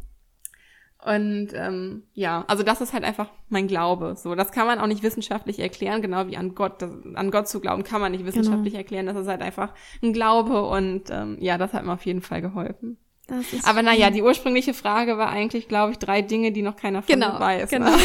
Und 1.04 1.48
ähm, 1.52 2.04
ja, 2.14 2.44
also 2.48 2.62
das 2.62 2.80
ist 2.80 2.94
halt 2.94 3.04
einfach 3.04 3.28
mein 3.50 3.68
Glaube. 3.68 4.14
So, 4.16 4.34
das 4.34 4.52
kann 4.52 4.66
man 4.66 4.78
auch 4.78 4.86
nicht 4.86 5.02
wissenschaftlich 5.02 5.58
erklären, 5.58 6.00
genau 6.00 6.28
wie 6.28 6.38
an 6.38 6.54
Gott. 6.54 6.80
Das, 6.80 6.90
an 7.14 7.30
Gott 7.30 7.46
zu 7.46 7.60
glauben 7.60 7.84
kann 7.84 8.00
man 8.00 8.12
nicht 8.12 8.24
wissenschaftlich 8.24 8.74
erklären. 8.74 9.04
Das 9.04 9.16
ist 9.16 9.28
halt 9.28 9.42
einfach 9.42 9.74
ein 10.02 10.14
Glaube 10.14 10.62
und 10.64 11.10
ähm, 11.10 11.36
ja, 11.40 11.58
das 11.58 11.74
hat 11.74 11.84
mir 11.84 11.92
auf 11.92 12.06
jeden 12.06 12.22
Fall 12.22 12.40
geholfen. 12.40 12.96
Das 13.26 13.52
ist 13.52 13.68
Aber 13.68 13.82
naja, 13.82 14.08
die 14.10 14.22
ursprüngliche 14.22 14.72
Frage 14.72 15.18
war 15.18 15.28
eigentlich, 15.28 15.68
glaube 15.68 15.92
ich, 15.92 15.98
drei 15.98 16.22
Dinge, 16.22 16.52
die 16.52 16.62
noch 16.62 16.76
keiner 16.76 17.02
von 17.02 17.14
Genau, 17.14 17.38
weiß. 17.38 17.68
genau. 17.68 17.90
Ne? 17.90 17.96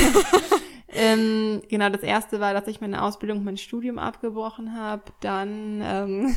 ähm, 0.89 1.61
genau, 1.69 1.89
das 1.89 2.03
erste 2.03 2.41
war, 2.41 2.53
dass 2.53 2.67
ich 2.67 2.81
meine 2.81 3.01
Ausbildung, 3.01 3.45
mein 3.45 3.57
Studium 3.57 3.97
abgebrochen 3.97 4.77
habe. 4.77 5.03
Dann 5.21 5.81
ähm, 5.83 6.35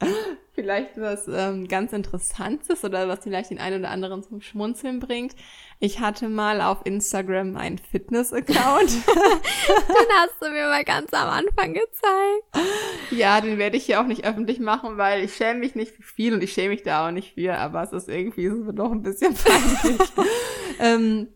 vielleicht 0.54 1.00
was 1.00 1.28
ähm, 1.28 1.68
ganz 1.68 1.92
Interessantes 1.92 2.84
oder 2.84 3.08
was 3.08 3.20
vielleicht 3.22 3.50
den 3.50 3.58
einen 3.58 3.80
oder 3.80 3.90
anderen 3.90 4.22
zum 4.22 4.40
Schmunzeln 4.40 5.00
bringt. 5.00 5.34
Ich 5.80 6.00
hatte 6.00 6.28
mal 6.28 6.60
auf 6.60 6.84
Instagram 6.84 7.56
einen 7.56 7.78
Fitness-Account. 7.78 8.90
Den 9.06 10.08
hast 10.18 10.34
du 10.40 10.50
mir 10.50 10.66
mal 10.66 10.84
ganz 10.84 11.12
am 11.12 11.28
Anfang 11.28 11.74
gezeigt. 11.74 12.68
ja, 13.10 13.40
den 13.40 13.58
werde 13.58 13.76
ich 13.76 13.86
hier 13.86 14.00
auch 14.00 14.06
nicht 14.06 14.24
öffentlich 14.24 14.58
machen, 14.58 14.98
weil 14.98 15.24
ich 15.24 15.34
schäme 15.34 15.60
mich 15.60 15.74
nicht 15.74 15.92
für 15.92 16.02
viel 16.02 16.34
und 16.34 16.42
ich 16.42 16.52
schäme 16.52 16.70
mich 16.70 16.82
da 16.82 17.06
auch 17.06 17.12
nicht 17.12 17.34
für, 17.34 17.56
aber 17.56 17.82
es 17.82 17.92
ist 17.92 18.08
irgendwie 18.08 18.46
es 18.46 18.66
wird 18.66 18.78
doch 18.78 18.90
ein 18.90 19.02
bisschen 19.02 19.34
peinlich. 19.34 20.00
ähm, 20.80 21.28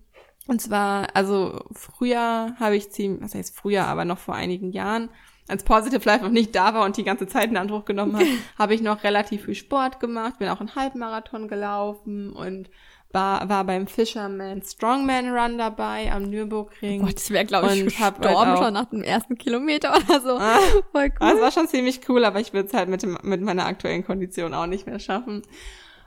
und 0.49 0.61
zwar, 0.61 1.15
also 1.15 1.65
früher 1.73 2.57
habe 2.59 2.77
ich 2.77 2.91
ziemlich, 2.91 3.23
was 3.23 3.35
heißt 3.35 3.57
früher, 3.57 3.87
aber 3.87 4.05
noch 4.05 4.19
vor 4.19 4.35
einigen 4.35 4.73
Jahren, 4.73 5.11
als 5.53 5.63
Positive 5.65 6.05
Life 6.05 6.25
noch 6.25 6.31
nicht 6.31 6.55
da 6.55 6.75
war 6.75 6.85
und 6.85 6.97
die 6.97 7.05
ganze 7.05 7.27
Zeit 7.27 7.51
in 7.51 7.57
Anspruch 7.57 7.85
genommen 7.85 8.17
hat, 8.17 8.27
habe 8.59 8.75
ich 8.75 8.81
noch 8.83 9.05
relativ 9.05 9.45
viel 9.45 9.55
Sport 9.55 10.01
gemacht, 10.01 10.39
bin 10.39 10.49
auch 10.49 10.61
einen 10.61 10.75
Halbmarathon 10.75 11.47
gelaufen 11.47 12.33
und 12.33 12.69
war, 13.13 13.47
war 13.49 13.65
beim 13.65 13.87
Fisherman 13.87 14.63
Strongman 14.63 15.29
Run 15.37 15.59
dabei 15.59 16.11
am 16.11 16.23
Nürburgring. 16.31 17.03
Gott, 17.03 17.21
ich 17.21 17.31
wäre, 17.31 17.45
glaube 17.45 17.67
ich, 17.75 17.99
halt 18.01 18.21
gestorben 18.23 18.53
auch- 18.53 18.63
schon 18.65 18.73
nach 18.73 18.87
dem 18.87 19.03
ersten 19.03 19.37
Kilometer 19.37 19.95
oder 19.95 20.21
so. 20.21 20.39
Ah. 20.39 20.59
Voll 20.93 21.13
cool. 21.21 21.41
war 21.41 21.53
schon 21.53 21.69
ziemlich 21.69 22.01
cool, 22.09 22.25
aber 22.25 22.41
ich 22.41 22.55
würde 22.55 22.69
es 22.69 22.75
halt 22.75 22.89
mit, 22.89 23.03
dem, 23.03 23.19
mit 23.23 23.43
meiner 23.43 23.67
aktuellen 23.67 24.05
Kondition 24.05 24.55
auch 24.55 24.67
nicht 24.67 24.87
mehr 24.87 24.99
schaffen. 24.99 25.43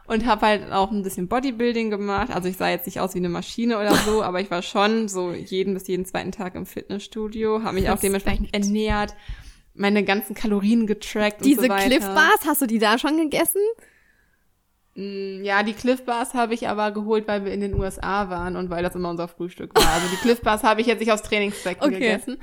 Und 0.07 0.25
habe 0.25 0.45
halt 0.45 0.71
auch 0.71 0.91
ein 0.91 1.01
bisschen 1.01 1.27
Bodybuilding 1.27 1.89
gemacht. 1.89 2.29
Also 2.31 2.47
ich 2.47 2.57
sah 2.57 2.69
jetzt 2.69 2.85
nicht 2.85 2.99
aus 2.99 3.15
wie 3.15 3.19
eine 3.19 3.29
Maschine 3.29 3.79
oder 3.79 3.95
so, 3.95 4.21
aber 4.23 4.39
ich 4.39 4.51
war 4.51 4.61
schon 4.61 5.07
so 5.07 5.31
jeden 5.33 5.73
bis 5.73 5.87
jeden 5.87 6.05
zweiten 6.05 6.31
Tag 6.31 6.53
im 6.55 6.65
Fitnessstudio, 6.67 7.63
habe 7.63 7.73
mich 7.75 7.85
auch 7.89 7.93
Respekt. 7.93 8.03
dementsprechend 8.03 8.53
ernährt, 8.53 9.15
meine 9.73 10.03
ganzen 10.03 10.35
Kalorien 10.35 10.85
getrackt 10.87 11.41
und 11.41 11.47
Diese 11.47 11.61
so 11.63 11.69
weiter. 11.69 11.87
Cliff 11.89 12.05
Bars, 12.05 12.41
hast 12.45 12.61
du 12.61 12.67
die 12.67 12.79
da 12.79 12.97
schon 12.99 13.17
gegessen? 13.17 13.61
Mm, 14.95 15.43
Ja, 15.43 15.63
die 15.63 15.73
Cliff 15.73 16.05
Bars 16.05 16.33
habe 16.33 16.53
ich 16.53 16.67
aber 16.69 16.91
geholt, 16.91 17.27
weil 17.27 17.43
wir 17.43 17.51
in 17.51 17.59
den 17.61 17.73
USA 17.73 18.29
waren 18.29 18.55
und 18.55 18.69
weil 18.69 18.83
das 18.83 18.95
immer 18.95 19.09
unser 19.09 19.27
Frühstück 19.27 19.75
war. 19.75 19.87
Also 19.91 20.07
die 20.11 20.17
Cliff 20.17 20.41
Bars 20.41 20.63
habe 20.63 20.81
ich 20.81 20.87
jetzt 20.87 20.99
nicht 20.99 21.11
aus 21.11 21.21
Trainingszwecken 21.23 21.83
Okay. 21.87 21.99
gegessen. 21.99 22.37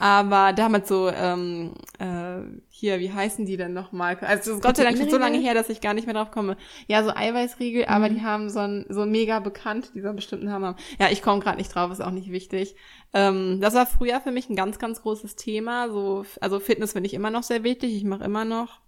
Aber 0.00 0.54
damals 0.54 0.88
so, 0.88 1.10
ähm, 1.10 1.74
äh, 1.98 2.40
hier, 2.70 3.00
wie 3.00 3.12
heißen 3.12 3.44
die 3.44 3.58
denn 3.58 3.74
nochmal? 3.74 4.16
Also 4.22 4.36
das 4.36 4.46
ist 4.48 4.62
Gott 4.62 4.78
sei 4.78 4.84
Dank 4.84 4.96
schon 4.96 5.10
so 5.10 5.18
lange 5.18 5.36
her, 5.38 5.52
dass 5.52 5.68
ich 5.68 5.82
gar 5.82 5.92
nicht 5.92 6.06
mehr 6.06 6.14
drauf 6.14 6.30
komme. 6.30 6.56
Ja, 6.88 7.04
so 7.04 7.10
Eiweißriegel, 7.14 7.84
aber 7.84 8.08
Mhm. 8.08 8.14
die 8.14 8.22
haben 8.22 8.48
so 8.48 8.60
ein, 8.60 8.86
so 8.88 9.04
mega 9.04 9.40
bekannt, 9.40 9.92
dieser 9.94 10.14
bestimmten 10.14 10.46
Namen 10.46 10.64
haben. 10.64 10.76
Ja, 10.98 11.08
ich 11.10 11.20
komme 11.20 11.40
gerade 11.40 11.58
nicht 11.58 11.74
drauf, 11.74 11.92
ist 11.92 12.00
auch 12.00 12.10
nicht 12.12 12.32
wichtig. 12.32 12.74
Ähm, 13.12 13.60
das 13.60 13.74
war 13.74 13.84
früher 13.84 14.20
für 14.22 14.32
mich 14.32 14.48
ein 14.48 14.56
ganz, 14.56 14.78
ganz 14.78 15.02
großes 15.02 15.36
Thema. 15.36 15.90
So, 15.90 16.24
also 16.40 16.60
Fitness 16.60 16.92
finde 16.92 17.06
ich 17.06 17.14
immer 17.14 17.30
noch 17.30 17.42
sehr 17.42 17.62
wichtig. 17.62 17.94
Ich 17.94 18.04
mache 18.04 18.24
immer 18.24 18.46
noch 18.46 18.80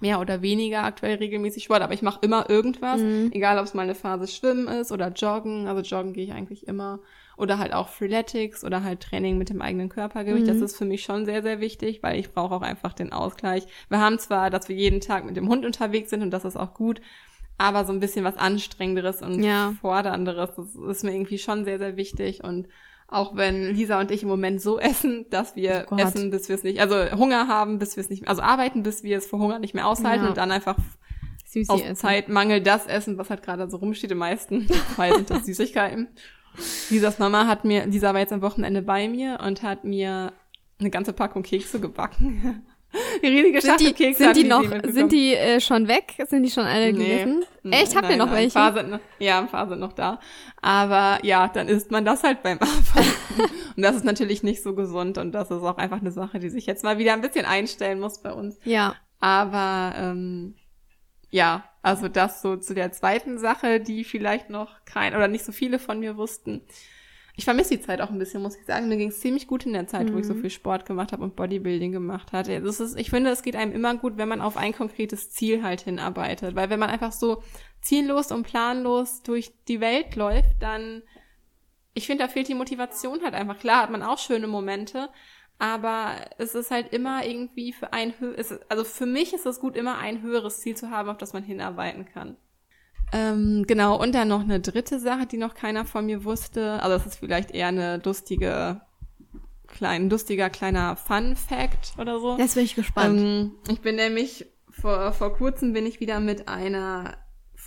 mehr 0.00 0.20
oder 0.20 0.42
weniger 0.42 0.84
aktuell 0.84 1.16
regelmäßig 1.16 1.64
Sport, 1.64 1.82
aber 1.82 1.94
ich 1.94 2.02
mache 2.02 2.20
immer 2.22 2.48
irgendwas, 2.50 3.00
Mhm. 3.00 3.30
egal 3.32 3.58
ob 3.58 3.64
es 3.64 3.74
mal 3.74 3.82
eine 3.82 3.94
Phase 3.94 4.28
Schwimmen 4.28 4.68
ist 4.68 4.92
oder 4.92 5.08
Joggen, 5.08 5.66
also 5.66 5.80
Joggen 5.82 6.12
gehe 6.12 6.24
ich 6.24 6.32
eigentlich 6.32 6.68
immer 6.68 7.00
oder 7.36 7.58
halt 7.58 7.72
auch 7.74 7.88
Freeletics 7.88 8.64
oder 8.64 8.82
halt 8.82 9.00
Training 9.00 9.36
mit 9.38 9.50
dem 9.50 9.60
eigenen 9.60 9.88
Körpergewicht. 9.88 10.48
Das 10.48 10.56
Mhm. 10.58 10.62
ist 10.64 10.76
für 10.76 10.84
mich 10.86 11.02
schon 11.02 11.24
sehr, 11.26 11.42
sehr 11.42 11.60
wichtig, 11.60 12.02
weil 12.02 12.18
ich 12.18 12.30
brauche 12.30 12.54
auch 12.54 12.62
einfach 12.62 12.92
den 12.94 13.12
Ausgleich. 13.12 13.66
Wir 13.88 14.00
haben 14.00 14.18
zwar, 14.18 14.48
dass 14.50 14.68
wir 14.68 14.76
jeden 14.76 15.00
Tag 15.00 15.24
mit 15.24 15.36
dem 15.36 15.48
Hund 15.48 15.64
unterwegs 15.66 16.10
sind 16.10 16.22
und 16.22 16.30
das 16.30 16.44
ist 16.46 16.56
auch 16.56 16.72
gut, 16.74 17.00
aber 17.58 17.84
so 17.84 17.92
ein 17.92 18.00
bisschen 18.00 18.24
was 18.24 18.36
Anstrengenderes 18.36 19.20
und 19.22 19.42
Ja. 19.42 19.74
Fordernderes, 19.80 20.50
das 20.56 20.74
ist 20.74 21.04
mir 21.04 21.12
irgendwie 21.14 21.38
schon 21.38 21.64
sehr, 21.64 21.78
sehr 21.78 21.96
wichtig 21.96 22.42
und 22.44 22.68
auch 23.08 23.36
wenn 23.36 23.74
Lisa 23.74 24.00
und 24.00 24.10
ich 24.10 24.22
im 24.24 24.28
Moment 24.28 24.60
so 24.60 24.80
essen, 24.80 25.26
dass 25.30 25.54
wir 25.54 25.86
Oh 25.90 25.96
essen, 25.96 26.30
bis 26.30 26.48
wir 26.48 26.56
es 26.56 26.64
nicht, 26.64 26.80
also 26.80 26.96
Hunger 27.16 27.46
haben, 27.48 27.78
bis 27.78 27.96
wir 27.96 28.00
es 28.00 28.10
nicht, 28.10 28.26
also 28.28 28.42
arbeiten, 28.42 28.82
bis 28.82 29.04
wir 29.04 29.18
es 29.18 29.26
vor 29.26 29.38
Hunger 29.38 29.58
nicht 29.60 29.74
mehr 29.74 29.86
aushalten 29.86 30.24
Ja. 30.24 30.28
und 30.30 30.36
dann 30.38 30.50
einfach 30.50 30.76
Süßi 31.44 31.70
aus 31.70 31.80
essen. 31.82 31.94
Zeitmangel 31.96 32.60
das 32.62 32.86
essen, 32.86 33.16
was 33.18 33.30
halt 33.30 33.42
gerade 33.44 33.70
so 33.70 33.76
rumsteht. 33.76 34.10
Im 34.10 34.18
meisten 34.18 34.66
Fall 34.96 35.14
sind 35.14 35.30
das 35.30 35.44
Süßigkeiten. 35.46 36.08
Lisas 36.90 37.18
Mama 37.18 37.46
hat 37.46 37.64
mir, 37.64 37.86
Lisa 37.86 38.12
war 38.12 38.20
jetzt 38.20 38.32
am 38.32 38.42
Wochenende 38.42 38.82
bei 38.82 39.08
mir 39.08 39.38
und 39.44 39.62
hat 39.62 39.84
mir 39.84 40.32
eine 40.78 40.90
ganze 40.90 41.12
Packung 41.12 41.42
Kekse 41.42 41.80
gebacken. 41.80 42.66
Die 43.22 43.26
riesige 43.26 43.60
Sind 43.60 43.70
Schachtel 43.70 43.86
die, 43.88 43.92
Kekse 43.92 44.24
sind 44.24 44.36
die 44.36 44.42
sie 44.42 44.48
noch, 44.48 44.64
sind 44.84 45.12
die 45.12 45.34
äh, 45.34 45.60
schon 45.60 45.88
weg? 45.88 46.14
Sind 46.28 46.44
die 46.44 46.50
schon 46.50 46.64
alle 46.64 46.92
gegessen? 46.92 47.44
Echt? 47.64 47.94
Habt 47.94 48.08
ihr 48.08 48.16
noch 48.16 48.26
nein, 48.26 48.36
welche? 48.36 48.58
Ein 48.58 48.72
paar 48.72 48.72
sind 48.74 48.90
noch, 48.90 49.00
ja, 49.18 49.38
ein 49.38 49.48
paar 49.48 49.68
sind 49.68 49.80
noch 49.80 49.92
da. 49.92 50.20
Aber 50.62 51.18
ja, 51.22 51.48
dann 51.48 51.68
isst 51.68 51.90
man 51.90 52.04
das 52.04 52.22
halt 52.22 52.42
beim 52.42 52.58
Arbeiten. 52.60 53.52
und 53.76 53.82
das 53.82 53.96
ist 53.96 54.04
natürlich 54.04 54.42
nicht 54.42 54.62
so 54.62 54.74
gesund 54.74 55.18
und 55.18 55.32
das 55.32 55.50
ist 55.50 55.62
auch 55.62 55.76
einfach 55.76 56.00
eine 56.00 56.12
Sache, 56.12 56.38
die 56.38 56.48
sich 56.48 56.64
jetzt 56.64 56.84
mal 56.84 56.96
wieder 56.96 57.12
ein 57.12 57.20
bisschen 57.20 57.44
einstellen 57.44 58.00
muss 58.00 58.22
bei 58.22 58.32
uns. 58.32 58.58
Ja. 58.64 58.94
Aber 59.20 59.94
ähm, 59.98 60.54
ja, 61.30 61.64
also 61.82 62.08
das 62.08 62.42
so 62.42 62.56
zu 62.56 62.74
der 62.74 62.92
zweiten 62.92 63.38
Sache, 63.38 63.80
die 63.80 64.04
vielleicht 64.04 64.50
noch 64.50 64.84
kein 64.84 65.14
oder 65.14 65.28
nicht 65.28 65.44
so 65.44 65.52
viele 65.52 65.78
von 65.78 66.00
mir 66.00 66.16
wussten. 66.16 66.62
Ich 67.38 67.44
vermisse 67.44 67.76
die 67.76 67.82
Zeit 67.82 68.00
auch 68.00 68.08
ein 68.10 68.18
bisschen, 68.18 68.42
muss 68.42 68.56
ich 68.56 68.64
sagen. 68.64 68.88
Mir 68.88 68.96
ging 68.96 69.10
es 69.10 69.20
ziemlich 69.20 69.46
gut 69.46 69.66
in 69.66 69.74
der 69.74 69.86
Zeit, 69.86 70.12
wo 70.12 70.18
ich 70.18 70.26
so 70.26 70.34
Mhm. 70.34 70.40
viel 70.40 70.48
Sport 70.50 70.86
gemacht 70.86 71.12
habe 71.12 71.22
und 71.22 71.36
Bodybuilding 71.36 71.92
gemacht 71.92 72.32
hatte. 72.32 72.62
Das 72.62 72.80
ist, 72.80 72.98
ich 72.98 73.10
finde, 73.10 73.30
es 73.30 73.42
geht 73.42 73.56
einem 73.56 73.72
immer 73.72 73.94
gut, 73.96 74.16
wenn 74.16 74.28
man 74.28 74.40
auf 74.40 74.56
ein 74.56 74.72
konkretes 74.72 75.30
Ziel 75.30 75.62
halt 75.62 75.82
hinarbeitet. 75.82 76.54
Weil 76.54 76.70
wenn 76.70 76.80
man 76.80 76.88
einfach 76.88 77.12
so 77.12 77.42
ziellos 77.82 78.32
und 78.32 78.44
planlos 78.44 79.22
durch 79.22 79.52
die 79.68 79.80
Welt 79.80 80.16
läuft, 80.16 80.62
dann, 80.62 81.02
ich 81.92 82.06
finde, 82.06 82.24
da 82.24 82.28
fehlt 82.28 82.48
die 82.48 82.54
Motivation 82.54 83.22
halt 83.22 83.34
einfach. 83.34 83.58
Klar 83.58 83.82
hat 83.82 83.90
man 83.90 84.02
auch 84.02 84.18
schöne 84.18 84.46
Momente, 84.46 85.10
Aber 85.58 86.12
es 86.38 86.54
ist 86.54 86.70
halt 86.70 86.92
immer 86.92 87.24
irgendwie 87.24 87.72
für 87.72 87.92
ein, 87.92 88.12
also 88.68 88.84
für 88.84 89.06
mich 89.06 89.32
ist 89.32 89.46
es 89.46 89.58
gut, 89.58 89.74
immer 89.76 89.98
ein 89.98 90.20
höheres 90.20 90.60
Ziel 90.60 90.76
zu 90.76 90.90
haben, 90.90 91.08
auf 91.08 91.16
das 91.16 91.32
man 91.32 91.42
hinarbeiten 91.42 92.04
kann. 92.04 92.36
Ähm, 93.12 93.64
genau, 93.66 94.00
und 94.00 94.14
dann 94.14 94.28
noch 94.28 94.40
eine 94.40 94.60
dritte 94.60 94.98
Sache, 94.98 95.26
die 95.26 95.38
noch 95.38 95.54
keiner 95.54 95.84
von 95.84 96.06
mir 96.06 96.24
wusste. 96.24 96.82
Also 96.82 96.98
das 96.98 97.06
ist 97.06 97.18
vielleicht 97.18 97.52
eher 97.52 97.68
eine 97.68 98.02
lustige, 98.04 98.80
klein, 99.66 100.10
lustiger 100.10 100.50
kleiner 100.50 100.96
Fun 100.96 101.36
Fact 101.36 101.94
oder 101.98 102.18
so. 102.18 102.36
Jetzt 102.36 102.54
bin 102.54 102.64
ich 102.64 102.74
gespannt. 102.74 103.20
Ähm, 103.20 103.52
ich 103.70 103.80
bin 103.80 103.96
nämlich 103.96 104.46
vor, 104.70 105.12
vor 105.12 105.32
kurzem 105.34 105.72
bin 105.72 105.86
ich 105.86 106.00
wieder 106.00 106.20
mit 106.20 106.48
einer 106.48 107.16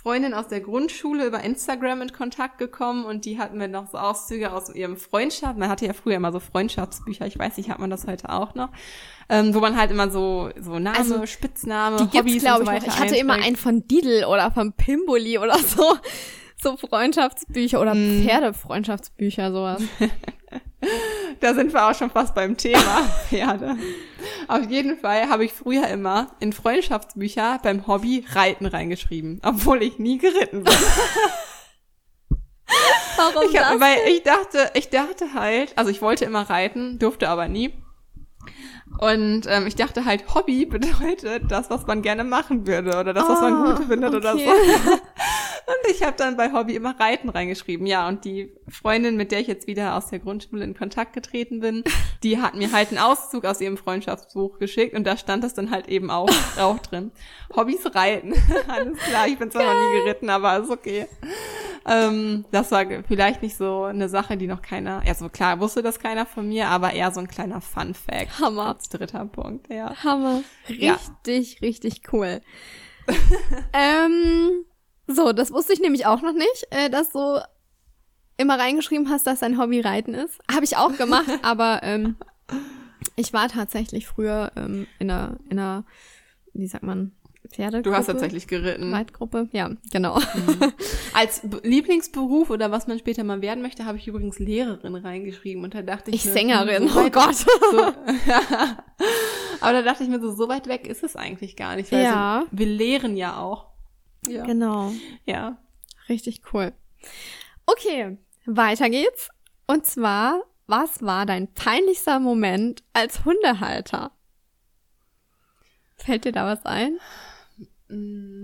Freundin 0.02 0.32
aus 0.32 0.48
der 0.48 0.60
Grundschule 0.60 1.26
über 1.26 1.42
Instagram 1.42 2.00
in 2.00 2.12
Kontakt 2.12 2.56
gekommen 2.56 3.04
und 3.04 3.26
die 3.26 3.38
hat 3.38 3.52
mir 3.52 3.68
noch 3.68 3.86
so 3.90 3.98
Auszüge 3.98 4.50
aus 4.50 4.74
ihrem 4.74 4.96
Freundschaft. 4.96 5.58
Man 5.58 5.68
hatte 5.68 5.84
ja 5.84 5.92
früher 5.92 6.16
immer 6.16 6.32
so 6.32 6.40
Freundschaftsbücher, 6.40 7.26
ich 7.26 7.38
weiß 7.38 7.58
nicht, 7.58 7.68
hat 7.68 7.80
man 7.80 7.90
das 7.90 8.06
heute 8.06 8.30
auch 8.30 8.54
noch, 8.54 8.70
ähm, 9.28 9.54
wo 9.54 9.60
man 9.60 9.76
halt 9.76 9.90
immer 9.90 10.10
so 10.10 10.48
so 10.58 10.78
Name, 10.78 10.96
also, 10.96 11.26
Spitzname, 11.26 11.98
die 11.98 12.18
Hobbys 12.18 12.42
gibt's, 12.42 12.50
und 12.50 12.58
so 12.60 12.66
weiter 12.66 12.86
ich. 12.86 12.94
ich 12.94 12.98
hatte 12.98 13.16
immer 13.16 13.34
einen 13.34 13.56
von 13.56 13.86
Didel 13.86 14.24
oder 14.24 14.50
von 14.50 14.72
Pimboli 14.72 15.38
oder 15.38 15.58
so, 15.58 15.98
so 16.62 16.76
Freundschaftsbücher 16.76 17.80
oder 17.80 17.94
mm. 17.94 18.22
Pferdefreundschaftsbücher 18.24 19.52
sowas. 19.52 19.82
da 21.40 21.54
sind 21.54 21.72
wir 21.72 21.88
auch 21.88 21.94
schon 21.94 22.10
fast 22.10 22.34
beim 22.34 22.56
Thema 22.56 23.02
Pferde. 23.28 23.76
Auf 24.48 24.68
jeden 24.68 24.98
Fall 24.98 25.28
habe 25.28 25.44
ich 25.44 25.52
früher 25.52 25.86
immer 25.88 26.28
in 26.40 26.52
Freundschaftsbücher 26.52 27.60
beim 27.62 27.86
Hobby 27.86 28.24
Reiten 28.32 28.66
reingeschrieben, 28.66 29.40
obwohl 29.44 29.82
ich 29.82 29.98
nie 29.98 30.18
geritten 30.18 30.64
bin. 30.64 30.74
Warum 33.16 33.50
ich 33.50 33.58
hab? 33.58 33.80
Weil 33.80 33.98
ich 34.08 34.22
dachte, 34.22 34.70
ich 34.74 34.88
dachte 34.88 35.34
halt, 35.34 35.76
also 35.76 35.90
ich 35.90 36.00
wollte 36.00 36.24
immer 36.24 36.48
reiten, 36.48 36.98
durfte 36.98 37.28
aber 37.28 37.48
nie. 37.48 37.74
Und 39.00 39.46
ähm, 39.46 39.66
ich 39.66 39.76
dachte 39.76 40.04
halt, 40.04 40.34
Hobby 40.34 40.66
bedeutet 40.70 41.50
das, 41.50 41.70
was 41.70 41.86
man 41.86 42.02
gerne 42.02 42.22
machen 42.22 42.66
würde 42.66 42.98
oder 42.98 43.14
das, 43.14 43.26
was 43.26 43.40
man 43.40 43.54
ah, 43.54 43.72
gut 43.72 43.86
findet 43.86 44.14
okay. 44.14 44.16
oder 44.16 44.32
so. 44.32 44.40
und 44.50 45.90
ich 45.90 46.02
habe 46.02 46.16
dann 46.18 46.36
bei 46.36 46.52
Hobby 46.52 46.76
immer 46.76 47.00
Reiten 47.00 47.30
reingeschrieben. 47.30 47.86
Ja, 47.86 48.06
und 48.08 48.26
die 48.26 48.52
Freundin, 48.68 49.16
mit 49.16 49.32
der 49.32 49.40
ich 49.40 49.46
jetzt 49.46 49.66
wieder 49.66 49.96
aus 49.96 50.08
der 50.08 50.18
Grundschule 50.18 50.64
in 50.64 50.76
Kontakt 50.76 51.14
getreten 51.14 51.60
bin, 51.60 51.82
die 52.22 52.42
hat 52.42 52.54
mir 52.54 52.72
halt 52.72 52.88
einen 52.90 52.98
Auszug 52.98 53.46
aus 53.46 53.62
ihrem 53.62 53.78
Freundschaftsbuch 53.78 54.58
geschickt 54.58 54.94
und 54.94 55.06
da 55.06 55.16
stand 55.16 55.44
das 55.44 55.54
dann 55.54 55.70
halt 55.70 55.88
eben 55.88 56.10
auch, 56.10 56.28
auch 56.58 56.78
drin. 56.78 57.10
Hobbys 57.56 57.94
Reiten. 57.94 58.34
Alles 58.68 58.98
klar, 58.98 59.26
ich 59.26 59.38
bin 59.38 59.50
zwar 59.50 59.64
noch 59.64 59.80
nie 59.80 60.04
geritten, 60.04 60.28
aber 60.28 60.58
ist 60.58 60.70
okay. 60.70 61.06
Ähm, 61.86 62.44
das 62.50 62.70
war 62.70 62.84
vielleicht 63.08 63.40
nicht 63.40 63.56
so 63.56 63.84
eine 63.84 64.10
Sache, 64.10 64.36
die 64.36 64.46
noch 64.46 64.60
keiner, 64.60 65.02
ja 65.06 65.14
so 65.14 65.30
klar 65.30 65.60
wusste 65.60 65.82
das 65.82 65.98
keiner 65.98 66.26
von 66.26 66.46
mir, 66.46 66.68
aber 66.68 66.92
eher 66.92 67.10
so 67.10 67.20
ein 67.20 67.28
kleiner 67.28 67.62
Fun 67.62 67.94
Fact. 67.94 68.38
Hammer. 68.38 68.76
Dritter 68.90 69.24
Punkt, 69.26 69.68
ja. 69.70 69.94
Hammer. 70.02 70.42
Richtig, 70.68 71.54
ja. 71.54 71.58
richtig 71.62 72.02
cool. 72.12 72.40
ähm, 73.72 74.64
so, 75.06 75.32
das 75.32 75.52
wusste 75.52 75.72
ich 75.72 75.80
nämlich 75.80 76.06
auch 76.06 76.22
noch 76.22 76.32
nicht, 76.32 76.66
äh, 76.70 76.90
dass 76.90 77.12
du 77.12 77.40
immer 78.36 78.58
reingeschrieben 78.58 79.10
hast, 79.10 79.26
dass 79.26 79.40
dein 79.40 79.58
Hobby 79.58 79.80
Reiten 79.80 80.14
ist. 80.14 80.38
Habe 80.50 80.64
ich 80.64 80.76
auch 80.76 80.96
gemacht, 80.96 81.30
aber 81.42 81.80
ähm, 81.82 82.16
ich 83.16 83.32
war 83.32 83.48
tatsächlich 83.48 84.06
früher 84.06 84.52
ähm, 84.56 84.86
in 84.98 85.10
einer, 85.10 85.36
in 85.48 85.58
einer, 85.58 85.84
wie 86.52 86.66
sagt 86.66 86.84
man, 86.84 87.12
Pferde. 87.50 87.82
Du 87.82 87.92
hast 87.92 88.06
tatsächlich 88.06 88.46
geritten. 88.46 88.94
Reitgruppe, 88.94 89.48
ja, 89.52 89.70
genau. 89.90 90.18
Mhm. 90.18 90.72
Als 91.12 91.42
Lieblingsberuf 91.62 92.50
oder 92.50 92.70
was 92.70 92.86
man 92.86 92.98
später 92.98 93.24
mal 93.24 93.42
werden 93.42 93.60
möchte, 93.62 93.84
habe 93.84 93.98
ich 93.98 94.06
übrigens 94.06 94.38
Lehrerin 94.38 94.94
reingeschrieben 94.94 95.64
und 95.64 95.74
da 95.74 95.82
dachte 95.82 96.10
ich. 96.10 96.16
Ich 96.16 96.24
mir, 96.26 96.32
Sängerin, 96.32 96.88
so 96.88 97.00
oh 97.00 97.10
Gott. 97.10 97.36
So, 97.70 97.78
Aber 99.60 99.72
da 99.72 99.82
dachte 99.82 100.02
ich 100.02 100.08
mir 100.08 100.20
so, 100.20 100.32
so 100.32 100.48
weit 100.48 100.66
weg 100.66 100.86
ist 100.86 101.02
es 101.02 101.16
eigentlich 101.16 101.56
gar 101.56 101.76
nicht. 101.76 101.92
Weil 101.92 102.04
ja. 102.04 102.44
So, 102.50 102.58
wir 102.58 102.66
lehren 102.66 103.16
ja 103.16 103.38
auch. 103.38 103.66
Ja. 104.26 104.44
Genau. 104.44 104.92
Ja. 105.24 105.58
Richtig 106.08 106.42
cool. 106.52 106.72
Okay, 107.66 108.18
weiter 108.46 108.90
geht's. 108.90 109.28
Und 109.66 109.86
zwar, 109.86 110.42
was 110.66 111.02
war 111.02 111.26
dein 111.26 111.52
peinlichster 111.52 112.18
Moment 112.18 112.82
als 112.92 113.24
Hundehalter? 113.24 114.12
Fällt 115.96 116.24
dir 116.24 116.32
da 116.32 116.46
was 116.46 116.64
ein? 116.64 116.98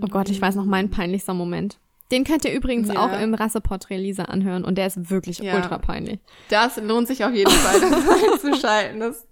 Oh 0.01 0.07
Gott, 0.07 0.29
ich 0.29 0.41
weiß 0.41 0.55
noch 0.55 0.65
meinen 0.65 0.89
peinlichster 0.89 1.33
Moment. 1.33 1.79
Den 2.11 2.23
könnt 2.23 2.45
ihr 2.45 2.53
übrigens 2.53 2.87
ja. 2.87 3.03
auch 3.03 3.19
im 3.19 3.33
Rasseporträt 3.33 3.97
Lisa 3.97 4.23
anhören 4.23 4.63
und 4.63 4.77
der 4.77 4.87
ist 4.87 5.09
wirklich 5.09 5.39
ja. 5.39 5.55
ultra 5.55 5.77
peinlich. 5.77 6.19
Das 6.49 6.77
lohnt 6.77 7.07
sich 7.07 7.25
auf 7.25 7.33
jeden 7.33 7.51
Fall, 7.51 7.81
das 7.81 8.23
einzuschalten. 8.23 8.99
Das, 9.01 9.27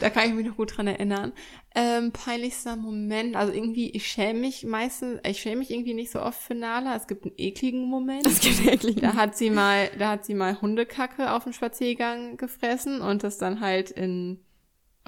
da 0.00 0.10
kann 0.10 0.28
ich 0.28 0.34
mich 0.34 0.46
noch 0.46 0.56
gut 0.56 0.76
dran 0.76 0.86
erinnern. 0.86 1.32
Ähm, 1.74 2.12
peinlichster 2.12 2.76
Moment, 2.76 3.36
also 3.36 3.52
irgendwie, 3.52 3.90
ich 3.90 4.06
schäme 4.06 4.40
mich 4.40 4.64
meistens, 4.64 5.20
ich 5.26 5.40
schäme 5.40 5.56
mich 5.56 5.70
irgendwie 5.70 5.94
nicht 5.94 6.10
so 6.10 6.20
oft 6.20 6.40
für 6.40 6.54
Nala. 6.54 6.94
Es 6.94 7.06
gibt 7.06 7.24
einen 7.24 7.34
ekligen 7.38 7.88
Moment. 7.88 8.26
Es 8.26 8.40
gibt 8.40 8.66
ekligen. 8.66 9.00
Da 9.00 9.14
hat 9.14 9.36
sie 9.36 9.48
mal, 9.48 9.88
da 9.98 10.10
hat 10.10 10.26
sie 10.26 10.34
mal 10.34 10.60
Hundekacke 10.60 11.32
auf 11.32 11.44
dem 11.44 11.54
Spaziergang 11.54 12.36
gefressen 12.36 13.00
und 13.00 13.22
das 13.22 13.38
dann 13.38 13.60
halt 13.60 13.90
in 13.90 14.40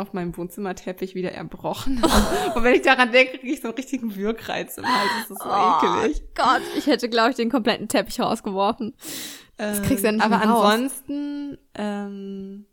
auf 0.01 0.13
meinem 0.13 0.37
Wohnzimmerteppich 0.37 1.15
wieder 1.15 1.33
erbrochen. 1.33 2.03
und 2.55 2.65
wenn 2.65 2.75
ich 2.75 2.83
daran 2.83 3.13
denke, 3.13 3.39
kriege 3.39 3.53
ich 3.53 3.61
so 3.61 3.69
einen 3.69 3.77
richtigen 3.77 4.17
Wirkreiz 4.17 4.79
im 4.79 4.85
Hals. 4.87 5.11
Das 5.21 5.31
ist 5.31 5.43
so 5.43 5.49
oh, 5.49 6.03
ekelig. 6.03 6.23
Gott, 6.35 6.63
ich 6.77 6.87
hätte, 6.87 7.09
glaube 7.09 7.31
ich, 7.31 7.37
den 7.37 7.51
kompletten 7.51 7.89
Teppich 7.89 8.21
rausgeworfen. 8.21 8.95
Das 9.57 9.83
kriegst 9.83 10.05
du 10.05 10.09
ja 10.09 10.13
nicht 10.13 10.25
Aber 10.25 10.41
ansonsten, 10.41 11.59
ähm, 11.75 12.65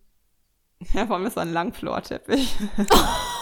ja, 0.94 1.06
vor 1.06 1.18
allem 1.18 1.26
ist 1.26 1.34
so 1.34 1.42
ein 1.42 1.52
Langflorteppich. 1.52 2.56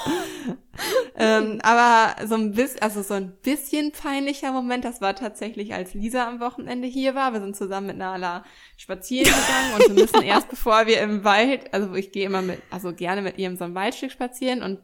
ähm, 1.18 1.60
aber 1.64 2.28
so 2.28 2.36
ein 2.36 2.52
bisschen, 2.52 2.82
also 2.82 3.02
so 3.02 3.14
ein 3.14 3.36
bisschen 3.41 3.91
peinlicher 3.91 4.52
Moment, 4.52 4.86
das 4.86 5.02
war 5.02 5.16
tatsächlich, 5.16 5.74
als 5.74 5.93
Lisa 5.93 6.28
am 6.28 6.39
Wochenende 6.39 6.88
hier 6.88 7.16
war. 7.16 7.34
Wir 7.34 7.41
sind 7.41 7.56
zusammen 7.56 7.88
mit 7.88 7.98
Nala 7.98 8.43
spazieren 8.78 9.26
gegangen 9.34 9.74
und 9.76 9.96
wir 9.96 10.04
müssen 10.04 10.22
erst, 10.22 10.50
bevor 10.50 10.88
wir 10.88 11.02
im 11.02 11.24
Wald, 11.24 11.74
also 11.74 11.93
ich 11.96 12.12
gehe 12.12 12.26
immer 12.26 12.41
mit, 12.41 12.62
also 12.70 12.93
gerne 12.93 13.22
mit 13.22 13.38
ihr 13.38 13.50
in 13.50 13.58
so 13.58 13.64
einem 13.64 13.76
Waldstück 13.76 14.12
spazieren 14.12 14.64
und 14.64 14.80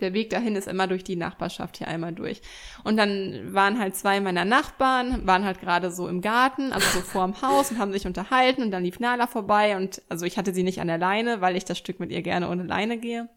der 0.00 0.12
Weg 0.12 0.30
dahin 0.30 0.56
ist 0.56 0.68
immer 0.68 0.86
durch 0.86 1.04
die 1.04 1.16
Nachbarschaft 1.16 1.78
hier 1.78 1.88
einmal 1.88 2.12
durch. 2.12 2.42
Und 2.84 2.96
dann 2.96 3.54
waren 3.54 3.78
halt 3.78 3.96
zwei 3.96 4.20
meiner 4.20 4.44
Nachbarn, 4.44 5.26
waren 5.26 5.44
halt 5.44 5.60
gerade 5.60 5.90
so 5.90 6.06
im 6.06 6.20
Garten, 6.20 6.72
also 6.72 6.86
so 6.90 7.00
vorm 7.00 7.40
Haus 7.40 7.70
und 7.70 7.78
haben 7.78 7.92
sich 7.92 8.06
unterhalten 8.06 8.62
und 8.62 8.70
dann 8.70 8.84
lief 8.84 9.00
Nala 9.00 9.26
vorbei 9.26 9.76
und 9.76 10.02
also 10.08 10.26
ich 10.26 10.36
hatte 10.36 10.52
sie 10.52 10.62
nicht 10.62 10.80
an 10.80 10.88
der 10.88 10.98
Leine, 10.98 11.40
weil 11.40 11.56
ich 11.56 11.64
das 11.64 11.78
Stück 11.78 11.98
mit 11.98 12.10
ihr 12.10 12.22
gerne 12.22 12.50
ohne 12.50 12.64
Leine 12.64 12.98
gehe. 12.98 13.28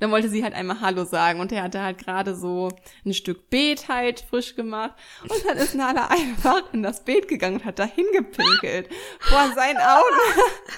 Dann 0.00 0.10
wollte 0.10 0.28
sie 0.28 0.42
halt 0.42 0.54
einmal 0.54 0.80
Hallo 0.80 1.04
sagen 1.04 1.40
und 1.40 1.52
er 1.52 1.62
hatte 1.62 1.82
halt 1.82 1.98
gerade 1.98 2.34
so 2.34 2.70
ein 3.04 3.14
Stück 3.14 3.50
Beet 3.50 3.88
halt 3.88 4.20
frisch 4.20 4.56
gemacht 4.56 4.94
und 5.22 5.44
dann 5.46 5.56
ist 5.56 5.74
Nala 5.74 6.06
einfach 6.10 6.62
in 6.72 6.82
das 6.82 7.04
Beet 7.04 7.28
gegangen 7.28 7.56
und 7.56 7.64
hat 7.64 7.78
dahin 7.78 8.06
gepinkelt 8.12 8.88
vor 9.20 9.52
seinen 9.54 9.78
Augen. 9.78 10.72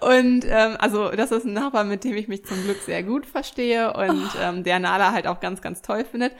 Und 0.00 0.44
ähm, 0.48 0.76
also 0.78 1.10
das 1.10 1.32
ist 1.32 1.44
ein 1.44 1.52
Nachbar, 1.52 1.84
mit 1.84 2.04
dem 2.04 2.16
ich 2.16 2.28
mich 2.28 2.44
zum 2.44 2.62
Glück 2.62 2.78
sehr 2.82 3.02
gut 3.02 3.26
verstehe 3.26 3.92
und 3.92 4.30
oh. 4.36 4.40
ähm, 4.40 4.62
der 4.62 4.78
Nala 4.78 5.12
halt 5.12 5.26
auch 5.26 5.40
ganz, 5.40 5.60
ganz 5.60 5.82
toll 5.82 6.04
findet. 6.04 6.32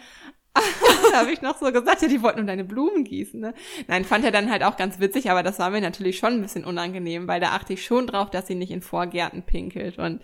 da 1.13 1.19
habe 1.21 1.31
ich 1.31 1.43
noch 1.43 1.59
so 1.59 1.71
gesagt, 1.71 2.03
ja, 2.03 2.09
die 2.09 2.23
wollten 2.23 2.41
um 2.41 2.47
deine 2.47 2.65
Blumen 2.65 3.05
gießen. 3.05 3.39
Ne? 3.41 3.55
Nein, 3.87 4.05
fand 4.05 4.25
er 4.25 4.33
dann 4.33 4.51
halt 4.51 4.65
auch 4.65 4.77
ganz 4.77 4.99
witzig, 4.99 5.31
aber 5.31 5.43
das 5.43 5.59
war 5.59 5.71
mir 5.71 5.81
natürlich 5.81 6.19
schon 6.19 6.35
ein 6.35 6.43
bisschen 6.43 6.65
unangenehm, 6.65 7.29
weil 7.29 7.41
da 7.41 7.51
achte 7.51 7.75
ich 7.75 7.85
schon 7.85 8.07
drauf, 8.07 8.31
dass 8.31 8.47
sie 8.47 8.57
nicht 8.57 8.73
in 8.73 8.83
Vorgärten 8.83 9.43
pinkelt. 9.43 9.99
Und 9.99 10.23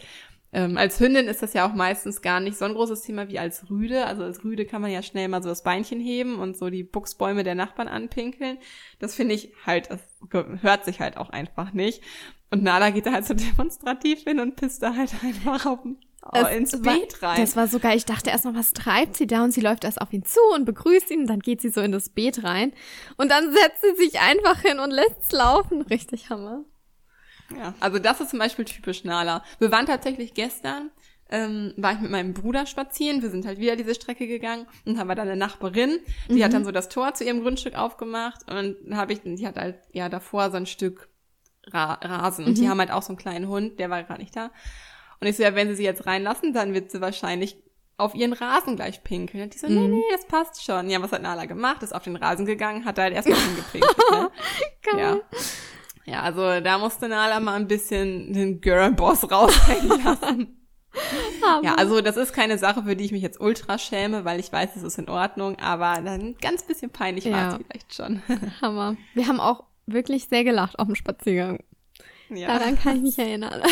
ähm, 0.56 0.78
als 0.78 0.98
Hündin 1.00 1.28
ist 1.28 1.42
das 1.42 1.52
ja 1.52 1.68
auch 1.68 1.74
meistens 1.74 2.22
gar 2.22 2.40
nicht 2.40 2.56
so 2.56 2.64
ein 2.64 2.72
großes 2.72 3.02
Thema 3.02 3.28
wie 3.28 3.38
als 3.38 3.68
Rüde. 3.68 4.06
Also 4.06 4.22
als 4.22 4.42
Rüde 4.42 4.64
kann 4.64 4.80
man 4.80 4.90
ja 4.90 5.02
schnell 5.02 5.28
mal 5.28 5.42
so 5.42 5.50
das 5.50 5.62
Beinchen 5.62 6.00
heben 6.00 6.38
und 6.38 6.56
so 6.56 6.70
die 6.70 6.82
Buchsbäume 6.82 7.44
der 7.44 7.54
Nachbarn 7.54 7.88
anpinkeln. 7.88 8.56
Das 8.98 9.14
finde 9.14 9.34
ich 9.34 9.52
halt, 9.66 9.90
das 9.90 10.00
hört 10.62 10.86
sich 10.86 11.00
halt 11.00 11.18
auch 11.18 11.28
einfach 11.28 11.74
nicht. 11.74 12.02
Und 12.50 12.62
Nala 12.62 12.88
geht 12.88 13.04
da 13.04 13.12
halt 13.12 13.26
so 13.26 13.34
demonstrativ 13.58 14.22
hin 14.22 14.40
und 14.40 14.56
pisst 14.56 14.82
da 14.82 14.96
halt 14.96 15.12
einfach 15.22 15.66
auf, 15.66 15.80
oh, 16.22 16.46
ins 16.46 16.80
Beet 16.80 17.22
rein. 17.22 17.38
Das 17.38 17.54
war 17.54 17.68
so 17.68 17.78
geil. 17.78 17.98
Ich 17.98 18.06
dachte 18.06 18.30
erst 18.30 18.46
mal, 18.46 18.54
was 18.54 18.72
treibt 18.72 19.14
sie 19.14 19.26
da? 19.26 19.44
Und 19.44 19.52
sie 19.52 19.60
läuft 19.60 19.84
erst 19.84 20.00
auf 20.00 20.10
ihn 20.10 20.24
zu 20.24 20.40
und 20.54 20.64
begrüßt 20.64 21.10
ihn. 21.10 21.26
Dann 21.26 21.40
geht 21.40 21.60
sie 21.60 21.68
so 21.68 21.82
in 21.82 21.92
das 21.92 22.08
Beet 22.08 22.44
rein. 22.44 22.72
Und 23.18 23.30
dann 23.30 23.52
setzt 23.52 23.82
sie 23.82 24.02
sich 24.02 24.20
einfach 24.20 24.62
hin 24.62 24.78
und 24.78 24.90
lässt's 24.90 25.32
laufen. 25.32 25.82
Richtig 25.82 26.30
Hammer. 26.30 26.64
Ja, 27.54 27.74
also 27.80 27.98
das 27.98 28.20
ist 28.20 28.30
zum 28.30 28.38
Beispiel 28.38 28.64
typisch 28.64 29.04
Nala. 29.04 29.44
Wir 29.58 29.70
waren 29.70 29.86
tatsächlich 29.86 30.34
gestern, 30.34 30.90
ähm, 31.28 31.74
war 31.76 31.92
ich 31.92 32.00
mit 32.00 32.10
meinem 32.10 32.34
Bruder 32.34 32.66
spazieren. 32.66 33.22
Wir 33.22 33.30
sind 33.30 33.46
halt 33.46 33.58
wieder 33.58 33.76
diese 33.76 33.94
Strecke 33.94 34.26
gegangen 34.26 34.66
und 34.84 34.98
haben 34.98 35.08
wir 35.08 35.14
dann 35.14 35.28
eine 35.28 35.36
Nachbarin, 35.36 35.98
die 36.28 36.34
mhm. 36.34 36.44
hat 36.44 36.52
dann 36.52 36.64
so 36.64 36.72
das 36.72 36.88
Tor 36.88 37.14
zu 37.14 37.24
ihrem 37.24 37.42
Grundstück 37.42 37.74
aufgemacht 37.74 38.50
und 38.50 38.76
habe 38.96 39.12
ich, 39.12 39.20
die 39.22 39.46
hat 39.46 39.56
halt 39.56 39.76
ja 39.92 40.08
davor 40.08 40.50
so 40.50 40.56
ein 40.56 40.66
Stück 40.66 41.08
Ra 41.72 41.94
Rasen. 41.94 42.44
Und 42.44 42.52
mhm. 42.52 42.54
die 42.54 42.68
haben 42.68 42.78
halt 42.78 42.90
auch 42.90 43.02
so 43.02 43.08
einen 43.08 43.18
kleinen 43.18 43.48
Hund, 43.48 43.78
der 43.78 43.90
war 43.90 44.02
gerade 44.02 44.20
nicht 44.20 44.36
da. 44.36 44.50
Und 45.20 45.26
ich 45.26 45.36
so, 45.36 45.42
ja, 45.42 45.54
wenn 45.54 45.68
sie 45.68 45.76
sie 45.76 45.84
jetzt 45.84 46.06
reinlassen, 46.06 46.52
dann 46.52 46.74
wird 46.74 46.90
sie 46.90 47.00
wahrscheinlich 47.00 47.56
auf 47.96 48.14
ihren 48.14 48.34
Rasen 48.34 48.76
gleich 48.76 49.02
pinkeln. 49.02 49.44
Und 49.44 49.54
die 49.54 49.58
so, 49.58 49.68
mhm. 49.68 49.74
nee, 49.74 49.88
nee, 49.88 50.02
das 50.12 50.26
passt 50.26 50.62
schon. 50.62 50.90
Ja, 50.90 51.00
was 51.02 51.12
hat 51.12 51.22
Nala 51.22 51.46
gemacht? 51.46 51.82
Ist 51.82 51.94
auf 51.94 52.04
den 52.04 52.16
Rasen 52.16 52.46
gegangen, 52.46 52.84
hat 52.84 52.98
da 52.98 53.02
halt 53.02 53.14
erstmal 53.14 53.38
hingepinkelt. 53.38 53.96
Ne? 54.10 54.30
Geil. 54.82 55.00
Ja. 55.00 55.38
Ja, 56.06 56.22
also 56.22 56.60
da 56.60 56.78
musste 56.78 57.08
Nala 57.08 57.40
mal 57.40 57.54
ein 57.54 57.66
bisschen 57.66 58.32
den 58.32 58.60
Girl-Boss 58.60 59.30
raushängen 59.30 60.04
lassen. 60.04 60.68
ja, 61.62 61.74
also 61.74 62.00
das 62.00 62.16
ist 62.16 62.32
keine 62.32 62.58
Sache, 62.58 62.84
für 62.84 62.96
die 62.96 63.04
ich 63.04 63.12
mich 63.12 63.22
jetzt 63.22 63.40
ultra 63.40 63.76
schäme, 63.76 64.24
weil 64.24 64.40
ich 64.40 64.50
weiß, 64.50 64.76
es 64.76 64.82
ist 64.82 64.98
in 64.98 65.08
Ordnung, 65.08 65.58
aber 65.58 66.00
dann 66.00 66.36
ganz 66.40 66.62
bisschen 66.62 66.90
peinlich 66.90 67.24
ja. 67.24 67.32
war 67.32 67.48
es 67.48 67.66
vielleicht 67.66 67.94
schon. 67.94 68.22
Hammer. 68.62 68.96
Wir 69.14 69.26
haben 69.26 69.40
auch 69.40 69.64
wirklich 69.86 70.28
sehr 70.28 70.44
gelacht 70.44 70.78
auf 70.78 70.86
dem 70.86 70.94
Spaziergang. 70.94 71.58
Ja. 72.28 72.58
Daran 72.58 72.78
kann 72.78 72.96
ich 72.96 73.02
mich 73.02 73.18
erinnern. 73.18 73.62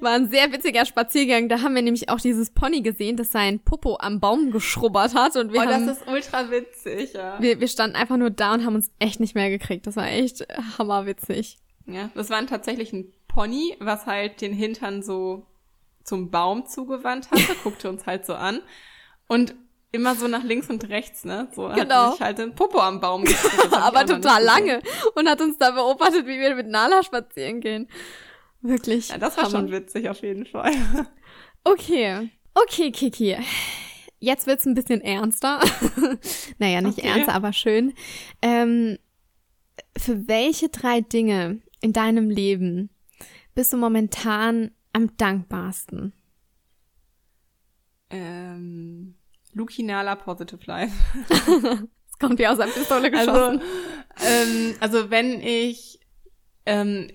War 0.00 0.12
ein 0.12 0.28
sehr 0.30 0.52
witziger 0.52 0.84
Spaziergang. 0.84 1.48
Da 1.48 1.62
haben 1.62 1.74
wir 1.74 1.82
nämlich 1.82 2.08
auch 2.08 2.20
dieses 2.20 2.50
Pony 2.50 2.80
gesehen, 2.82 3.16
das 3.16 3.30
sein 3.30 3.60
Popo 3.60 3.98
am 4.00 4.20
Baum 4.20 4.50
geschrubbert 4.50 5.14
hat. 5.14 5.36
Und 5.36 5.52
wir 5.52 5.60
oh, 5.60 5.64
haben, 5.64 5.86
das 5.86 5.98
ist 5.98 6.08
ultra 6.08 6.50
witzig, 6.50 7.12
ja. 7.12 7.40
Wir, 7.40 7.60
wir 7.60 7.68
standen 7.68 7.96
einfach 7.96 8.16
nur 8.16 8.30
da 8.30 8.54
und 8.54 8.66
haben 8.66 8.74
uns 8.74 8.90
echt 8.98 9.20
nicht 9.20 9.34
mehr 9.34 9.50
gekriegt. 9.50 9.86
Das 9.86 9.96
war 9.96 10.08
echt 10.08 10.46
hammerwitzig. 10.78 11.58
Ja, 11.86 12.10
das 12.14 12.30
war 12.30 12.44
tatsächlich 12.46 12.92
ein 12.92 13.12
Pony, 13.28 13.76
was 13.78 14.06
halt 14.06 14.40
den 14.40 14.52
Hintern 14.52 15.02
so 15.02 15.46
zum 16.02 16.30
Baum 16.30 16.66
zugewandt 16.66 17.30
hatte, 17.30 17.54
guckte 17.62 17.88
uns 17.88 18.06
halt 18.06 18.26
so 18.26 18.34
an. 18.34 18.60
Und 19.26 19.54
immer 19.94 20.14
so 20.14 20.28
nach 20.28 20.42
links 20.42 20.68
und 20.68 20.88
rechts, 20.88 21.24
ne? 21.24 21.48
So 21.54 21.68
genau. 21.68 22.06
hat 22.06 22.12
sich 22.12 22.20
halt 22.20 22.38
den 22.38 22.54
Popo 22.54 22.80
am 22.80 23.00
Baum 23.00 23.24
Aber 23.70 24.04
total 24.04 24.42
lange. 24.42 24.80
Und 25.14 25.28
hat 25.28 25.40
uns 25.40 25.56
da 25.58 25.70
beobachtet, 25.70 26.26
wie 26.26 26.38
wir 26.38 26.54
mit 26.54 26.66
Nala 26.66 27.02
spazieren 27.02 27.60
gehen. 27.60 27.88
Wirklich. 28.60 29.10
Ja, 29.10 29.18
das 29.18 29.36
war 29.36 29.44
Hammer. 29.44 29.58
schon 29.58 29.70
witzig 29.70 30.08
auf 30.08 30.20
jeden 30.22 30.46
Fall. 30.46 30.72
Okay. 31.66 32.28
Okay, 32.52 32.90
Kiki. 32.90 33.38
Jetzt 34.20 34.46
wird's 34.46 34.66
ein 34.66 34.74
bisschen 34.74 35.00
ernster. 35.00 35.60
naja, 36.58 36.82
nicht 36.82 36.98
okay. 36.98 37.08
ernster, 37.08 37.34
aber 37.34 37.54
schön. 37.54 37.94
Ähm, 38.42 38.98
für 39.96 40.28
welche 40.28 40.68
drei 40.68 41.00
Dinge 41.00 41.62
in 41.80 41.94
deinem 41.94 42.28
Leben 42.28 42.90
bist 43.54 43.72
du 43.72 43.78
momentan 43.78 44.72
am 44.92 45.16
dankbarsten? 45.16 46.12
Ähm, 48.10 49.14
Lukinala 49.54 50.16
Positive 50.16 50.60
Life. 50.66 50.94
das 51.28 52.18
kommt 52.18 52.38
ja 52.40 52.52
aus 52.52 52.60
einer 52.60 52.72
Pistole 52.72 53.12
also, 53.12 53.32
geschossen. 53.32 53.62
Also, 54.14 54.26
ähm, 54.26 54.74
also 54.80 55.10
wenn 55.10 55.40
ich 55.40 56.00
ähm, 56.66 57.08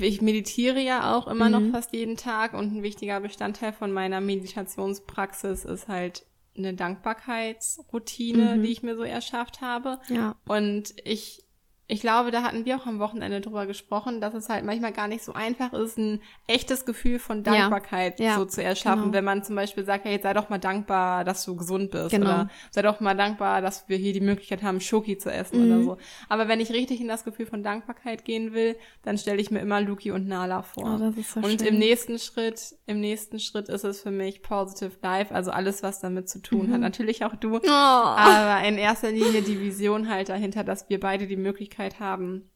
ich 0.00 0.20
meditiere 0.20 0.80
ja 0.80 1.14
auch 1.16 1.26
immer 1.26 1.46
mhm. 1.46 1.52
noch 1.52 1.72
fast 1.72 1.92
jeden 1.92 2.16
Tag 2.16 2.52
und 2.54 2.74
ein 2.74 2.82
wichtiger 2.82 3.20
Bestandteil 3.20 3.72
von 3.72 3.92
meiner 3.92 4.20
Meditationspraxis 4.20 5.64
ist 5.64 5.88
halt 5.88 6.26
eine 6.56 6.74
Dankbarkeitsroutine, 6.74 8.56
mhm. 8.56 8.62
die 8.62 8.68
ich 8.70 8.82
mir 8.82 8.96
so 8.96 9.02
erschafft 9.02 9.60
habe. 9.62 9.98
Ja. 10.08 10.36
Und 10.46 10.94
ich 11.04 11.44
ich 11.90 12.00
glaube, 12.00 12.30
da 12.30 12.42
hatten 12.44 12.64
wir 12.64 12.76
auch 12.76 12.86
am 12.86 13.00
Wochenende 13.00 13.40
drüber 13.40 13.66
gesprochen, 13.66 14.20
dass 14.20 14.32
es 14.32 14.48
halt 14.48 14.64
manchmal 14.64 14.92
gar 14.92 15.08
nicht 15.08 15.24
so 15.24 15.32
einfach 15.32 15.72
ist, 15.72 15.98
ein 15.98 16.20
echtes 16.46 16.84
Gefühl 16.84 17.18
von 17.18 17.42
Dankbarkeit 17.42 18.20
ja, 18.20 18.36
so 18.36 18.44
zu 18.44 18.62
erschaffen, 18.62 19.02
genau. 19.02 19.14
wenn 19.14 19.24
man 19.24 19.42
zum 19.42 19.56
Beispiel 19.56 19.84
sagt, 19.84 20.04
hey, 20.04 20.20
sei 20.22 20.32
doch 20.32 20.48
mal 20.48 20.58
dankbar, 20.58 21.24
dass 21.24 21.44
du 21.44 21.56
gesund 21.56 21.90
bist 21.90 22.10
genau. 22.10 22.26
oder 22.26 22.50
sei 22.70 22.82
doch 22.82 23.00
mal 23.00 23.16
dankbar, 23.16 23.60
dass 23.60 23.88
wir 23.88 23.96
hier 23.96 24.12
die 24.12 24.20
Möglichkeit 24.20 24.62
haben, 24.62 24.80
Schoki 24.80 25.18
zu 25.18 25.32
essen 25.32 25.66
mhm. 25.66 25.72
oder 25.72 25.82
so. 25.82 25.96
Aber 26.28 26.46
wenn 26.46 26.60
ich 26.60 26.70
richtig 26.70 27.00
in 27.00 27.08
das 27.08 27.24
Gefühl 27.24 27.46
von 27.46 27.64
Dankbarkeit 27.64 28.24
gehen 28.24 28.54
will, 28.54 28.76
dann 29.02 29.18
stelle 29.18 29.40
ich 29.40 29.50
mir 29.50 29.58
immer 29.58 29.80
Luki 29.80 30.12
und 30.12 30.28
Nala 30.28 30.62
vor. 30.62 31.00
Oh, 31.00 31.12
so 31.20 31.40
und 31.40 31.60
schön. 31.60 31.74
im 31.74 31.78
nächsten 31.78 32.20
Schritt, 32.20 32.76
im 32.86 33.00
nächsten 33.00 33.40
Schritt 33.40 33.68
ist 33.68 33.82
es 33.82 34.00
für 34.00 34.12
mich 34.12 34.42
Positive 34.42 34.92
Life, 35.02 35.34
also 35.34 35.50
alles, 35.50 35.82
was 35.82 35.98
damit 35.98 36.28
zu 36.28 36.40
tun 36.40 36.68
mhm. 36.68 36.74
hat. 36.74 36.80
Natürlich 36.82 37.24
auch 37.24 37.34
du, 37.34 37.56
oh. 37.56 37.68
aber 37.68 38.64
in 38.64 38.78
erster 38.78 39.10
Linie 39.10 39.42
die 39.42 39.60
Vision 39.60 40.08
halt 40.08 40.28
dahinter, 40.28 40.62
dass 40.62 40.88
wir 40.88 41.00
beide 41.00 41.26
die 41.26 41.36
Möglichkeit 41.36 41.79
Möglichkeit 41.80 42.00
haben, 42.00 42.50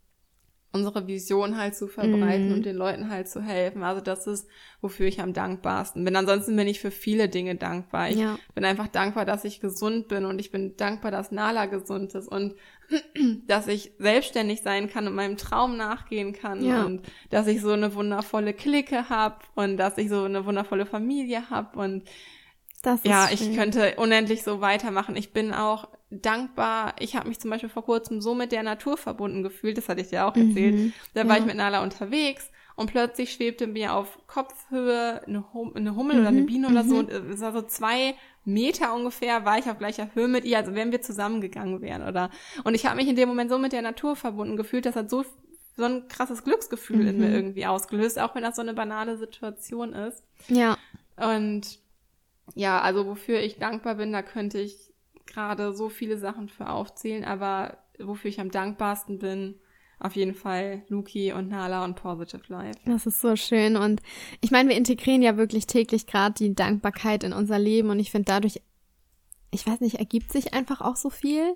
unsere 0.73 1.07
Vision 1.07 1.57
halt 1.57 1.77
zu 1.77 1.87
verbreiten 1.87 2.51
mm. 2.51 2.53
und 2.53 2.67
den 2.67 2.75
Leuten 2.75 3.09
halt 3.09 3.29
zu 3.29 3.41
helfen. 3.41 3.85
Also 3.85 4.01
das 4.01 4.27
ist, 4.27 4.49
wofür 4.81 5.07
ich 5.07 5.21
am 5.21 5.33
dankbarsten 5.33 6.05
bin. 6.05 6.17
Ansonsten 6.17 6.57
bin 6.57 6.67
ich 6.67 6.81
für 6.81 6.91
viele 6.91 7.29
Dinge 7.29 7.55
dankbar. 7.55 8.11
Ich 8.11 8.17
ja. 8.17 8.37
bin 8.57 8.65
einfach 8.65 8.89
dankbar, 8.89 9.25
dass 9.25 9.45
ich 9.45 9.61
gesund 9.61 10.09
bin 10.09 10.25
und 10.25 10.41
ich 10.41 10.51
bin 10.51 10.77
dankbar, 10.77 11.13
dass 11.13 11.31
Nala 11.31 11.67
gesund 11.67 12.13
ist 12.15 12.27
und 12.27 12.57
dass 13.47 13.69
ich 13.69 13.93
selbstständig 13.99 14.63
sein 14.63 14.91
kann 14.91 15.07
und 15.07 15.15
meinem 15.15 15.37
Traum 15.37 15.77
nachgehen 15.77 16.33
kann 16.33 16.65
ja. 16.65 16.85
und 16.85 17.03
dass 17.31 17.47
ich 17.47 17.61
so 17.61 17.71
eine 17.71 17.95
wundervolle 17.95 18.53
Clique 18.53 19.09
habe 19.09 19.37
und 19.55 19.77
dass 19.77 19.97
ich 19.97 20.09
so 20.09 20.25
eine 20.25 20.45
wundervolle 20.45 20.87
Familie 20.87 21.51
habe 21.51 21.79
und 21.79 22.03
ja, 23.05 23.29
schön. 23.29 23.51
ich 23.53 23.57
könnte 23.57 23.95
unendlich 23.97 24.43
so 24.43 24.61
weitermachen. 24.61 25.17
Ich 25.17 25.33
bin 25.33 25.55
auch 25.55 25.89
dankbar. 26.21 26.95
Ich 26.99 27.17
habe 27.17 27.29
mich 27.29 27.41
zum 27.41 27.51
Beispiel 27.51 27.69
vor 27.69 27.85
kurzem 27.85 28.21
so 28.21 28.35
mit 28.35 28.53
der 28.53 28.63
Natur 28.63 28.97
verbunden 28.97 29.43
gefühlt, 29.43 29.79
das 29.79 29.89
hatte 29.89 30.01
ich 30.01 30.09
dir 30.09 30.27
auch 30.27 30.37
erzählt. 30.37 30.75
Mhm, 30.75 30.93
da 31.15 31.27
war 31.29 31.37
ja. 31.37 31.41
ich 31.41 31.47
mit 31.47 31.57
Nala 31.57 31.83
unterwegs 31.83 32.51
und 32.77 32.91
plötzlich 32.91 33.33
schwebte 33.33 33.67
mir 33.67 33.95
auf 33.95 34.19
Kopfhöhe 34.27 35.23
eine, 35.27 35.53
hum 35.53 35.73
eine 35.75 35.95
Hummel 35.95 36.17
mhm, 36.17 36.21
oder 36.21 36.29
eine 36.29 36.41
mhm, 36.43 36.47
Biene 36.47 36.69
oder 36.69 36.85
so. 36.85 36.95
Mhm. 36.95 36.99
Und 37.01 37.11
es 37.11 37.41
war 37.41 37.53
so 37.53 37.63
zwei 37.63 38.15
Meter 38.45 38.95
ungefähr, 38.95 39.45
war 39.45 39.59
ich 39.59 39.71
auf 39.71 39.79
gleicher 39.79 40.11
Höhe 40.15 40.29
mit 40.29 40.45
ihr, 40.45 40.59
also 40.59 40.75
wenn 40.75 40.93
wir 40.93 41.01
zusammengegangen 41.01 41.81
wären, 41.81 42.03
oder? 42.07 42.31
Und 42.65 42.75
ich 42.75 42.85
habe 42.87 42.97
mich 42.97 43.09
in 43.09 43.17
dem 43.17 43.29
Moment 43.29 43.51
so 43.51 43.59
mit 43.59 43.73
der 43.73 43.83
Natur 43.83 44.17
verbunden 44.17 44.57
gefühlt, 44.57 44.87
das 44.87 44.97
hat 44.97 45.11
so 45.11 45.25
so 45.77 45.85
ein 45.85 46.07
krasses 46.09 46.45
Glücksgefühl 46.45 46.99
mhm. 46.99 47.09
in 47.09 47.19
mir 47.19 47.29
mhm. 47.29 47.35
irgendwie 47.35 47.67
ausgelöst, 47.67 48.19
auch 48.19 48.35
wenn 48.35 48.43
das 48.43 48.57
so 48.57 48.63
eine 48.63 48.75
banale 48.75 49.17
Situation 49.17 49.93
ist. 49.93 50.23
Ja. 50.49 50.79
Und 51.17 51.81
ja, 52.55 52.81
also 52.81 53.07
wofür 53.07 53.41
ich 53.41 53.59
dankbar 53.59 53.97
bin, 53.97 54.13
da 54.13 54.23
könnte 54.23 54.61
ich 54.61 54.94
gerade 55.27 55.73
so 55.73 55.89
viele 55.89 56.19
Sachen 56.19 56.49
für 56.49 56.69
aufzählen, 56.69 57.25
aber 57.25 57.79
wofür 57.99 58.29
ich 58.29 58.41
am 58.41 58.51
dankbarsten 58.51 59.19
bin, 59.19 59.57
auf 60.01 60.17
jeden 60.17 60.35
Fall 60.35 60.83
Luki 60.89 61.33
und 61.33 61.49
Nala 61.49 61.85
und 61.85 61.95
Positive 61.95 62.43
Life. 62.49 62.79
Das 62.85 63.07
ist 63.07 63.21
so 63.21 63.37
schön 63.37 63.77
und 63.77 64.03
ich 64.41 64.51
meine, 64.51 64.69
wir 64.69 64.77
integrieren 64.77 65.23
ja 65.23 65.37
wirklich 65.37 65.67
täglich 65.67 66.07
gerade 66.07 66.35
die 66.35 66.55
Dankbarkeit 66.55 67.25
in 67.25 67.33
unser 67.33 67.59
Leben 67.59 67.91
und 67.91 68.01
ich 68.01 68.11
finde 68.11 68.27
dadurch, 68.27 68.61
ich 69.51 69.67
weiß 69.67 69.81
nicht, 69.81 69.97
ergibt 69.97 70.33
sich 70.33 70.53
einfach 70.53 70.81
auch 70.81 70.97
so 70.97 71.11
viel, 71.11 71.55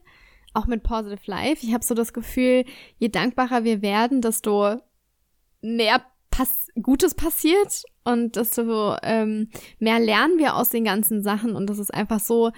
auch 0.55 0.67
mit 0.67 0.83
Positive 0.83 1.21
Life. 1.27 1.67
Ich 1.67 1.75
habe 1.75 1.85
so 1.85 1.95
das 1.95 2.13
Gefühl, 2.13 2.65
je 2.99 3.09
dankbarer 3.09 3.65
wir 3.65 3.83
werden, 3.83 4.23
desto 4.23 4.77
mehr 5.61 6.03
pass 6.31 6.69
Gutes 6.81 7.15
passiert 7.15 7.83
und 8.05 8.37
desto 8.37 8.97
ähm, 9.03 9.51
mehr 9.79 9.99
lernen 9.99 10.39
wir 10.39 10.57
aus 10.57 10.71
den 10.71 10.85
ganzen 10.85 11.23
Sachen 11.23 11.57
und 11.57 11.67
das 11.69 11.79
ist 11.79 11.93
einfach 11.93 12.21
so 12.21 12.53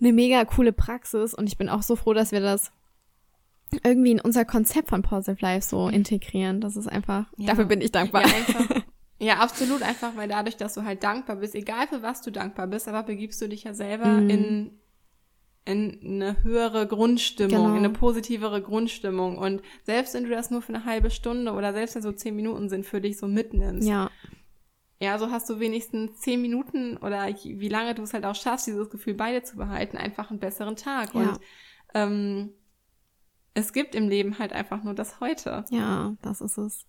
eine 0.00 0.12
mega 0.12 0.44
coole 0.44 0.72
Praxis 0.72 1.34
und 1.34 1.46
ich 1.46 1.58
bin 1.58 1.68
auch 1.68 1.82
so 1.82 1.96
froh, 1.96 2.12
dass 2.12 2.32
wir 2.32 2.40
das 2.40 2.72
irgendwie 3.82 4.12
in 4.12 4.20
unser 4.20 4.44
Konzept 4.44 4.88
von 4.88 5.02
Positive 5.02 5.38
Life 5.40 5.66
so 5.66 5.88
integrieren. 5.88 6.60
Das 6.60 6.76
ist 6.76 6.86
einfach, 6.86 7.26
ja. 7.36 7.46
dafür 7.46 7.64
bin 7.64 7.80
ich 7.80 7.92
dankbar. 7.92 8.26
Ja, 8.26 8.34
einfach, 8.36 8.82
ja, 9.18 9.34
absolut 9.38 9.82
einfach, 9.82 10.16
weil 10.16 10.28
dadurch, 10.28 10.56
dass 10.56 10.74
du 10.74 10.84
halt 10.84 11.02
dankbar 11.02 11.36
bist, 11.36 11.54
egal 11.54 11.86
für 11.88 12.02
was 12.02 12.22
du 12.22 12.30
dankbar 12.30 12.66
bist, 12.66 12.86
aber 12.88 13.02
begibst 13.02 13.40
du 13.40 13.48
dich 13.48 13.64
ja 13.64 13.74
selber 13.74 14.06
mm. 14.06 14.30
in 14.30 14.70
in 15.66 15.98
eine 16.04 16.44
höhere 16.44 16.86
Grundstimmung, 16.86 17.50
genau. 17.50 17.70
in 17.70 17.78
eine 17.78 17.90
positivere 17.90 18.62
Grundstimmung. 18.62 19.36
Und 19.36 19.62
selbst 19.82 20.14
wenn 20.14 20.22
du 20.22 20.30
das 20.30 20.50
nur 20.50 20.62
für 20.62 20.72
eine 20.72 20.84
halbe 20.84 21.10
Stunde 21.10 21.52
oder 21.52 21.72
selbst 21.72 21.96
wenn 21.96 22.02
so 22.02 22.12
zehn 22.12 22.36
Minuten 22.36 22.68
sind, 22.68 22.86
für 22.86 23.00
dich 23.00 23.18
so 23.18 23.26
mitnimmst. 23.26 23.86
Ja. 23.86 24.10
Ja, 25.00 25.18
so 25.18 25.30
hast 25.30 25.48
du 25.50 25.60
wenigstens 25.60 26.20
zehn 26.20 26.40
Minuten 26.40 26.96
oder 26.96 27.26
wie 27.26 27.68
lange 27.68 27.94
du 27.94 28.02
es 28.02 28.14
halt 28.14 28.24
auch 28.24 28.34
schaffst, 28.34 28.66
dieses 28.66 28.88
Gefühl 28.88 29.14
beide 29.14 29.42
zu 29.42 29.56
behalten, 29.56 29.96
einfach 29.96 30.30
einen 30.30 30.40
besseren 30.40 30.76
Tag. 30.76 31.14
Ja. 31.14 31.20
Und 31.20 31.40
ähm, 31.94 32.52
es 33.52 33.72
gibt 33.72 33.94
im 33.94 34.08
Leben 34.08 34.38
halt 34.38 34.52
einfach 34.52 34.82
nur 34.82 34.94
das 34.94 35.20
Heute. 35.20 35.64
Ja, 35.70 36.14
das 36.22 36.40
ist 36.40 36.56
es. 36.56 36.86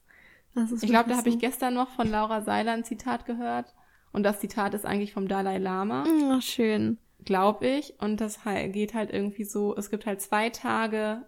Das 0.55 0.71
ist 0.71 0.83
ich 0.83 0.89
glaube, 0.89 1.09
da 1.09 1.17
habe 1.17 1.29
ich 1.29 1.39
gestern 1.39 1.73
noch 1.73 1.89
von 1.89 2.09
Laura 2.09 2.41
Seiler 2.41 2.71
ein 2.71 2.83
Zitat 2.83 3.25
gehört. 3.25 3.73
Und 4.13 4.23
das 4.23 4.39
Zitat 4.39 4.73
ist 4.73 4.85
eigentlich 4.85 5.13
vom 5.13 5.27
Dalai 5.27 5.57
Lama. 5.57 6.05
Ach, 6.31 6.41
schön 6.41 6.97
glaube 7.27 7.67
ich. 7.67 7.93
Und 7.99 8.19
das 8.19 8.39
geht 8.71 8.95
halt 8.95 9.11
irgendwie 9.11 9.43
so, 9.43 9.75
es 9.75 9.91
gibt 9.91 10.07
halt 10.07 10.21
zwei 10.21 10.49
Tage 10.49 11.25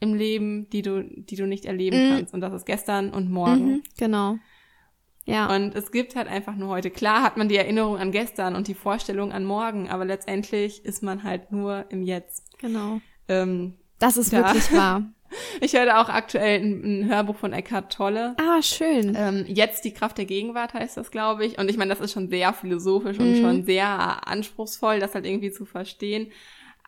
im 0.00 0.14
Leben, 0.14 0.70
die 0.70 0.82
du, 0.82 1.02
die 1.02 1.36
du 1.36 1.46
nicht 1.46 1.66
erleben 1.66 1.96
mhm. 1.96 2.14
kannst. 2.14 2.34
Und 2.34 2.40
das 2.40 2.54
ist 2.54 2.64
gestern 2.64 3.10
und 3.10 3.30
morgen. 3.30 3.66
Mhm, 3.66 3.82
genau. 3.98 4.38
Ja. 5.26 5.54
Und 5.54 5.74
es 5.74 5.90
gibt 5.90 6.16
halt 6.16 6.28
einfach 6.28 6.54
nur 6.54 6.68
heute. 6.68 6.90
Klar 6.90 7.22
hat 7.22 7.36
man 7.36 7.48
die 7.48 7.56
Erinnerung 7.56 7.98
an 7.98 8.12
gestern 8.12 8.54
und 8.54 8.68
die 8.68 8.74
Vorstellung 8.74 9.32
an 9.32 9.44
morgen, 9.44 9.90
aber 9.90 10.04
letztendlich 10.04 10.84
ist 10.84 11.02
man 11.02 11.24
halt 11.24 11.52
nur 11.52 11.84
im 11.90 12.02
Jetzt. 12.02 12.58
Genau. 12.58 13.00
Ähm, 13.28 13.74
das 13.98 14.16
ist 14.16 14.32
da. 14.32 14.38
wirklich 14.38 14.72
wahr. 14.72 15.02
Ich 15.60 15.74
höre 15.74 16.00
auch 16.00 16.08
aktuell 16.08 16.60
ein, 16.60 16.84
ein, 16.84 17.08
Hörbuch 17.08 17.34
von 17.34 17.52
Eckhart 17.52 17.92
Tolle. 17.92 18.36
Ah, 18.38 18.62
schön. 18.62 19.14
Ähm, 19.18 19.44
Jetzt 19.48 19.84
die 19.84 19.92
Kraft 19.92 20.18
der 20.18 20.24
Gegenwart 20.24 20.72
heißt 20.72 20.96
das, 20.96 21.10
glaube 21.10 21.44
ich. 21.44 21.58
Und 21.58 21.68
ich 21.68 21.76
meine, 21.76 21.90
das 21.90 22.00
ist 22.00 22.12
schon 22.12 22.30
sehr 22.30 22.52
philosophisch 22.52 23.18
mhm. 23.18 23.26
und 23.26 23.36
schon 23.38 23.64
sehr 23.64 24.26
anspruchsvoll, 24.28 25.00
das 25.00 25.16
halt 25.16 25.26
irgendwie 25.26 25.50
zu 25.50 25.64
verstehen. 25.64 26.30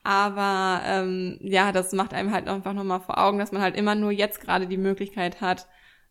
Aber 0.04 0.82
ähm, 0.86 1.38
ja, 1.42 1.72
das 1.72 1.92
macht 1.92 2.14
einem 2.14 2.32
halt 2.32 2.46
einfach 2.46 2.74
nochmal 2.74 3.00
vor 3.00 3.18
Augen, 3.18 3.40
dass 3.40 3.50
man 3.50 3.60
halt 3.60 3.76
immer 3.76 3.96
nur 3.96 4.12
jetzt 4.12 4.40
gerade 4.40 4.68
die 4.68 4.76
Möglichkeit 4.76 5.40
hat, 5.40 5.66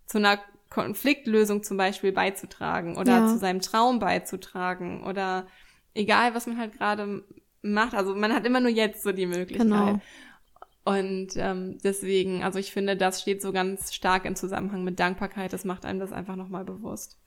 zu 0.05 0.17
einer 0.17 0.38
Konfliktlösung 0.70 1.63
zum 1.63 1.78
Beispiel 1.78 2.11
beizutragen 2.11 2.97
oder 2.97 3.20
ja. 3.20 3.28
zu 3.28 3.38
seinem 3.38 3.61
Traum 3.61 3.99
beizutragen 3.99 5.03
oder 5.03 5.47
egal, 5.93 6.36
was 6.36 6.47
man 6.47 6.57
halt 6.57 6.74
gerade 6.74 7.24
macht. 7.61 7.93
Also 7.93 8.15
man 8.15 8.34
hat 8.34 8.45
immer 8.45 8.59
nur 8.59 8.72
jetzt 8.72 9.03
so 9.03 9.11
die 9.11 9.26
Möglichkeit. 9.26 9.68
Genau. 9.68 9.99
Und 10.86 11.30
ähm, 11.36 11.78
deswegen, 11.84 12.43
also 12.43 12.59
ich 12.59 12.72
finde, 12.72 12.95
das 12.95 13.22
steht 13.22 13.41
so 13.41 13.51
ganz 13.51 13.93
stark 13.93 14.24
im 14.24 14.36
Zusammenhang 14.36 14.84
mit 14.84 14.99
Dankbarkeit. 14.99 15.51
Das 15.51 15.65
macht 15.65 15.86
einem 15.86 15.99
das 15.99 16.13
einfach 16.13 16.38
nochmal 16.38 16.63
bewusst. 16.63 17.18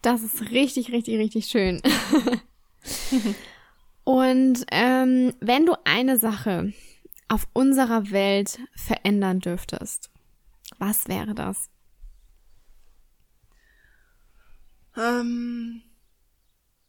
Das 0.00 0.22
ist 0.22 0.50
richtig, 0.50 0.92
richtig, 0.92 1.18
richtig 1.18 1.46
schön. 1.46 1.82
Und 4.04 4.64
ähm, 4.70 5.34
wenn 5.40 5.66
du 5.66 5.74
eine 5.84 6.18
Sache 6.18 6.72
auf 7.28 7.46
unserer 7.52 8.10
Welt 8.10 8.58
verändern 8.74 9.40
dürftest, 9.40 10.10
was 10.78 11.08
wäre 11.08 11.34
das? 11.34 11.70
Ähm, 14.96 15.82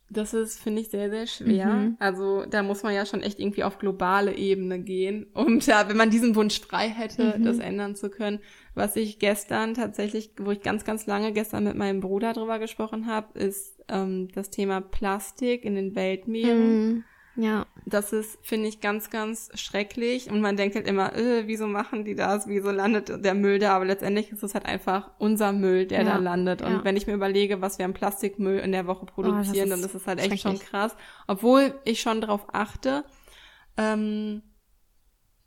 das 0.09 0.33
ist, 0.33 0.59
finde 0.59 0.81
ich, 0.81 0.89
sehr, 0.89 1.09
sehr 1.09 1.25
schwer. 1.25 1.67
Mhm. 1.67 1.97
Also 1.99 2.45
da 2.45 2.61
muss 2.63 2.83
man 2.83 2.93
ja 2.93 3.05
schon 3.05 3.21
echt 3.21 3.39
irgendwie 3.39 3.63
auf 3.63 3.79
globale 3.79 4.35
Ebene 4.35 4.79
gehen, 4.79 5.25
um 5.33 5.59
da, 5.65 5.89
wenn 5.89 5.97
man 5.97 6.09
diesen 6.09 6.35
Wunsch 6.35 6.59
frei 6.59 6.89
hätte, 6.89 7.37
mhm. 7.37 7.43
das 7.43 7.59
ändern 7.59 7.95
zu 7.95 8.09
können. 8.09 8.39
Was 8.75 8.95
ich 8.95 9.19
gestern 9.19 9.73
tatsächlich, 9.73 10.31
wo 10.37 10.51
ich 10.51 10.61
ganz, 10.61 10.85
ganz 10.85 11.07
lange 11.07 11.33
gestern 11.33 11.63
mit 11.63 11.75
meinem 11.75 12.01
Bruder 12.01 12.33
drüber 12.33 12.59
gesprochen 12.59 13.07
habe, 13.07 13.37
ist 13.39 13.83
ähm, 13.87 14.29
das 14.33 14.49
Thema 14.49 14.81
Plastik 14.81 15.65
in 15.65 15.75
den 15.75 15.95
Weltmeeren. 15.95 16.87
Mhm. 16.87 17.03
Ja. 17.35 17.65
Das 17.85 18.13
ist, 18.13 18.37
finde 18.41 18.67
ich, 18.67 18.79
ganz, 18.79 19.09
ganz 19.09 19.49
schrecklich. 19.55 20.29
Und 20.29 20.41
man 20.41 20.57
denkt 20.57 20.75
halt 20.75 20.87
immer, 20.87 21.15
äh, 21.15 21.47
wieso 21.47 21.67
machen 21.67 22.05
die 22.05 22.15
das? 22.15 22.47
Wieso 22.47 22.71
landet 22.71 23.23
der 23.23 23.33
Müll 23.33 23.59
da? 23.59 23.75
Aber 23.75 23.85
letztendlich 23.85 24.31
ist 24.31 24.43
es 24.43 24.53
halt 24.53 24.65
einfach 24.65 25.11
unser 25.19 25.51
Müll, 25.51 25.85
der 25.85 26.03
ja. 26.03 26.13
da 26.13 26.17
landet. 26.17 26.61
Und 26.61 26.71
ja. 26.71 26.83
wenn 26.83 26.95
ich 26.95 27.07
mir 27.07 27.13
überlege, 27.13 27.61
was 27.61 27.77
wir 27.77 27.85
an 27.85 27.93
Plastikmüll 27.93 28.59
in 28.59 28.71
der 28.71 28.87
Woche 28.87 29.03
oh, 29.03 29.13
produzieren, 29.13 29.67
oh, 29.67 29.71
dann 29.71 29.79
ist 29.81 29.95
es 29.95 30.07
halt 30.07 30.19
echt 30.19 30.41
schon 30.41 30.59
krass. 30.59 30.95
Obwohl 31.27 31.79
ich 31.83 32.01
schon 32.01 32.21
drauf 32.21 32.47
achte. 32.53 33.03
Ähm, 33.77 34.41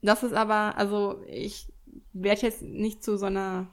das 0.03 0.23
ist 0.23 0.35
aber, 0.35 0.77
also 0.77 1.23
ich 1.27 1.73
werde 2.13 2.43
jetzt 2.43 2.63
nicht 2.63 3.03
zu 3.03 3.17
so 3.17 3.27
einer 3.27 3.69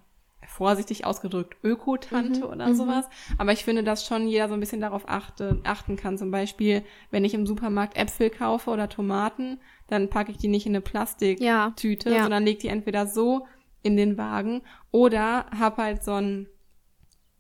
vorsichtig 0.48 1.06
ausgedrückt 1.06 1.58
Ökotante 1.64 2.42
mhm, 2.42 2.46
oder 2.46 2.68
mhm. 2.68 2.76
sowas. 2.76 3.06
Aber 3.38 3.52
ich 3.52 3.64
finde, 3.64 3.84
dass 3.84 4.06
schon 4.06 4.28
jeder 4.28 4.48
so 4.48 4.54
ein 4.54 4.60
bisschen 4.60 4.82
darauf 4.82 5.08
achte, 5.08 5.60
achten 5.64 5.96
kann. 5.96 6.18
Zum 6.18 6.32
Beispiel, 6.32 6.84
wenn 7.12 7.26
ich 7.26 7.34
im 7.34 7.46
Supermarkt 7.46 7.98
Äpfel 7.98 8.30
kaufe 8.30 8.70
oder 8.70 8.90
Tomaten, 8.90 9.60
dann 9.88 10.10
packe 10.10 10.32
ich 10.32 10.38
die 10.38 10.48
nicht 10.48 10.66
in 10.66 10.72
eine 10.72 10.82
Plastiktüte, 10.82 12.10
ja, 12.10 12.16
ja. 12.16 12.22
sondern 12.24 12.44
lege 12.44 12.60
die 12.60 12.68
entweder 12.68 13.08
so 13.08 13.48
in 13.84 13.98
den 13.98 14.18
Wagen 14.18 14.62
oder 14.92 15.46
hab 15.58 15.78
halt 15.78 16.04
so 16.04 16.14
ein 16.14 16.48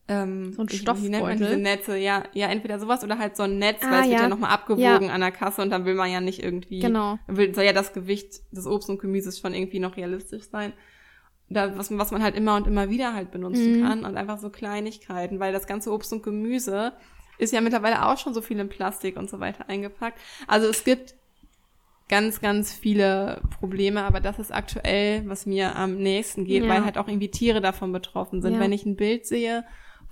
ähm, 0.07 0.53
so 0.53 0.61
ein 0.61 0.69
Stoffbeutel. 0.69 1.03
Wie 1.03 1.09
nennt 1.09 1.23
man 1.23 1.37
diese 1.37 1.57
Netze? 1.57 1.97
Ja, 1.97 2.23
ja, 2.33 2.47
entweder 2.47 2.79
sowas 2.79 3.03
oder 3.03 3.17
halt 3.17 3.35
so 3.35 3.41
ein 3.41 3.57
Netz, 3.57 3.81
ah, 3.81 3.89
weil 3.89 4.01
es 4.01 4.05
ja. 4.05 4.11
wird 4.11 4.21
ja 4.21 4.29
nochmal 4.29 4.51
abgewogen 4.51 5.07
ja. 5.07 5.13
an 5.13 5.21
der 5.21 5.31
Kasse 5.31 5.63
und 5.63 5.71
dann 5.71 5.85
will 5.85 5.95
man 5.95 6.11
ja 6.11 6.21
nicht 6.21 6.43
irgendwie, 6.43 6.79
genau. 6.79 7.17
will, 7.25 7.55
soll 7.55 7.63
ja 7.63 7.73
das 7.73 7.91
Gewicht 7.91 8.41
des 8.51 8.67
Obst 8.67 8.87
und 8.89 8.99
Gemüses 8.99 9.39
schon 9.39 9.55
irgendwie 9.55 9.79
noch 9.79 9.97
realistisch 9.97 10.43
sein 10.43 10.73
da, 11.49 11.77
was, 11.77 11.95
was 11.95 12.11
man 12.11 12.23
halt 12.23 12.35
immer 12.35 12.55
und 12.55 12.67
immer 12.67 12.89
wieder 12.89 13.13
halt 13.13 13.31
benutzen 13.31 13.79
mhm. 13.79 13.83
kann 13.83 14.05
und 14.05 14.17
einfach 14.17 14.39
so 14.39 14.49
Kleinigkeiten, 14.49 15.39
weil 15.39 15.53
das 15.53 15.67
ganze 15.67 15.91
Obst 15.91 16.11
und 16.11 16.23
Gemüse 16.23 16.93
ist 17.37 17.53
ja 17.53 17.61
mittlerweile 17.61 18.05
auch 18.05 18.17
schon 18.17 18.33
so 18.33 18.41
viel 18.41 18.59
in 18.59 18.69
Plastik 18.69 19.17
und 19.17 19.29
so 19.29 19.39
weiter 19.39 19.69
eingepackt. 19.69 20.19
Also 20.47 20.67
es 20.67 20.83
gibt 20.83 21.15
ganz, 22.07 22.39
ganz 22.39 22.73
viele 22.73 23.41
Probleme, 23.59 24.03
aber 24.03 24.19
das 24.19 24.39
ist 24.39 24.53
aktuell, 24.53 25.27
was 25.27 25.45
mir 25.45 25.75
am 25.75 25.97
nächsten 25.97 26.45
geht, 26.45 26.63
ja. 26.63 26.69
weil 26.69 26.85
halt 26.85 26.97
auch 26.97 27.07
irgendwie 27.07 27.31
Tiere 27.31 27.61
davon 27.61 27.91
betroffen 27.91 28.41
sind. 28.41 28.53
Ja. 28.53 28.59
Wenn 28.59 28.71
ich 28.71 28.85
ein 28.85 28.95
Bild 28.95 29.25
sehe 29.25 29.65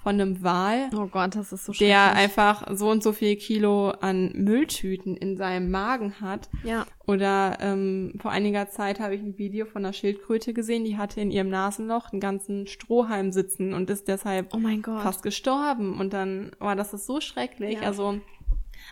von 0.04 0.20
einem 0.20 0.44
Wal. 0.44 0.90
Oh 0.94 1.08
Gott, 1.08 1.36
das 1.36 1.54
ist 1.54 1.66
so 1.66 1.72
Der 1.72 2.14
einfach 2.14 2.68
so 2.76 2.90
und 2.90 3.02
so 3.02 3.14
viel 3.14 3.38
Kilo 3.38 3.92
an 3.92 4.34
Mülltüten 4.34 5.16
in 5.16 5.38
seinem 5.38 5.72
Magen 5.72 6.20
hat. 6.20 6.50
Ja. 6.64 6.86
Oder 7.08 7.58
ähm, 7.62 8.14
vor 8.22 8.32
einiger 8.32 8.68
Zeit 8.70 9.00
habe 9.00 9.16
ich 9.16 9.22
ein 9.22 9.38
Video 9.38 9.66
von 9.66 9.86
einer 9.86 9.94
Schildkröte 9.94 10.54
gesehen, 10.54 10.84
die 10.84 10.98
hatte 10.98 11.22
in 11.22 11.32
ihrem 11.32 11.50
Nasenloch 11.50 12.12
einen 12.12 12.20
ganzen 12.20 12.68
Strohhalm 12.68 13.32
sitzen 13.32 13.74
und 13.74 13.90
ist 13.90 14.10
deshalb 14.10 14.54
oh 14.54 14.58
mein 14.58 14.82
Gott. 14.82 15.02
fast 15.02 15.24
gestorben. 15.24 15.98
Und 16.00 16.12
dann, 16.12 16.52
oh, 16.60 16.74
das 16.76 16.94
ist 16.94 17.06
so 17.06 17.22
schrecklich. 17.22 17.76
Ja. 17.76 17.84
Also 17.84 18.20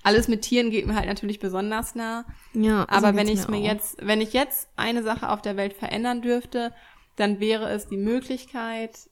alles 0.03 0.29
mit 0.29 0.43
Tieren 0.43 0.71
geht 0.71 0.87
mir 0.87 0.95
halt 0.95 1.07
natürlich 1.07 1.39
besonders 1.39 1.93
nah. 1.93 2.23
Ja. 2.53 2.85
Aber 2.87 3.15
wenn 3.17 3.27
ich 3.27 3.49
mir, 3.49 3.57
mir 3.57 3.67
jetzt, 3.67 3.97
wenn 4.05 4.21
ich 4.21 4.31
jetzt 4.31 4.69
eine 4.77 5.03
Sache 5.03 5.29
auf 5.29 5.41
der 5.41 5.57
Welt 5.57 5.73
verändern 5.73 6.21
dürfte, 6.21 6.71
dann 7.17 7.41
wäre 7.41 7.69
es 7.69 7.87
die 7.87 7.97
Möglichkeit, 7.97 9.10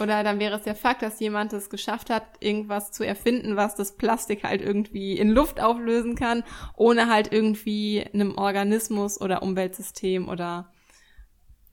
oder 0.00 0.24
dann 0.24 0.38
wäre 0.38 0.56
es 0.56 0.62
der 0.62 0.74
Fakt, 0.74 1.02
dass 1.02 1.20
jemand 1.20 1.52
es 1.52 1.70
geschafft 1.70 2.10
hat, 2.10 2.24
irgendwas 2.40 2.92
zu 2.92 3.04
erfinden, 3.04 3.56
was 3.56 3.74
das 3.74 3.96
Plastik 3.96 4.44
halt 4.44 4.62
irgendwie 4.62 5.18
in 5.18 5.30
Luft 5.30 5.60
auflösen 5.60 6.14
kann, 6.14 6.44
ohne 6.76 7.08
halt 7.08 7.32
irgendwie 7.32 8.04
einem 8.12 8.36
Organismus 8.36 9.20
oder 9.20 9.42
Umweltsystem 9.42 10.28
oder 10.28 10.72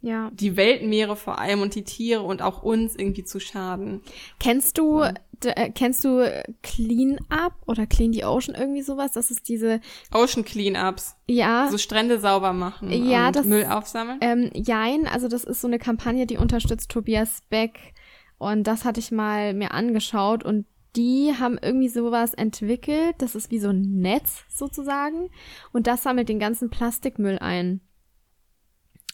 ja. 0.01 0.31
die 0.33 0.55
Weltmeere 0.55 1.15
vor 1.15 1.39
allem 1.39 1.61
und 1.61 1.75
die 1.75 1.83
Tiere 1.83 2.21
und 2.21 2.41
auch 2.41 2.63
uns 2.63 2.95
irgendwie 2.95 3.23
zu 3.23 3.39
schaden. 3.39 4.01
Kennst 4.39 4.77
du, 4.77 5.01
ja. 5.01 5.13
äh, 5.43 5.71
kennst 5.71 6.03
du 6.05 6.25
Clean 6.63 7.19
Up 7.29 7.53
oder 7.67 7.85
Clean 7.85 8.13
the 8.13 8.23
Ocean 8.23 8.55
irgendwie 8.55 8.81
sowas? 8.81 9.11
Das 9.13 9.31
ist 9.31 9.47
diese 9.49 9.81
Ocean 10.13 10.45
Cleanups. 10.45 11.15
Ja. 11.27 11.67
So 11.69 11.77
Strände 11.77 12.19
sauber 12.19 12.53
machen 12.53 12.91
ja, 12.91 13.27
und 13.27 13.35
das, 13.35 13.45
Müll 13.45 13.65
aufsammeln. 13.65 14.19
Ähm, 14.21 14.51
jein, 14.53 15.07
also 15.07 15.27
das 15.27 15.43
ist 15.43 15.61
so 15.61 15.67
eine 15.67 15.79
Kampagne, 15.79 16.25
die 16.25 16.37
unterstützt 16.37 16.89
Tobias 16.91 17.41
Beck 17.49 17.93
und 18.39 18.63
das 18.65 18.85
hatte 18.85 18.99
ich 18.99 19.11
mal 19.11 19.53
mir 19.53 19.71
angeschaut 19.71 20.43
und 20.43 20.65
die 20.95 21.33
haben 21.37 21.59
irgendwie 21.61 21.89
sowas 21.89 22.33
entwickelt. 22.33 23.15
Das 23.19 23.35
ist 23.35 23.51
wie 23.51 23.59
so 23.59 23.69
ein 23.69 23.99
Netz 23.99 24.43
sozusagen. 24.49 25.29
Und 25.71 25.85
das 25.85 26.01
sammelt 26.01 26.29
den 26.29 26.39
ganzen 26.39 26.71
Plastikmüll 26.71 27.37
ein. 27.37 27.81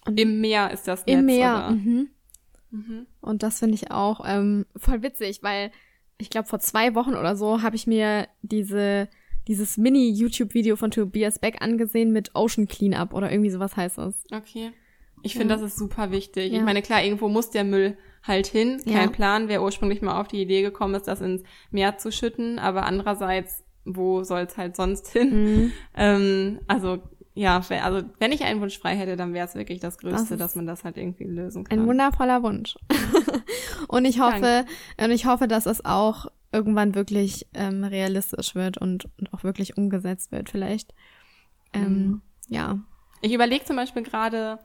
Und 0.06 0.18
Im 0.20 0.40
Meer 0.40 0.72
ist 0.72 0.88
das 0.88 1.06
Netz, 1.06 1.20
Im 1.20 1.26
Meer, 1.26 1.72
mhm. 1.72 2.10
Mhm. 2.70 3.08
Und 3.20 3.44
das 3.44 3.60
finde 3.60 3.76
ich 3.76 3.92
auch 3.92 4.22
ähm, 4.26 4.66
voll 4.78 5.04
witzig, 5.04 5.40
weil 5.42 5.72
ich 6.18 6.30
glaube, 6.30 6.48
vor 6.48 6.60
zwei 6.60 6.96
Wochen 6.96 7.16
oder 7.16 7.36
so 7.36 7.62
habe 7.62 7.76
ich 7.76 7.88
mir 7.88 8.28
diese 8.42 9.10
dieses 9.48 9.78
Mini-YouTube-Video 9.78 10.76
von 10.76 10.92
Tobias 10.92 11.40
Beck 11.40 11.62
angesehen 11.62 12.12
mit 12.12 12.34
Ocean 12.34 12.68
Cleanup 12.68 13.14
oder 13.14 13.32
irgendwie 13.32 13.52
sowas 13.52 13.78
heißt 13.78 14.00
es. 14.00 14.24
Okay. 14.32 14.72
Ich 15.22 15.34
finde, 15.34 15.54
ja. 15.54 15.60
das 15.60 15.72
ist 15.72 15.78
super 15.78 16.12
wichtig. 16.12 16.52
Ja. 16.52 16.60
Ich 16.60 16.64
meine, 16.64 16.82
klar, 16.82 17.04
irgendwo 17.04 17.30
muss 17.30 17.50
der 17.50 17.64
Müll 17.64 17.98
halt 18.28 18.48
hin. 18.48 18.82
Kein 18.86 18.94
ja. 18.94 19.08
Plan, 19.08 19.48
wer 19.48 19.62
ursprünglich 19.62 20.02
mal 20.02 20.20
auf 20.20 20.28
die 20.28 20.42
Idee 20.42 20.62
gekommen 20.62 20.96
ist, 20.96 21.08
das 21.08 21.22
ins 21.22 21.44
Meer 21.72 21.98
zu 21.98 22.12
schütten. 22.12 22.60
Aber 22.60 22.86
andererseits, 22.86 23.64
wo 23.86 24.24
soll 24.24 24.42
es 24.42 24.58
halt 24.58 24.76
sonst 24.76 25.10
hin? 25.10 25.44
Mhm. 25.44 25.72
Ähm, 25.96 26.60
also 26.68 27.00
ja, 27.38 27.58
also 27.58 28.08
wenn 28.20 28.32
ich 28.32 28.44
einen 28.44 28.62
Wunsch 28.62 28.80
frei 28.80 28.96
hätte, 28.96 29.18
dann 29.18 29.34
wäre 29.34 29.46
es 29.46 29.56
wirklich 29.56 29.82
das 29.82 29.98
Größte, 29.98 30.38
das 30.38 30.40
dass 30.40 30.56
man 30.56 30.66
das 30.66 30.86
halt 30.86 30.96
irgendwie 30.96 31.26
lösen 31.26 31.66
kann. 31.66 31.80
Ein 31.80 31.86
wundervoller 31.86 32.42
Wunsch. 32.44 32.78
und 33.90 34.06
ich 34.06 34.22
hoffe, 34.22 34.40
Danke. 34.40 34.66
und 35.04 35.12
ich 35.12 35.26
hoffe, 35.26 35.50
dass 35.50 35.66
es 35.66 35.84
auch 35.84 36.28
irgendwann 36.54 36.96
wirklich 36.96 37.46
ähm, 37.54 37.84
realistisch 37.84 38.56
wird 38.56 38.78
und, 38.78 39.10
und 39.20 39.34
auch 39.34 39.44
wirklich 39.44 39.78
umgesetzt 39.78 40.32
wird, 40.32 40.50
vielleicht. 40.50 40.94
Ähm, 41.74 42.08
mhm. 42.08 42.22
Ja. 42.48 42.80
Ich 43.22 43.34
überlege 43.34 43.66
zum 43.66 43.76
Beispiel 43.76 44.04
gerade, 44.04 44.60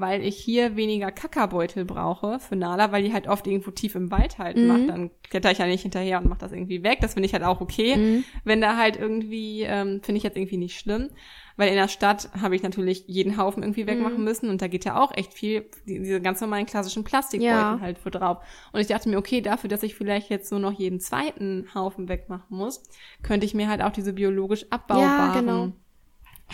weil 0.00 0.24
ich 0.24 0.36
hier 0.36 0.76
weniger 0.76 1.10
Kackerbeutel 1.10 1.84
brauche 1.84 2.38
für 2.40 2.56
Nala, 2.56 2.92
weil 2.92 3.02
die 3.02 3.12
halt 3.12 3.28
oft 3.28 3.46
irgendwo 3.46 3.70
tief 3.70 3.94
im 3.94 4.10
Wald 4.10 4.38
halt 4.38 4.56
mhm. 4.56 4.66
macht. 4.66 4.88
Dann 4.88 5.10
kletter 5.28 5.50
ich 5.50 5.58
ja 5.58 5.66
nicht 5.66 5.82
hinterher 5.82 6.18
und 6.18 6.28
mach 6.28 6.38
das 6.38 6.52
irgendwie 6.52 6.82
weg. 6.82 6.98
Das 7.00 7.14
finde 7.14 7.26
ich 7.26 7.32
halt 7.32 7.44
auch 7.44 7.60
okay. 7.60 7.96
Mhm. 7.96 8.24
Wenn 8.44 8.60
da 8.60 8.76
halt 8.76 8.96
irgendwie, 8.96 9.62
ähm, 9.62 10.00
finde 10.02 10.18
ich 10.18 10.22
jetzt 10.22 10.36
irgendwie 10.36 10.56
nicht 10.56 10.78
schlimm. 10.78 11.10
Weil 11.56 11.70
in 11.70 11.74
der 11.74 11.88
Stadt 11.88 12.30
habe 12.40 12.54
ich 12.54 12.62
natürlich 12.62 13.02
jeden 13.08 13.36
Haufen 13.36 13.64
irgendwie 13.64 13.88
wegmachen 13.88 14.18
mhm. 14.18 14.24
müssen 14.24 14.48
und 14.48 14.62
da 14.62 14.68
geht 14.68 14.84
ja 14.84 15.02
auch 15.02 15.12
echt 15.16 15.34
viel, 15.34 15.68
die, 15.88 15.98
diese 15.98 16.20
ganz 16.20 16.40
normalen 16.40 16.66
klassischen 16.66 17.02
Plastikbeutel 17.02 17.52
ja. 17.52 17.80
halt 17.80 17.98
für 17.98 18.12
drauf. 18.12 18.38
Und 18.72 18.78
ich 18.78 18.86
dachte 18.86 19.08
mir, 19.08 19.18
okay, 19.18 19.40
dafür, 19.40 19.68
dass 19.68 19.82
ich 19.82 19.96
vielleicht 19.96 20.30
jetzt 20.30 20.52
nur 20.52 20.60
noch 20.60 20.70
jeden 20.70 21.00
zweiten 21.00 21.66
Haufen 21.74 22.08
wegmachen 22.08 22.56
muss, 22.56 22.84
könnte 23.24 23.44
ich 23.44 23.54
mir 23.54 23.68
halt 23.68 23.82
auch 23.82 23.90
diese 23.90 24.12
biologisch 24.12 24.66
abbaubaren 24.70 25.34
ja, 25.34 25.40
genau 25.40 25.72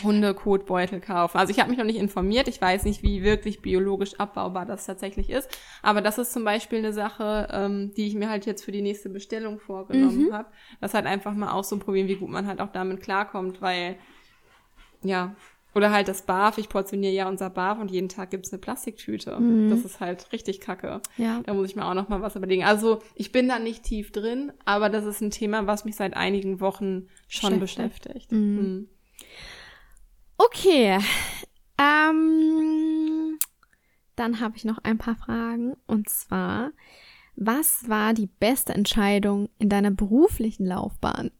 Hundekotbeutel 0.02 1.00
kaufen. 1.00 1.38
Also 1.38 1.52
ich 1.52 1.60
habe 1.60 1.70
mich 1.70 1.78
noch 1.78 1.84
nicht 1.84 1.98
informiert. 1.98 2.48
Ich 2.48 2.60
weiß 2.60 2.84
nicht, 2.84 3.02
wie 3.02 3.22
wirklich 3.22 3.62
biologisch 3.62 4.18
abbaubar 4.18 4.66
das 4.66 4.86
tatsächlich 4.86 5.30
ist. 5.30 5.48
Aber 5.82 6.00
das 6.00 6.18
ist 6.18 6.32
zum 6.32 6.44
Beispiel 6.44 6.78
eine 6.78 6.92
Sache, 6.92 7.48
ähm, 7.52 7.92
die 7.96 8.06
ich 8.06 8.14
mir 8.14 8.28
halt 8.28 8.44
jetzt 8.44 8.64
für 8.64 8.72
die 8.72 8.82
nächste 8.82 9.08
Bestellung 9.08 9.60
vorgenommen 9.60 10.28
mhm. 10.28 10.32
habe. 10.32 10.48
Das 10.80 10.94
halt 10.94 11.06
einfach 11.06 11.34
mal 11.34 11.52
auszuprobieren, 11.52 12.08
wie 12.08 12.16
gut 12.16 12.30
man 12.30 12.46
halt 12.46 12.60
auch 12.60 12.72
damit 12.72 13.02
klarkommt, 13.02 13.62
weil 13.62 13.96
ja, 15.02 15.36
oder 15.74 15.90
halt 15.90 16.08
das 16.08 16.22
Barf, 16.22 16.58
ich 16.58 16.68
portioniere 16.68 17.12
ja 17.12 17.28
unser 17.28 17.50
Barf 17.50 17.80
und 17.80 17.90
jeden 17.90 18.08
Tag 18.08 18.30
gibt's 18.30 18.52
eine 18.52 18.60
Plastiktüte. 18.60 19.38
Mhm. 19.38 19.70
Das 19.70 19.84
ist 19.84 20.00
halt 20.00 20.30
richtig 20.32 20.60
kacke. 20.60 21.00
Ja. 21.16 21.40
Da 21.44 21.52
muss 21.52 21.68
ich 21.68 21.76
mir 21.76 21.84
auch 21.84 21.94
noch 21.94 22.08
mal 22.08 22.22
was 22.22 22.36
überlegen. 22.36 22.64
Also 22.64 23.02
ich 23.14 23.32
bin 23.32 23.48
da 23.48 23.58
nicht 23.58 23.82
tief 23.82 24.12
drin, 24.12 24.52
aber 24.64 24.88
das 24.88 25.04
ist 25.04 25.20
ein 25.20 25.30
Thema, 25.30 25.66
was 25.66 25.84
mich 25.84 25.96
seit 25.96 26.16
einigen 26.16 26.60
Wochen 26.60 27.08
schon 27.28 27.58
beschäftigt. 27.58 28.04
beschäftigt. 28.04 28.32
Mhm. 28.32 28.38
Mhm. 28.38 28.88
Okay. 30.46 30.98
Ähm, 31.78 33.38
dann 34.16 34.40
habe 34.40 34.56
ich 34.56 34.64
noch 34.64 34.78
ein 34.82 34.98
paar 34.98 35.16
Fragen. 35.16 35.76
Und 35.86 36.08
zwar, 36.08 36.70
was 37.36 37.88
war 37.88 38.14
die 38.14 38.26
beste 38.26 38.74
Entscheidung 38.74 39.48
in 39.58 39.68
deiner 39.68 39.90
beruflichen 39.90 40.66
Laufbahn? 40.66 41.30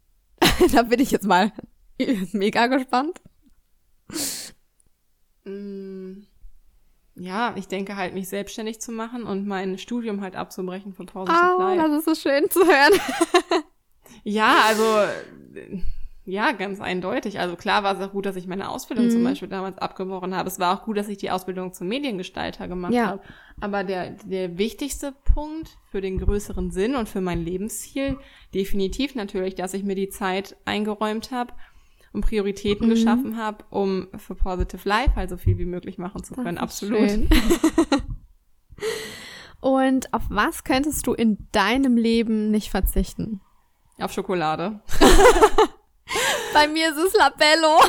da 0.73 0.83
bin 0.83 1.01
ich 1.01 1.11
jetzt 1.11 1.27
mal 1.27 1.53
mega 2.33 2.67
gespannt. 2.67 3.21
Mm, 5.45 6.23
ja, 7.17 7.55
ich 7.57 7.69
denke 7.69 7.97
halt, 7.97 8.15
mich 8.15 8.29
selbstständig 8.29 8.81
zu 8.81 8.91
machen 8.93 9.25
und 9.25 9.47
mein 9.47 9.79
Studium 9.79 10.21
halt 10.21 10.37
abzubrechen 10.37 10.93
von 10.95 11.07
Positive 11.07 11.57
Oh, 11.57 11.61
Life. 11.61 11.83
das 11.89 11.99
ist 11.99 12.05
so 12.05 12.15
schön 12.29 12.51
zu 12.51 12.61
hören. 12.65 13.01
Ja, 14.27 14.63
also 14.69 14.83
ja, 16.27 16.53
ganz 16.53 16.81
eindeutig. 16.81 17.39
Also 17.39 17.55
klar 17.57 17.83
war 17.83 17.95
es 17.99 18.01
auch 18.07 18.13
gut, 18.13 18.25
dass 18.27 18.37
ich 18.37 18.47
meine 18.47 18.71
Ausbildung 18.71 19.07
Mhm. 19.07 19.11
zum 19.11 19.25
Beispiel 19.25 19.49
damals 19.49 19.77
abgebrochen 19.79 20.35
habe. 20.35 20.49
Es 20.49 20.59
war 20.59 20.75
auch 20.79 20.85
gut, 20.85 20.97
dass 20.97 21.09
ich 21.09 21.19
die 21.19 21.31
Ausbildung 21.31 21.73
zum 21.75 21.89
Mediengestalter 21.89 22.67
gemacht 22.69 22.95
Ja. 22.95 23.07
habe. 23.09 23.21
Aber 23.61 23.85
der, 23.85 24.11
der 24.25 24.57
wichtigste 24.59 25.13
Punkt 25.35 25.77
für 25.91 26.01
den 26.01 26.19
größeren 26.19 26.71
Sinn 26.71 26.95
und 26.97 27.09
für 27.09 27.21
mein 27.21 27.45
Lebensziel, 27.45 28.19
definitiv 28.55 29.15
natürlich, 29.15 29.55
dass 29.55 29.75
ich 29.75 29.85
mir 29.85 29.95
die 29.97 30.09
Zeit 30.09 30.57
eingeräumt 30.65 31.31
habe 31.31 31.53
und 32.13 32.23
Prioritäten 32.25 32.87
Mhm. 32.87 32.91
geschaffen 32.91 33.37
habe, 33.37 33.65
um 33.71 34.09
für 34.17 34.35
Positive 34.35 34.89
Life 34.89 35.17
halt 35.17 35.31
so 35.31 35.37
viel 35.37 35.59
wie 35.59 35.65
möglich 35.67 35.99
machen 35.99 36.25
zu 36.25 36.35
können. 36.35 36.59
Absolut. 36.59 37.11
Und 39.61 40.13
auf 40.13 40.23
was 40.29 40.65
könntest 40.65 41.07
du 41.07 41.15
in 41.15 41.49
deinem 41.53 41.97
Leben 41.97 42.51
nicht 42.51 42.71
verzichten? 42.71 43.41
Auf 43.99 44.13
Schokolade. 44.13 44.81
Bei 46.53 46.69
mir 46.69 46.91
ist 46.91 46.99
es 46.99 47.15
Labello. 47.15 47.81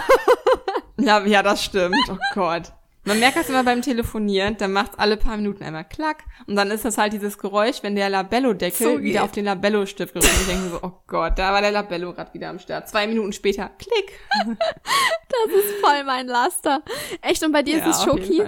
Ja, 0.98 1.24
ja, 1.26 1.44
das 1.44 1.64
stimmt. 1.64 1.96
Oh 2.10 2.18
Gott. 2.34 2.72
Man 3.08 3.20
merkt 3.20 3.38
das 3.38 3.50
immer 3.50 3.64
beim 3.64 3.84
Telefonieren, 3.84 4.58
dann 4.58 4.72
macht's 4.72 4.98
alle 4.98 5.16
paar 5.16 5.38
Minuten 5.38 5.64
einmal 5.64 5.84
klack 5.88 6.24
und 6.48 6.56
dann 6.56 6.72
ist 6.72 6.86
das 6.86 6.98
halt 6.98 7.14
dieses 7.14 7.38
Geräusch, 7.38 7.84
wenn 7.84 7.96
der 7.96 8.10
Labello-Deckel 8.10 8.88
So 8.88 9.00
wieder 9.00 9.24
auf 9.24 9.32
den 9.32 9.46
Labello-Stift 9.46 10.14
gerückt 10.14 10.28
und 10.28 10.42
ich 10.42 10.48
denke 10.48 10.70
so, 10.70 10.80
oh 10.82 10.94
Gott, 11.06 11.38
da 11.38 11.54
war 11.54 11.62
der 11.62 11.70
Labello 11.70 12.14
gerade 12.14 12.34
wieder 12.34 12.50
am 12.50 12.58
Start. 12.58 12.90
Zwei 12.90 13.06
Minuten 13.06 13.32
später, 13.32 13.70
klick. 13.78 14.20
Das 14.40 15.54
ist 15.54 15.76
voll 15.82 16.04
mein 16.06 16.26
Laster. 16.26 16.82
Echt, 17.22 17.44
und 17.44 17.52
bei 17.52 17.62
dir 17.62 17.78
ist 17.78 17.86
es 17.86 18.04
Schoki? 18.04 18.42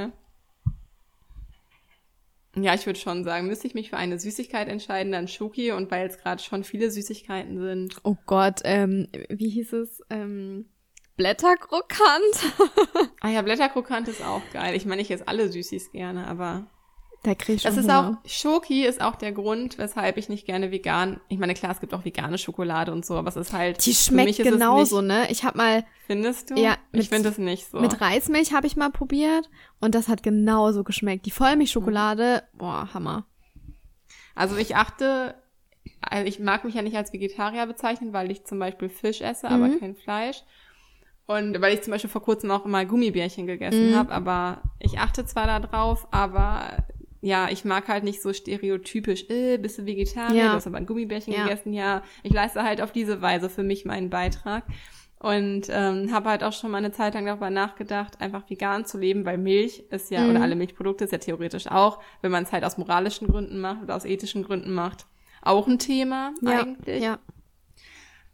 Ja, 2.59 2.73
ich 2.73 2.85
würde 2.85 2.99
schon 2.99 3.23
sagen, 3.23 3.47
müsste 3.47 3.67
ich 3.67 3.73
mich 3.73 3.89
für 3.89 3.97
eine 3.97 4.19
Süßigkeit 4.19 4.67
entscheiden, 4.67 5.11
dann 5.11 5.27
Schoki 5.27 5.71
und 5.71 5.91
weil 5.91 6.07
es 6.07 6.17
gerade 6.17 6.41
schon 6.41 6.63
viele 6.63 6.89
Süßigkeiten 6.89 7.59
sind. 7.59 7.95
Oh 8.03 8.15
Gott, 8.25 8.61
ähm, 8.63 9.07
wie 9.29 9.49
hieß 9.49 9.73
es? 9.73 10.01
Ähm, 10.09 10.65
Blätterkrokant? 11.15 11.97
Ah 13.21 13.29
ja, 13.29 13.41
Blätterkrokant 13.41 14.07
ist 14.07 14.23
auch 14.23 14.43
geil. 14.53 14.75
Ich 14.75 14.85
meine, 14.85 15.01
ich 15.01 15.09
esse 15.09 15.27
alle 15.27 15.51
Süßis 15.51 15.91
gerne, 15.91 16.27
aber 16.27 16.67
Da 17.23 17.35
krieg 17.35 17.55
ich 17.55 17.61
schon 17.63 17.71
Das 17.75 17.77
ist 17.77 17.91
Hunger. 17.91 18.19
auch, 18.23 18.29
Schoki 18.29 18.85
ist 18.85 19.01
auch 19.01 19.15
der 19.15 19.31
Grund, 19.31 19.77
weshalb 19.77 20.17
ich 20.17 20.29
nicht 20.29 20.45
gerne 20.45 20.71
vegan, 20.71 21.19
ich 21.29 21.39
meine, 21.39 21.53
klar, 21.55 21.71
es 21.71 21.79
gibt 21.79 21.93
auch 21.93 22.05
vegane 22.05 22.37
Schokolade 22.37 22.91
und 22.91 23.05
so, 23.05 23.15
aber 23.15 23.27
es 23.29 23.35
ist 23.35 23.53
halt, 23.53 23.85
Die 23.85 23.93
für 23.93 24.13
mich 24.13 24.35
schmeckt 24.37 24.49
genauso, 24.51 25.01
nicht, 25.01 25.07
ne? 25.07 25.31
Ich 25.31 25.43
habe 25.43 25.57
mal 25.57 25.85
Findest 26.05 26.51
du? 26.51 26.55
Ja, 26.55 26.77
mit- 26.91 27.03
ich 27.03 27.09
finde 27.09 27.29
es 27.29 27.37
nicht 27.37 27.69
so. 27.69 27.79
mit 27.79 27.99
Reismilch 27.99 28.53
habe 28.53 28.67
ich 28.67 28.77
mal 28.77 28.91
probiert 28.91 29.49
und 29.81 29.93
das 29.95 30.07
hat 30.07 30.23
genauso 30.23 30.83
geschmeckt. 30.83 31.25
Die 31.25 31.31
Vollmilchschokolade, 31.31 32.43
boah, 32.53 32.93
Hammer. 32.93 33.25
Also 34.35 34.55
ich 34.55 34.75
achte, 34.75 35.35
also 36.01 36.25
ich 36.27 36.39
mag 36.39 36.63
mich 36.63 36.75
ja 36.75 36.81
nicht 36.81 36.95
als 36.95 37.11
Vegetarier 37.11 37.65
bezeichnen, 37.65 38.13
weil 38.13 38.31
ich 38.31 38.45
zum 38.45 38.59
Beispiel 38.59 38.87
Fisch 38.89 39.21
esse, 39.21 39.49
aber 39.49 39.67
Mhm. 39.67 39.79
kein 39.79 39.95
Fleisch. 39.95 40.43
Und 41.25 41.59
weil 41.59 41.73
ich 41.73 41.81
zum 41.81 41.91
Beispiel 41.91 42.09
vor 42.09 42.21
kurzem 42.23 42.51
auch 42.51 42.63
mal 42.65 42.85
Gummibärchen 42.85 43.47
gegessen 43.47 43.89
Mhm. 43.91 43.95
habe, 43.95 44.11
aber 44.13 44.61
ich 44.79 44.99
achte 44.99 45.25
zwar 45.25 45.47
da 45.47 45.59
drauf, 45.59 46.07
aber 46.11 46.85
ja, 47.27 47.49
ich 47.49 47.65
mag 47.65 47.87
halt 47.87 48.03
nicht 48.03 48.21
so 48.21 48.31
stereotypisch, 48.33 49.29
äh, 49.29 49.57
bist 49.57 49.77
du 49.77 49.85
Vegetarier, 49.85 50.35
Ja. 50.43 50.49
du 50.49 50.55
hast 50.55 50.67
aber 50.67 50.77
ein 50.77 50.85
Gummibärchen 50.85 51.33
Ja. 51.33 51.43
gegessen, 51.43 51.73
ja. 51.73 52.01
Ich 52.23 52.31
leiste 52.33 52.63
halt 52.63 52.81
auf 52.81 52.91
diese 52.91 53.21
Weise 53.21 53.49
für 53.49 53.63
mich 53.63 53.85
meinen 53.85 54.09
Beitrag. 54.09 54.63
Und 55.19 55.63
ähm, 55.71 56.11
habe 56.13 56.29
halt 56.29 56.43
auch 56.43 56.53
schon 56.53 56.69
mal 56.69 56.77
eine 56.77 56.91
Zeit 56.91 57.15
lang 57.15 57.25
darüber 57.25 57.49
nachgedacht, 57.49 58.21
einfach 58.21 58.47
vegan 58.49 58.85
zu 58.85 58.99
leben, 58.99 59.25
weil 59.25 59.39
Milch 59.39 59.83
ist 59.89 60.11
ja, 60.11 60.21
Mhm. 60.23 60.29
oder 60.29 60.41
alle 60.43 60.55
Milchprodukte 60.55 61.05
ist 61.05 61.11
ja 61.11 61.17
theoretisch 61.17 61.65
auch, 61.67 61.99
wenn 62.21 62.29
man 62.31 62.43
es 62.43 62.51
halt 62.51 62.63
aus 62.63 62.77
moralischen 62.77 63.27
Gründen 63.27 63.59
macht 63.59 63.81
oder 63.81 63.95
aus 63.95 64.05
ethischen 64.05 64.43
Gründen 64.43 64.73
macht, 64.75 65.07
auch 65.41 65.67
ein 65.67 65.79
Thema 65.79 66.33
Ja, 66.43 66.61
eigentlich. 66.61 67.01
ja. 67.03 67.17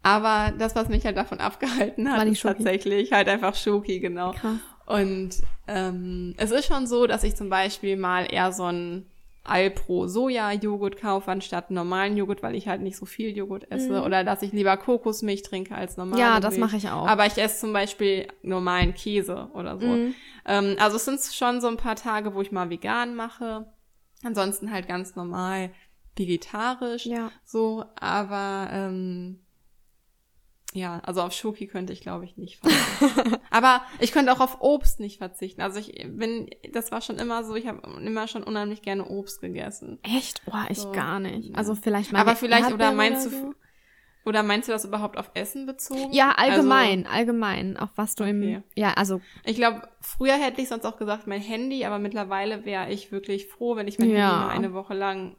Aber 0.01 0.51
das, 0.57 0.75
was 0.75 0.89
mich 0.89 1.05
halt 1.05 1.15
davon 1.15 1.39
abgehalten 1.39 2.11
hat, 2.11 2.27
ist 2.27 2.39
Schoki. 2.39 2.55
tatsächlich 2.55 3.13
halt 3.13 3.29
einfach 3.29 3.55
Schoki, 3.55 3.99
genau. 4.01 4.31
Krass. 4.33 4.59
Und 4.85 5.29
ähm, 5.67 6.33
es 6.37 6.51
ist 6.51 6.65
schon 6.65 6.87
so, 6.87 7.07
dass 7.07 7.23
ich 7.23 7.35
zum 7.35 7.49
Beispiel 7.49 7.97
mal 7.97 8.31
eher 8.31 8.51
so 8.51 8.65
ein 8.65 9.05
Alpro-Soja-Joghurt 9.45 10.97
kaufe 10.97 11.29
anstatt 11.29 11.69
normalen 11.69 12.15
Joghurt, 12.15 12.43
weil 12.43 12.55
ich 12.55 12.67
halt 12.67 12.81
nicht 12.81 12.95
so 12.95 13.05
viel 13.05 13.35
Joghurt 13.35 13.69
esse. 13.71 14.01
Oder 14.03 14.23
dass 14.23 14.41
ich 14.41 14.53
lieber 14.53 14.77
Kokosmilch 14.77 15.43
trinke 15.43 15.75
als 15.75 15.97
normale 15.97 16.15
Mhm. 16.15 16.27
Ja, 16.27 16.39
das 16.39 16.57
mache 16.57 16.77
ich 16.77 16.89
auch. 16.89 17.07
Aber 17.07 17.25
ich 17.25 17.37
esse 17.37 17.59
zum 17.59 17.73
Beispiel 17.73 18.27
normalen 18.41 18.93
Käse 18.93 19.49
oder 19.53 19.77
so. 19.77 19.85
Mhm. 19.85 20.15
Ähm, 20.45 20.75
also 20.79 20.95
es 20.95 21.05
sind 21.05 21.19
schon 21.21 21.59
so 21.59 21.67
ein 21.67 21.77
paar 21.77 21.95
Tage, 21.95 22.33
wo 22.33 22.41
ich 22.41 22.51
mal 22.51 22.69
vegan 22.69 23.15
mache. 23.15 23.65
Ansonsten 24.23 24.71
halt 24.71 24.87
ganz 24.87 25.15
normal 25.15 25.71
vegetarisch. 26.15 27.05
Ja. 27.05 27.29
So, 27.43 27.83
aber 27.99 28.69
ähm, 28.71 29.39
ja, 30.73 30.99
also 31.05 31.21
auf 31.21 31.33
Schoki 31.33 31.67
könnte 31.67 31.93
ich, 31.93 32.01
glaube 32.01 32.25
ich, 32.25 32.35
nicht 32.37 32.59
verzichten. 32.59 33.37
aber 33.51 33.81
ich 33.99 34.11
könnte 34.11 34.31
auch 34.33 34.39
auf 34.39 34.57
Obst 34.61 34.99
nicht 34.99 35.19
verzichten. 35.19 35.61
Also 35.61 35.79
ich 35.79 35.93
bin, 36.09 36.49
das 36.71 36.91
war 36.91 37.01
schon 37.01 37.17
immer 37.19 37.43
so, 37.43 37.55
ich 37.55 37.67
habe 37.67 37.81
immer 38.01 38.27
schon 38.27 38.43
unheimlich 38.43 38.81
gerne 38.81 39.05
Obst 39.05 39.41
gegessen. 39.41 39.99
Echt? 40.03 40.43
Boah, 40.45 40.65
ich 40.69 40.79
So. 40.79 40.91
gar 40.91 41.19
nicht. 41.19 41.55
Also 41.55 41.75
vielleicht 41.75 42.11
mal. 42.11 42.19
Aber 42.19 42.35
vielleicht, 42.35 42.71
oder 42.73 42.91
meinst 42.91 43.27
oder 43.27 43.35
du, 43.37 43.41
so? 43.51 43.53
oder 44.25 44.41
meinst 44.41 44.67
du 44.67 44.71
das 44.71 44.83
überhaupt 44.83 45.17
auf 45.17 45.29
Essen 45.35 45.67
bezogen? 45.67 46.11
Ja, 46.11 46.31
allgemein, 46.31 47.05
Also, 47.05 47.17
allgemein. 47.17 47.77
Auf 47.77 47.89
was 47.95 48.15
du 48.15 48.23
im. 48.23 48.41
Okay. 48.41 48.63
Ja, 48.75 48.93
also. 48.93 49.21
ich 49.45 49.55
glaube, 49.55 49.87
früher 50.01 50.33
hätte 50.35 50.61
ich 50.61 50.69
sonst 50.69 50.85
auch 50.85 50.97
gesagt 50.97 51.27
mein 51.27 51.41
Handy, 51.41 51.85
aber 51.85 51.99
mittlerweile 51.99 52.65
wäre 52.65 52.91
ich 52.91 53.11
wirklich 53.11 53.47
froh, 53.47 53.75
wenn 53.75 53.87
ich 53.87 53.99
mein 53.99 54.09
Ja. 54.09 54.15
Handy 54.31 54.45
mal 54.45 54.49
eine 54.49 54.73
Woche 54.73 54.95
lang 54.95 55.35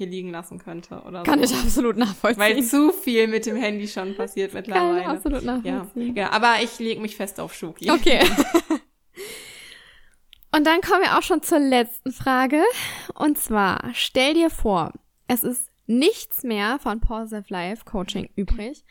hier 0.00 0.08
liegen 0.08 0.30
lassen 0.30 0.58
könnte 0.58 1.02
oder 1.06 1.22
Kann 1.22 1.44
so. 1.44 1.54
ich 1.54 1.60
absolut 1.62 1.96
nachvollziehen. 1.98 2.40
Weil 2.42 2.62
zu 2.62 2.90
viel 2.92 3.26
mit 3.28 3.44
dem 3.46 3.56
Handy 3.56 3.86
schon 3.86 4.14
passiert 4.16 4.52
Kann 4.52 4.62
ich 4.62 4.68
mittlerweile. 4.68 5.06
absolut 5.06 5.42
Ja, 5.42 5.56
nachvollziehen. 5.56 6.16
ja, 6.16 6.30
aber 6.32 6.54
ich 6.62 6.78
lege 6.78 7.00
mich 7.00 7.16
fest 7.16 7.38
auf 7.38 7.54
Schoki. 7.54 7.90
Okay. 7.90 8.20
Und 10.52 10.66
dann 10.66 10.80
kommen 10.80 11.02
wir 11.02 11.16
auch 11.18 11.22
schon 11.22 11.42
zur 11.42 11.58
letzten 11.60 12.12
Frage. 12.12 12.62
Und 13.14 13.38
zwar, 13.38 13.90
stell 13.92 14.34
dir 14.34 14.50
vor, 14.50 14.92
es 15.28 15.42
ist 15.44 15.68
nichts 15.86 16.42
mehr 16.42 16.78
von 16.80 17.00
Positive 17.00 17.44
Life 17.48 17.84
Coaching 17.84 18.28
übrig. 18.36 18.84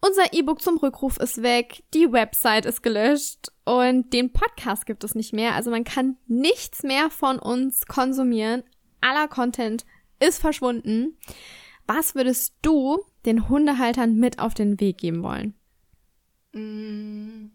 Unser 0.00 0.32
E-Book 0.32 0.60
zum 0.62 0.76
Rückruf 0.78 1.16
ist 1.18 1.42
weg, 1.42 1.82
die 1.92 2.12
Website 2.12 2.66
ist 2.66 2.82
gelöscht 2.82 3.50
und 3.64 4.12
den 4.12 4.32
Podcast 4.32 4.86
gibt 4.86 5.02
es 5.02 5.14
nicht 5.14 5.32
mehr. 5.32 5.54
Also 5.54 5.70
man 5.70 5.82
kann 5.84 6.16
nichts 6.26 6.82
mehr 6.84 7.10
von 7.10 7.38
uns 7.38 7.86
konsumieren. 7.86 8.62
Aller 9.00 9.28
Content 9.28 9.84
ist 10.20 10.38
verschwunden. 10.40 11.16
Was 11.86 12.14
würdest 12.14 12.54
du 12.62 12.98
den 13.24 13.48
Hundehaltern 13.48 14.16
mit 14.16 14.38
auf 14.38 14.54
den 14.54 14.78
Weg 14.80 14.98
geben 14.98 15.22
wollen? 15.22 15.54
Mm, 16.52 17.50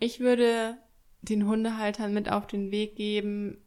Ich 0.00 0.20
würde 0.20 0.78
den 1.22 1.46
Hundehaltern 1.46 2.12
mit 2.12 2.30
auf 2.30 2.46
den 2.46 2.70
Weg 2.70 2.96
geben, 2.96 3.58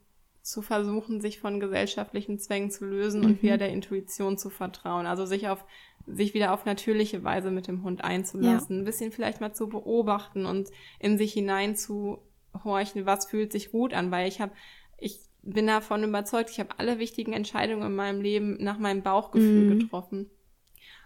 zu 0.42 0.62
versuchen, 0.62 1.20
sich 1.20 1.40
von 1.40 1.60
gesellschaftlichen 1.60 2.38
Zwängen 2.38 2.70
zu 2.70 2.86
lösen 2.86 3.24
und 3.24 3.38
Mhm. 3.38 3.42
wieder 3.42 3.58
der 3.58 3.68
Intuition 3.70 4.38
zu 4.38 4.48
vertrauen. 4.48 5.06
Also 5.06 5.26
sich 5.26 5.48
auf 5.48 5.64
sich 6.06 6.32
wieder 6.32 6.54
auf 6.54 6.64
natürliche 6.64 7.22
Weise 7.22 7.50
mit 7.50 7.66
dem 7.66 7.82
Hund 7.82 8.02
einzulassen, 8.02 8.78
ein 8.80 8.84
bisschen 8.86 9.12
vielleicht 9.12 9.42
mal 9.42 9.52
zu 9.52 9.68
beobachten 9.68 10.46
und 10.46 10.70
in 11.00 11.18
sich 11.18 11.34
hinein 11.34 11.76
zu 11.76 12.22
horchen, 12.64 13.04
was 13.04 13.26
fühlt 13.28 13.52
sich 13.52 13.70
gut 13.72 13.92
an, 13.92 14.10
weil 14.10 14.26
ich 14.26 14.40
habe 14.40 14.52
ich 14.96 15.20
bin 15.54 15.66
davon 15.66 16.04
überzeugt, 16.04 16.50
ich 16.50 16.60
habe 16.60 16.70
alle 16.78 16.98
wichtigen 16.98 17.32
Entscheidungen 17.32 17.86
in 17.86 17.94
meinem 17.96 18.20
Leben 18.20 18.56
nach 18.62 18.78
meinem 18.78 19.02
Bauchgefühl 19.02 19.64
Mhm. 19.64 19.78
getroffen 19.78 20.30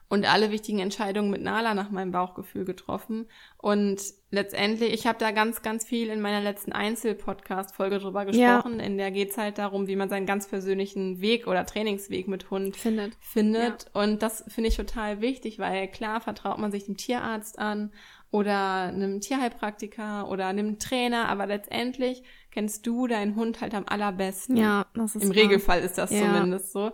und 0.08 0.30
alle 0.30 0.50
wichtigen 0.50 0.78
Entscheidungen 0.80 1.30
mit 1.30 1.40
Nala 1.42 1.72
nach 1.74 1.90
meinem 1.90 2.12
Bauchgefühl 2.12 2.64
getroffen. 2.66 3.28
Und 3.56 4.02
letztendlich, 4.30 4.92
ich 4.92 5.06
habe 5.06 5.18
da 5.18 5.30
ganz, 5.30 5.62
ganz 5.62 5.86
viel 5.86 6.08
in 6.10 6.20
meiner 6.20 6.42
letzten 6.42 6.72
Einzel-Podcast-Folge 6.72 7.98
drüber 7.98 8.30
Ja. 8.30 8.56
gesprochen. 8.58 8.78
In 8.80 8.98
der 8.98 9.10
geht's 9.10 9.38
halt 9.38 9.56
darum, 9.58 9.86
wie 9.86 9.96
man 9.96 10.08
seinen 10.10 10.26
ganz 10.26 10.48
persönlichen 10.48 11.20
Weg 11.22 11.46
oder 11.46 11.64
Trainingsweg 11.64 12.28
mit 12.28 12.50
Hund 12.50 12.76
Findet. 12.76 13.16
findet. 13.20 13.86
Und 13.94 14.22
das 14.22 14.44
finde 14.48 14.68
ich 14.68 14.76
total 14.76 15.20
wichtig, 15.22 15.58
weil 15.58 15.88
klar 15.88 16.20
vertraut 16.20 16.58
man 16.58 16.72
sich 16.72 16.84
dem 16.84 16.96
Tierarzt 16.98 17.58
an 17.58 17.90
oder 18.30 18.84
einem 18.84 19.20
Tierheilpraktiker 19.20 20.28
oder 20.28 20.46
einem 20.46 20.78
Trainer, 20.78 21.28
aber 21.28 21.46
letztendlich 21.46 22.22
kennst 22.52 22.86
du 22.86 23.06
deinen 23.08 23.34
Hund 23.34 23.60
halt 23.60 23.74
am 23.74 23.84
allerbesten. 23.88 24.56
Ja, 24.56 24.86
das 24.94 25.16
ist 25.16 25.22
Im 25.22 25.30
wahr. 25.30 25.36
Regelfall 25.36 25.80
ist 25.80 25.98
das 25.98 26.12
Ja. 26.12 26.20
zumindest 26.20 26.72
so. 26.72 26.92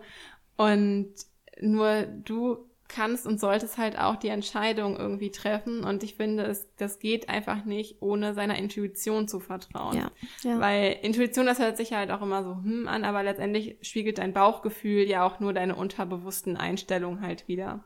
Und 0.56 1.12
nur 1.60 2.02
du 2.02 2.64
kannst 2.88 3.26
und 3.26 3.38
solltest 3.38 3.76
halt 3.76 3.98
auch 3.98 4.16
die 4.16 4.28
Entscheidung 4.28 4.96
irgendwie 4.96 5.30
treffen. 5.30 5.84
Und 5.84 6.02
ich 6.02 6.14
finde, 6.14 6.44
es, 6.44 6.66
das 6.76 6.98
geht 6.98 7.28
einfach 7.28 7.66
nicht, 7.66 8.00
ohne 8.00 8.32
seiner 8.32 8.56
Intuition 8.56 9.28
zu 9.28 9.40
vertrauen. 9.40 9.96
Ja, 9.96 10.10
ja. 10.42 10.58
Weil 10.58 10.96
Intuition, 11.02 11.44
das 11.44 11.58
hört 11.58 11.76
sich 11.76 11.92
halt 11.92 12.10
auch 12.10 12.22
immer 12.22 12.42
so 12.42 12.54
hm 12.56 12.88
an, 12.88 13.04
aber 13.04 13.22
letztendlich 13.22 13.76
spiegelt 13.82 14.16
dein 14.18 14.32
Bauchgefühl 14.32 15.06
ja 15.06 15.22
auch 15.26 15.38
nur 15.38 15.52
deine 15.52 15.76
unterbewussten 15.76 16.56
Einstellungen 16.56 17.20
halt 17.20 17.46
wieder. 17.46 17.84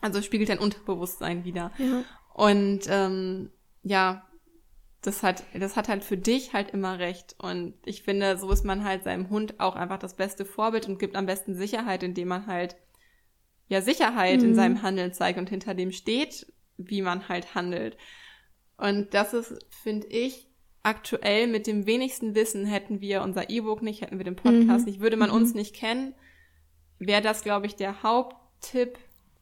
Also 0.00 0.20
spiegelt 0.20 0.48
dein 0.48 0.58
Unterbewusstsein 0.58 1.44
wieder. 1.44 1.70
ja. 1.78 2.02
Und 2.34 2.80
ähm, 2.88 3.50
ja, 3.82 4.26
das 5.02 5.22
hat, 5.22 5.44
das 5.54 5.76
hat 5.76 5.88
halt 5.88 6.04
für 6.04 6.16
dich 6.16 6.52
halt 6.52 6.70
immer 6.70 6.98
recht. 6.98 7.34
Und 7.38 7.74
ich 7.84 8.02
finde, 8.02 8.36
so 8.36 8.50
ist 8.50 8.64
man 8.64 8.84
halt 8.84 9.04
seinem 9.04 9.30
Hund 9.30 9.58
auch 9.58 9.76
einfach 9.76 9.98
das 9.98 10.14
beste 10.14 10.44
Vorbild 10.44 10.88
und 10.88 10.98
gibt 10.98 11.16
am 11.16 11.26
besten 11.26 11.54
Sicherheit, 11.54 12.02
indem 12.02 12.28
man 12.28 12.46
halt 12.46 12.76
ja 13.68 13.80
Sicherheit 13.80 14.40
mhm. 14.40 14.48
in 14.48 14.54
seinem 14.54 14.82
Handeln 14.82 15.12
zeigt 15.12 15.38
und 15.38 15.48
hinter 15.48 15.74
dem 15.74 15.92
steht, 15.92 16.52
wie 16.76 17.02
man 17.02 17.28
halt 17.28 17.54
handelt. 17.54 17.96
Und 18.76 19.14
das 19.14 19.32
ist, 19.32 19.58
finde 19.82 20.06
ich, 20.08 20.48
aktuell 20.82 21.46
mit 21.46 21.66
dem 21.66 21.86
wenigsten 21.86 22.34
Wissen 22.34 22.64
hätten 22.66 23.00
wir 23.00 23.22
unser 23.22 23.50
E-Book 23.50 23.82
nicht, 23.82 24.02
hätten 24.02 24.18
wir 24.18 24.24
den 24.24 24.36
Podcast 24.36 24.86
mhm. 24.86 24.92
nicht, 24.92 25.00
würde 25.00 25.16
man 25.16 25.30
mhm. 25.30 25.36
uns 25.36 25.54
nicht 25.54 25.74
kennen, 25.74 26.14
wäre 26.98 27.22
das, 27.22 27.42
glaube 27.42 27.66
ich, 27.66 27.76
der 27.76 28.02
Haupttipp, 28.02 28.98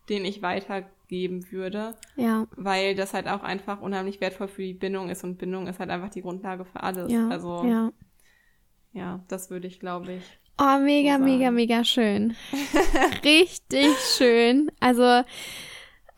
den 0.08 0.24
ich 0.24 0.42
weitergeben 0.42 1.50
würde. 1.50 1.94
Ja. 2.16 2.46
Weil 2.56 2.94
das 2.94 3.14
halt 3.14 3.28
auch 3.28 3.42
einfach 3.42 3.80
unheimlich 3.80 4.20
wertvoll 4.20 4.48
für 4.48 4.62
die 4.62 4.74
Bindung 4.74 5.10
ist 5.10 5.24
und 5.24 5.38
Bindung 5.38 5.66
ist 5.66 5.78
halt 5.78 5.90
einfach 5.90 6.10
die 6.10 6.22
Grundlage 6.22 6.64
für 6.64 6.82
alles. 6.82 7.10
Ja. 7.12 7.28
Also, 7.28 7.64
ja. 7.64 7.92
ja, 8.92 9.20
das 9.28 9.50
würde 9.50 9.66
ich, 9.66 9.80
glaube 9.80 10.14
ich. 10.14 10.24
Oh, 10.60 10.78
mega, 10.80 11.18
so 11.18 11.24
mega, 11.24 11.50
mega 11.50 11.84
schön. 11.84 12.34
richtig 13.24 13.96
schön. 14.16 14.72
Also, 14.80 15.22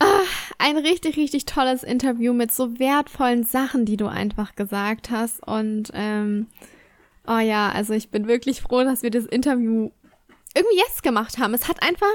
Ach, 0.02 0.50
ein 0.56 0.78
richtig, 0.78 1.18
richtig 1.18 1.44
tolles 1.44 1.82
Interview 1.82 2.32
mit 2.32 2.50
so 2.52 2.78
wertvollen 2.78 3.44
Sachen, 3.44 3.84
die 3.84 3.98
du 3.98 4.06
einfach 4.06 4.54
gesagt 4.54 5.10
hast. 5.10 5.46
Und 5.46 5.90
ähm, 5.92 6.46
oh 7.28 7.38
ja, 7.38 7.70
also 7.70 7.92
ich 7.92 8.10
bin 8.10 8.26
wirklich 8.26 8.62
froh, 8.62 8.82
dass 8.82 9.02
wir 9.02 9.10
das 9.10 9.26
Interview 9.26 9.90
irgendwie 10.54 10.78
jetzt 10.78 11.02
gemacht 11.02 11.36
haben. 11.36 11.52
Es 11.52 11.68
hat 11.68 11.82
einfach 11.82 12.06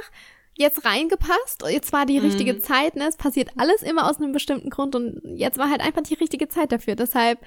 jetzt 0.58 0.86
reingepasst. 0.86 1.64
Jetzt 1.68 1.94
war 1.94 2.06
die 2.06 2.18
richtige 2.18 2.54
mhm. 2.54 2.62
Zeit. 2.62 2.96
Ne? 2.96 3.08
Es 3.08 3.18
passiert 3.18 3.52
alles 3.58 3.82
immer 3.82 4.10
aus 4.10 4.18
einem 4.18 4.32
bestimmten 4.32 4.70
Grund 4.70 4.96
und 4.96 5.22
jetzt 5.36 5.58
war 5.58 5.70
halt 5.70 5.82
einfach 5.82 6.02
die 6.02 6.14
richtige 6.16 6.48
Zeit 6.48 6.72
dafür. 6.72 6.96
Deshalb 6.96 7.40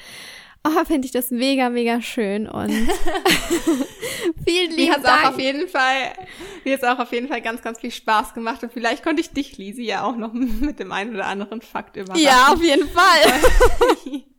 oh, 0.65 0.85
finde 0.85 1.07
ich 1.07 1.13
das 1.13 1.31
mega, 1.31 1.71
mega 1.71 2.01
schön 2.03 2.49
und 2.49 2.71
vielen 4.45 4.71
lieben 4.71 4.93
mir 4.93 4.99
Dank. 5.01 5.25
Auch 5.25 5.29
auf 5.31 5.39
jeden 5.39 5.69
Fall, 5.69 6.13
mir 6.65 6.75
hat 6.79 6.85
auch 6.85 6.99
auf 6.99 7.13
jeden 7.13 7.29
Fall 7.29 7.41
ganz, 7.41 7.63
ganz 7.63 7.81
viel 7.81 7.91
Spaß 7.91 8.35
gemacht 8.35 8.63
und 8.63 8.73
vielleicht 8.73 9.03
konnte 9.03 9.21
ich 9.21 9.31
dich, 9.31 9.57
Lisi, 9.57 9.85
ja 9.85 10.05
auch 10.05 10.17
noch 10.17 10.33
mit 10.33 10.79
dem 10.79 10.93
einen 10.93 11.15
oder 11.15 11.27
anderen 11.27 11.63
Fakt 11.63 11.97
überraschen. 11.97 12.25
Ja, 12.25 12.53
auf 12.53 12.63
jeden 12.63 12.89
Fall. 12.89 14.25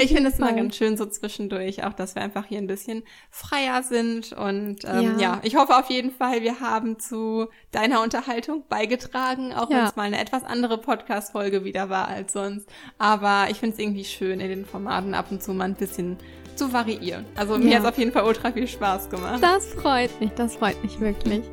Ich 0.00 0.12
finde 0.12 0.28
es 0.28 0.38
immer 0.38 0.52
ganz 0.52 0.76
schön 0.76 0.96
so 0.96 1.06
zwischendurch, 1.06 1.84
auch 1.84 1.94
dass 1.94 2.14
wir 2.14 2.22
einfach 2.22 2.44
hier 2.44 2.58
ein 2.58 2.66
bisschen 2.66 3.02
freier 3.30 3.82
sind. 3.82 4.32
Und 4.32 4.84
ähm, 4.84 5.02
ja. 5.02 5.18
ja. 5.18 5.40
ich 5.42 5.56
hoffe 5.56 5.76
auf 5.76 5.88
jeden 5.88 6.10
Fall, 6.10 6.42
wir 6.42 6.60
haben 6.60 6.98
zu 6.98 7.46
deiner 7.72 8.02
Unterhaltung 8.02 8.64
beigetragen, 8.68 9.54
auch 9.54 9.70
ja. 9.70 9.76
wenn 9.76 9.84
es 9.86 9.96
mal 9.96 10.02
eine 10.02 10.20
etwas 10.20 10.44
andere 10.44 10.78
Podcast-Folge 10.78 11.64
wieder 11.64 11.88
war 11.88 12.08
als 12.08 12.34
sonst. 12.34 12.68
Aber 12.98 13.46
ich 13.50 13.58
finde 13.58 13.76
es 13.76 13.80
irgendwie 13.80 14.04
schön, 14.04 14.40
in 14.40 14.48
den 14.48 14.66
Formaten 14.66 15.14
ab 15.14 15.26
und 15.30 15.42
zu 15.42 15.52
mal 15.52 15.64
ein 15.64 15.74
bisschen 15.74 16.18
zu 16.54 16.72
variieren. 16.72 17.24
Also 17.36 17.56
mir 17.56 17.70
ja. 17.70 17.76
hat 17.76 17.84
es 17.84 17.88
auf 17.88 17.98
jeden 17.98 18.12
Fall 18.12 18.24
ultra 18.24 18.52
viel 18.52 18.68
Spaß 18.68 19.08
gemacht. 19.08 19.42
Das 19.42 19.72
freut 19.74 20.20
mich, 20.20 20.30
das 20.32 20.56
freut 20.56 20.82
mich 20.82 21.00
wirklich. 21.00 21.44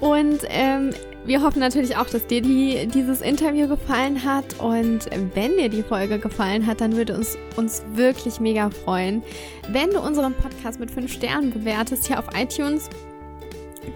Und 0.00 0.40
ähm, 0.48 0.90
wir 1.26 1.42
hoffen 1.42 1.60
natürlich 1.60 1.96
auch, 1.96 2.06
dass 2.06 2.26
dir 2.26 2.42
die, 2.42 2.86
dieses 2.86 3.20
Interview 3.20 3.66
gefallen 3.66 4.24
hat. 4.24 4.44
Und 4.58 5.08
wenn 5.34 5.56
dir 5.56 5.68
die 5.68 5.82
Folge 5.82 6.18
gefallen 6.18 6.66
hat, 6.66 6.80
dann 6.80 6.96
würde 6.96 7.14
uns 7.14 7.38
uns 7.56 7.82
wirklich 7.94 8.40
mega 8.40 8.70
freuen, 8.70 9.22
wenn 9.70 9.90
du 9.90 10.00
unseren 10.00 10.34
Podcast 10.34 10.80
mit 10.80 10.90
5 10.90 11.12
Sternen 11.12 11.50
bewertest 11.50 12.06
hier 12.06 12.18
auf 12.18 12.26
iTunes. 12.36 12.90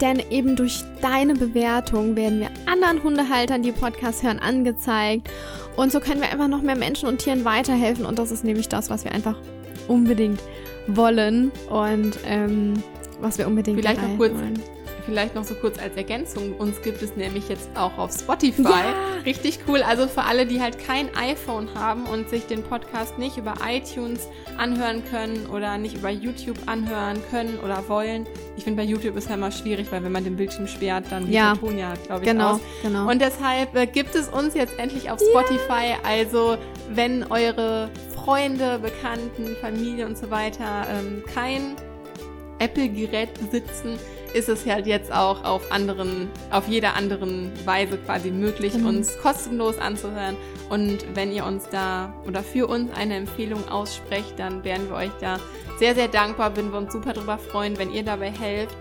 Denn 0.00 0.22
eben 0.30 0.54
durch 0.54 0.82
deine 1.00 1.34
Bewertung 1.34 2.14
werden 2.14 2.40
wir 2.40 2.50
anderen 2.66 3.02
Hundehaltern, 3.02 3.62
die 3.62 3.72
Podcasts 3.72 4.22
hören, 4.22 4.38
angezeigt. 4.38 5.28
Und 5.76 5.92
so 5.92 6.00
können 6.00 6.20
wir 6.20 6.30
einfach 6.30 6.48
noch 6.48 6.62
mehr 6.62 6.76
Menschen 6.76 7.08
und 7.08 7.18
Tieren 7.18 7.44
weiterhelfen. 7.44 8.04
Und 8.04 8.18
das 8.18 8.30
ist 8.30 8.44
nämlich 8.44 8.68
das, 8.68 8.90
was 8.90 9.04
wir 9.04 9.12
einfach 9.12 9.36
unbedingt 9.86 10.40
wollen 10.86 11.50
und 11.70 12.18
ähm, 12.26 12.74
was 13.20 13.38
wir 13.38 13.46
unbedingt 13.46 13.80
Vielleicht 13.80 14.02
noch 14.02 14.16
kurz 14.16 14.34
wollen 14.34 14.77
vielleicht 15.08 15.34
noch 15.34 15.44
so 15.44 15.54
kurz 15.54 15.78
als 15.78 15.96
Ergänzung. 15.96 16.54
Uns 16.56 16.82
gibt 16.82 17.00
es 17.00 17.16
nämlich 17.16 17.48
jetzt 17.48 17.70
auch 17.74 17.96
auf 17.96 18.12
Spotify. 18.12 18.62
Ja. 18.62 18.94
Richtig 19.24 19.60
cool. 19.66 19.82
Also 19.82 20.06
für 20.06 20.24
alle, 20.24 20.44
die 20.44 20.60
halt 20.60 20.78
kein 20.78 21.08
iPhone 21.16 21.68
haben 21.74 22.04
und 22.04 22.28
sich 22.28 22.46
den 22.46 22.62
Podcast 22.62 23.18
nicht 23.18 23.38
über 23.38 23.54
iTunes 23.66 24.28
anhören 24.58 25.02
können 25.10 25.46
oder 25.46 25.78
nicht 25.78 25.96
über 25.96 26.10
YouTube 26.10 26.58
anhören 26.66 27.16
können 27.30 27.58
oder 27.64 27.88
wollen. 27.88 28.26
Ich 28.58 28.64
finde, 28.64 28.82
bei 28.82 28.86
YouTube 28.86 29.16
ist 29.16 29.30
ja 29.30 29.36
immer 29.36 29.50
schwierig, 29.50 29.90
weil 29.90 30.04
wenn 30.04 30.12
man 30.12 30.24
den 30.24 30.36
Bildschirm 30.36 30.66
sperrt, 30.66 31.06
dann 31.08 31.24
geht 31.24 31.34
ja. 31.34 31.54
der 31.54 31.60
Ton 31.60 31.78
ja, 31.78 31.94
glaube 32.06 32.24
ich, 32.24 32.30
genau, 32.30 32.52
aus. 32.52 32.60
Genau. 32.82 33.10
Und 33.10 33.22
deshalb 33.22 33.74
äh, 33.74 33.86
gibt 33.86 34.14
es 34.14 34.28
uns 34.28 34.54
jetzt 34.54 34.78
endlich 34.78 35.10
auf 35.10 35.20
Spotify. 35.20 35.92
Ja. 35.92 35.96
Also 36.04 36.58
wenn 36.90 37.24
eure 37.30 37.88
Freunde, 38.14 38.78
Bekannten, 38.78 39.56
Familie 39.62 40.04
und 40.04 40.18
so 40.18 40.30
weiter 40.30 40.86
ähm, 40.90 41.24
kein 41.32 41.76
Apple-Gerät 42.58 43.30
besitzen, 43.34 43.98
ist 44.34 44.48
es 44.48 44.66
halt 44.66 44.86
jetzt 44.86 45.12
auch 45.12 45.44
auf 45.44 45.70
anderen, 45.72 46.28
auf 46.50 46.68
jeder 46.68 46.94
anderen 46.94 47.52
Weise 47.64 47.98
quasi 47.98 48.30
möglich, 48.30 48.74
mhm. 48.74 48.86
uns 48.86 49.18
kostenlos 49.18 49.78
anzuhören. 49.78 50.36
Und 50.68 50.98
wenn 51.14 51.32
ihr 51.32 51.44
uns 51.44 51.68
da 51.70 52.12
oder 52.26 52.42
für 52.42 52.66
uns 52.66 52.90
eine 52.94 53.16
Empfehlung 53.16 53.68
aussprecht, 53.68 54.38
dann 54.38 54.64
wären 54.64 54.88
wir 54.88 54.96
euch 54.96 55.12
da 55.20 55.38
sehr, 55.78 55.94
sehr 55.94 56.08
dankbar, 56.08 56.56
würden 56.56 56.72
wir 56.72 56.78
uns 56.78 56.92
super 56.92 57.12
drüber 57.12 57.38
freuen, 57.38 57.78
wenn 57.78 57.92
ihr 57.92 58.02
dabei 58.02 58.30
helft, 58.30 58.76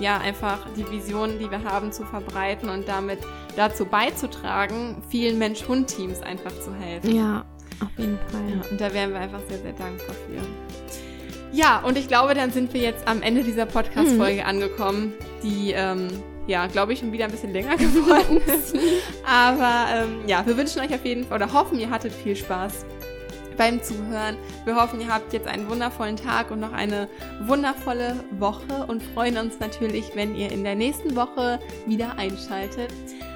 ja, 0.00 0.18
einfach 0.18 0.58
die 0.76 0.88
Vision, 0.90 1.38
die 1.38 1.50
wir 1.50 1.64
haben, 1.64 1.92
zu 1.92 2.04
verbreiten 2.04 2.68
und 2.68 2.88
damit 2.88 3.18
dazu 3.56 3.84
beizutragen, 3.84 4.96
vielen 5.08 5.38
Mensch-Hund-Teams 5.38 6.22
einfach 6.22 6.52
zu 6.60 6.74
helfen. 6.74 7.14
Ja, 7.14 7.44
auf 7.80 7.90
jeden 7.98 8.18
Fall. 8.28 8.40
Ja, 8.50 8.70
und 8.70 8.80
da 8.80 8.92
wären 8.92 9.12
wir 9.12 9.20
einfach 9.20 9.40
sehr, 9.48 9.58
sehr 9.58 9.72
dankbar 9.72 10.14
für. 10.26 10.71
Ja, 11.52 11.80
und 11.80 11.98
ich 11.98 12.08
glaube, 12.08 12.34
dann 12.34 12.50
sind 12.50 12.72
wir 12.72 12.80
jetzt 12.80 13.06
am 13.06 13.20
Ende 13.20 13.44
dieser 13.44 13.66
Podcast-Folge 13.66 14.40
mhm. 14.40 14.48
angekommen, 14.48 15.12
die, 15.42 15.72
ähm, 15.72 16.08
ja, 16.46 16.66
glaube 16.66 16.94
ich, 16.94 17.00
schon 17.00 17.12
wieder 17.12 17.26
ein 17.26 17.30
bisschen 17.30 17.52
länger 17.52 17.76
geworden 17.76 18.40
ist. 18.46 18.74
Aber 19.26 19.84
ähm, 19.94 20.20
ja, 20.26 20.44
wir 20.46 20.56
wünschen 20.56 20.80
euch 20.80 20.94
auf 20.94 21.04
jeden 21.04 21.24
Fall 21.26 21.42
oder 21.42 21.52
hoffen, 21.52 21.78
ihr 21.78 21.90
hattet 21.90 22.12
viel 22.12 22.34
Spaß 22.34 22.86
beim 23.58 23.82
Zuhören. 23.82 24.36
Wir 24.64 24.76
hoffen, 24.76 25.00
ihr 25.00 25.08
habt 25.08 25.32
jetzt 25.34 25.46
einen 25.46 25.68
wundervollen 25.68 26.16
Tag 26.16 26.50
und 26.50 26.60
noch 26.60 26.72
eine 26.72 27.08
wundervolle 27.42 28.24
Woche 28.38 28.86
und 28.88 29.02
freuen 29.14 29.36
uns 29.36 29.60
natürlich, 29.60 30.10
wenn 30.14 30.34
ihr 30.34 30.50
in 30.50 30.64
der 30.64 30.74
nächsten 30.74 31.14
Woche 31.16 31.60
wieder 31.86 32.16
einschaltet. 32.16 32.90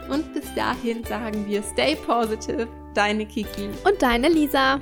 Und 0.08 0.32
bis 0.32 0.54
dahin 0.54 1.04
sagen 1.04 1.46
wir 1.46 1.62
Stay 1.62 1.96
Positive, 1.96 2.66
deine 2.94 3.26
Kiki 3.26 3.68
und 3.84 4.00
deine 4.00 4.28
Lisa. 4.28 4.80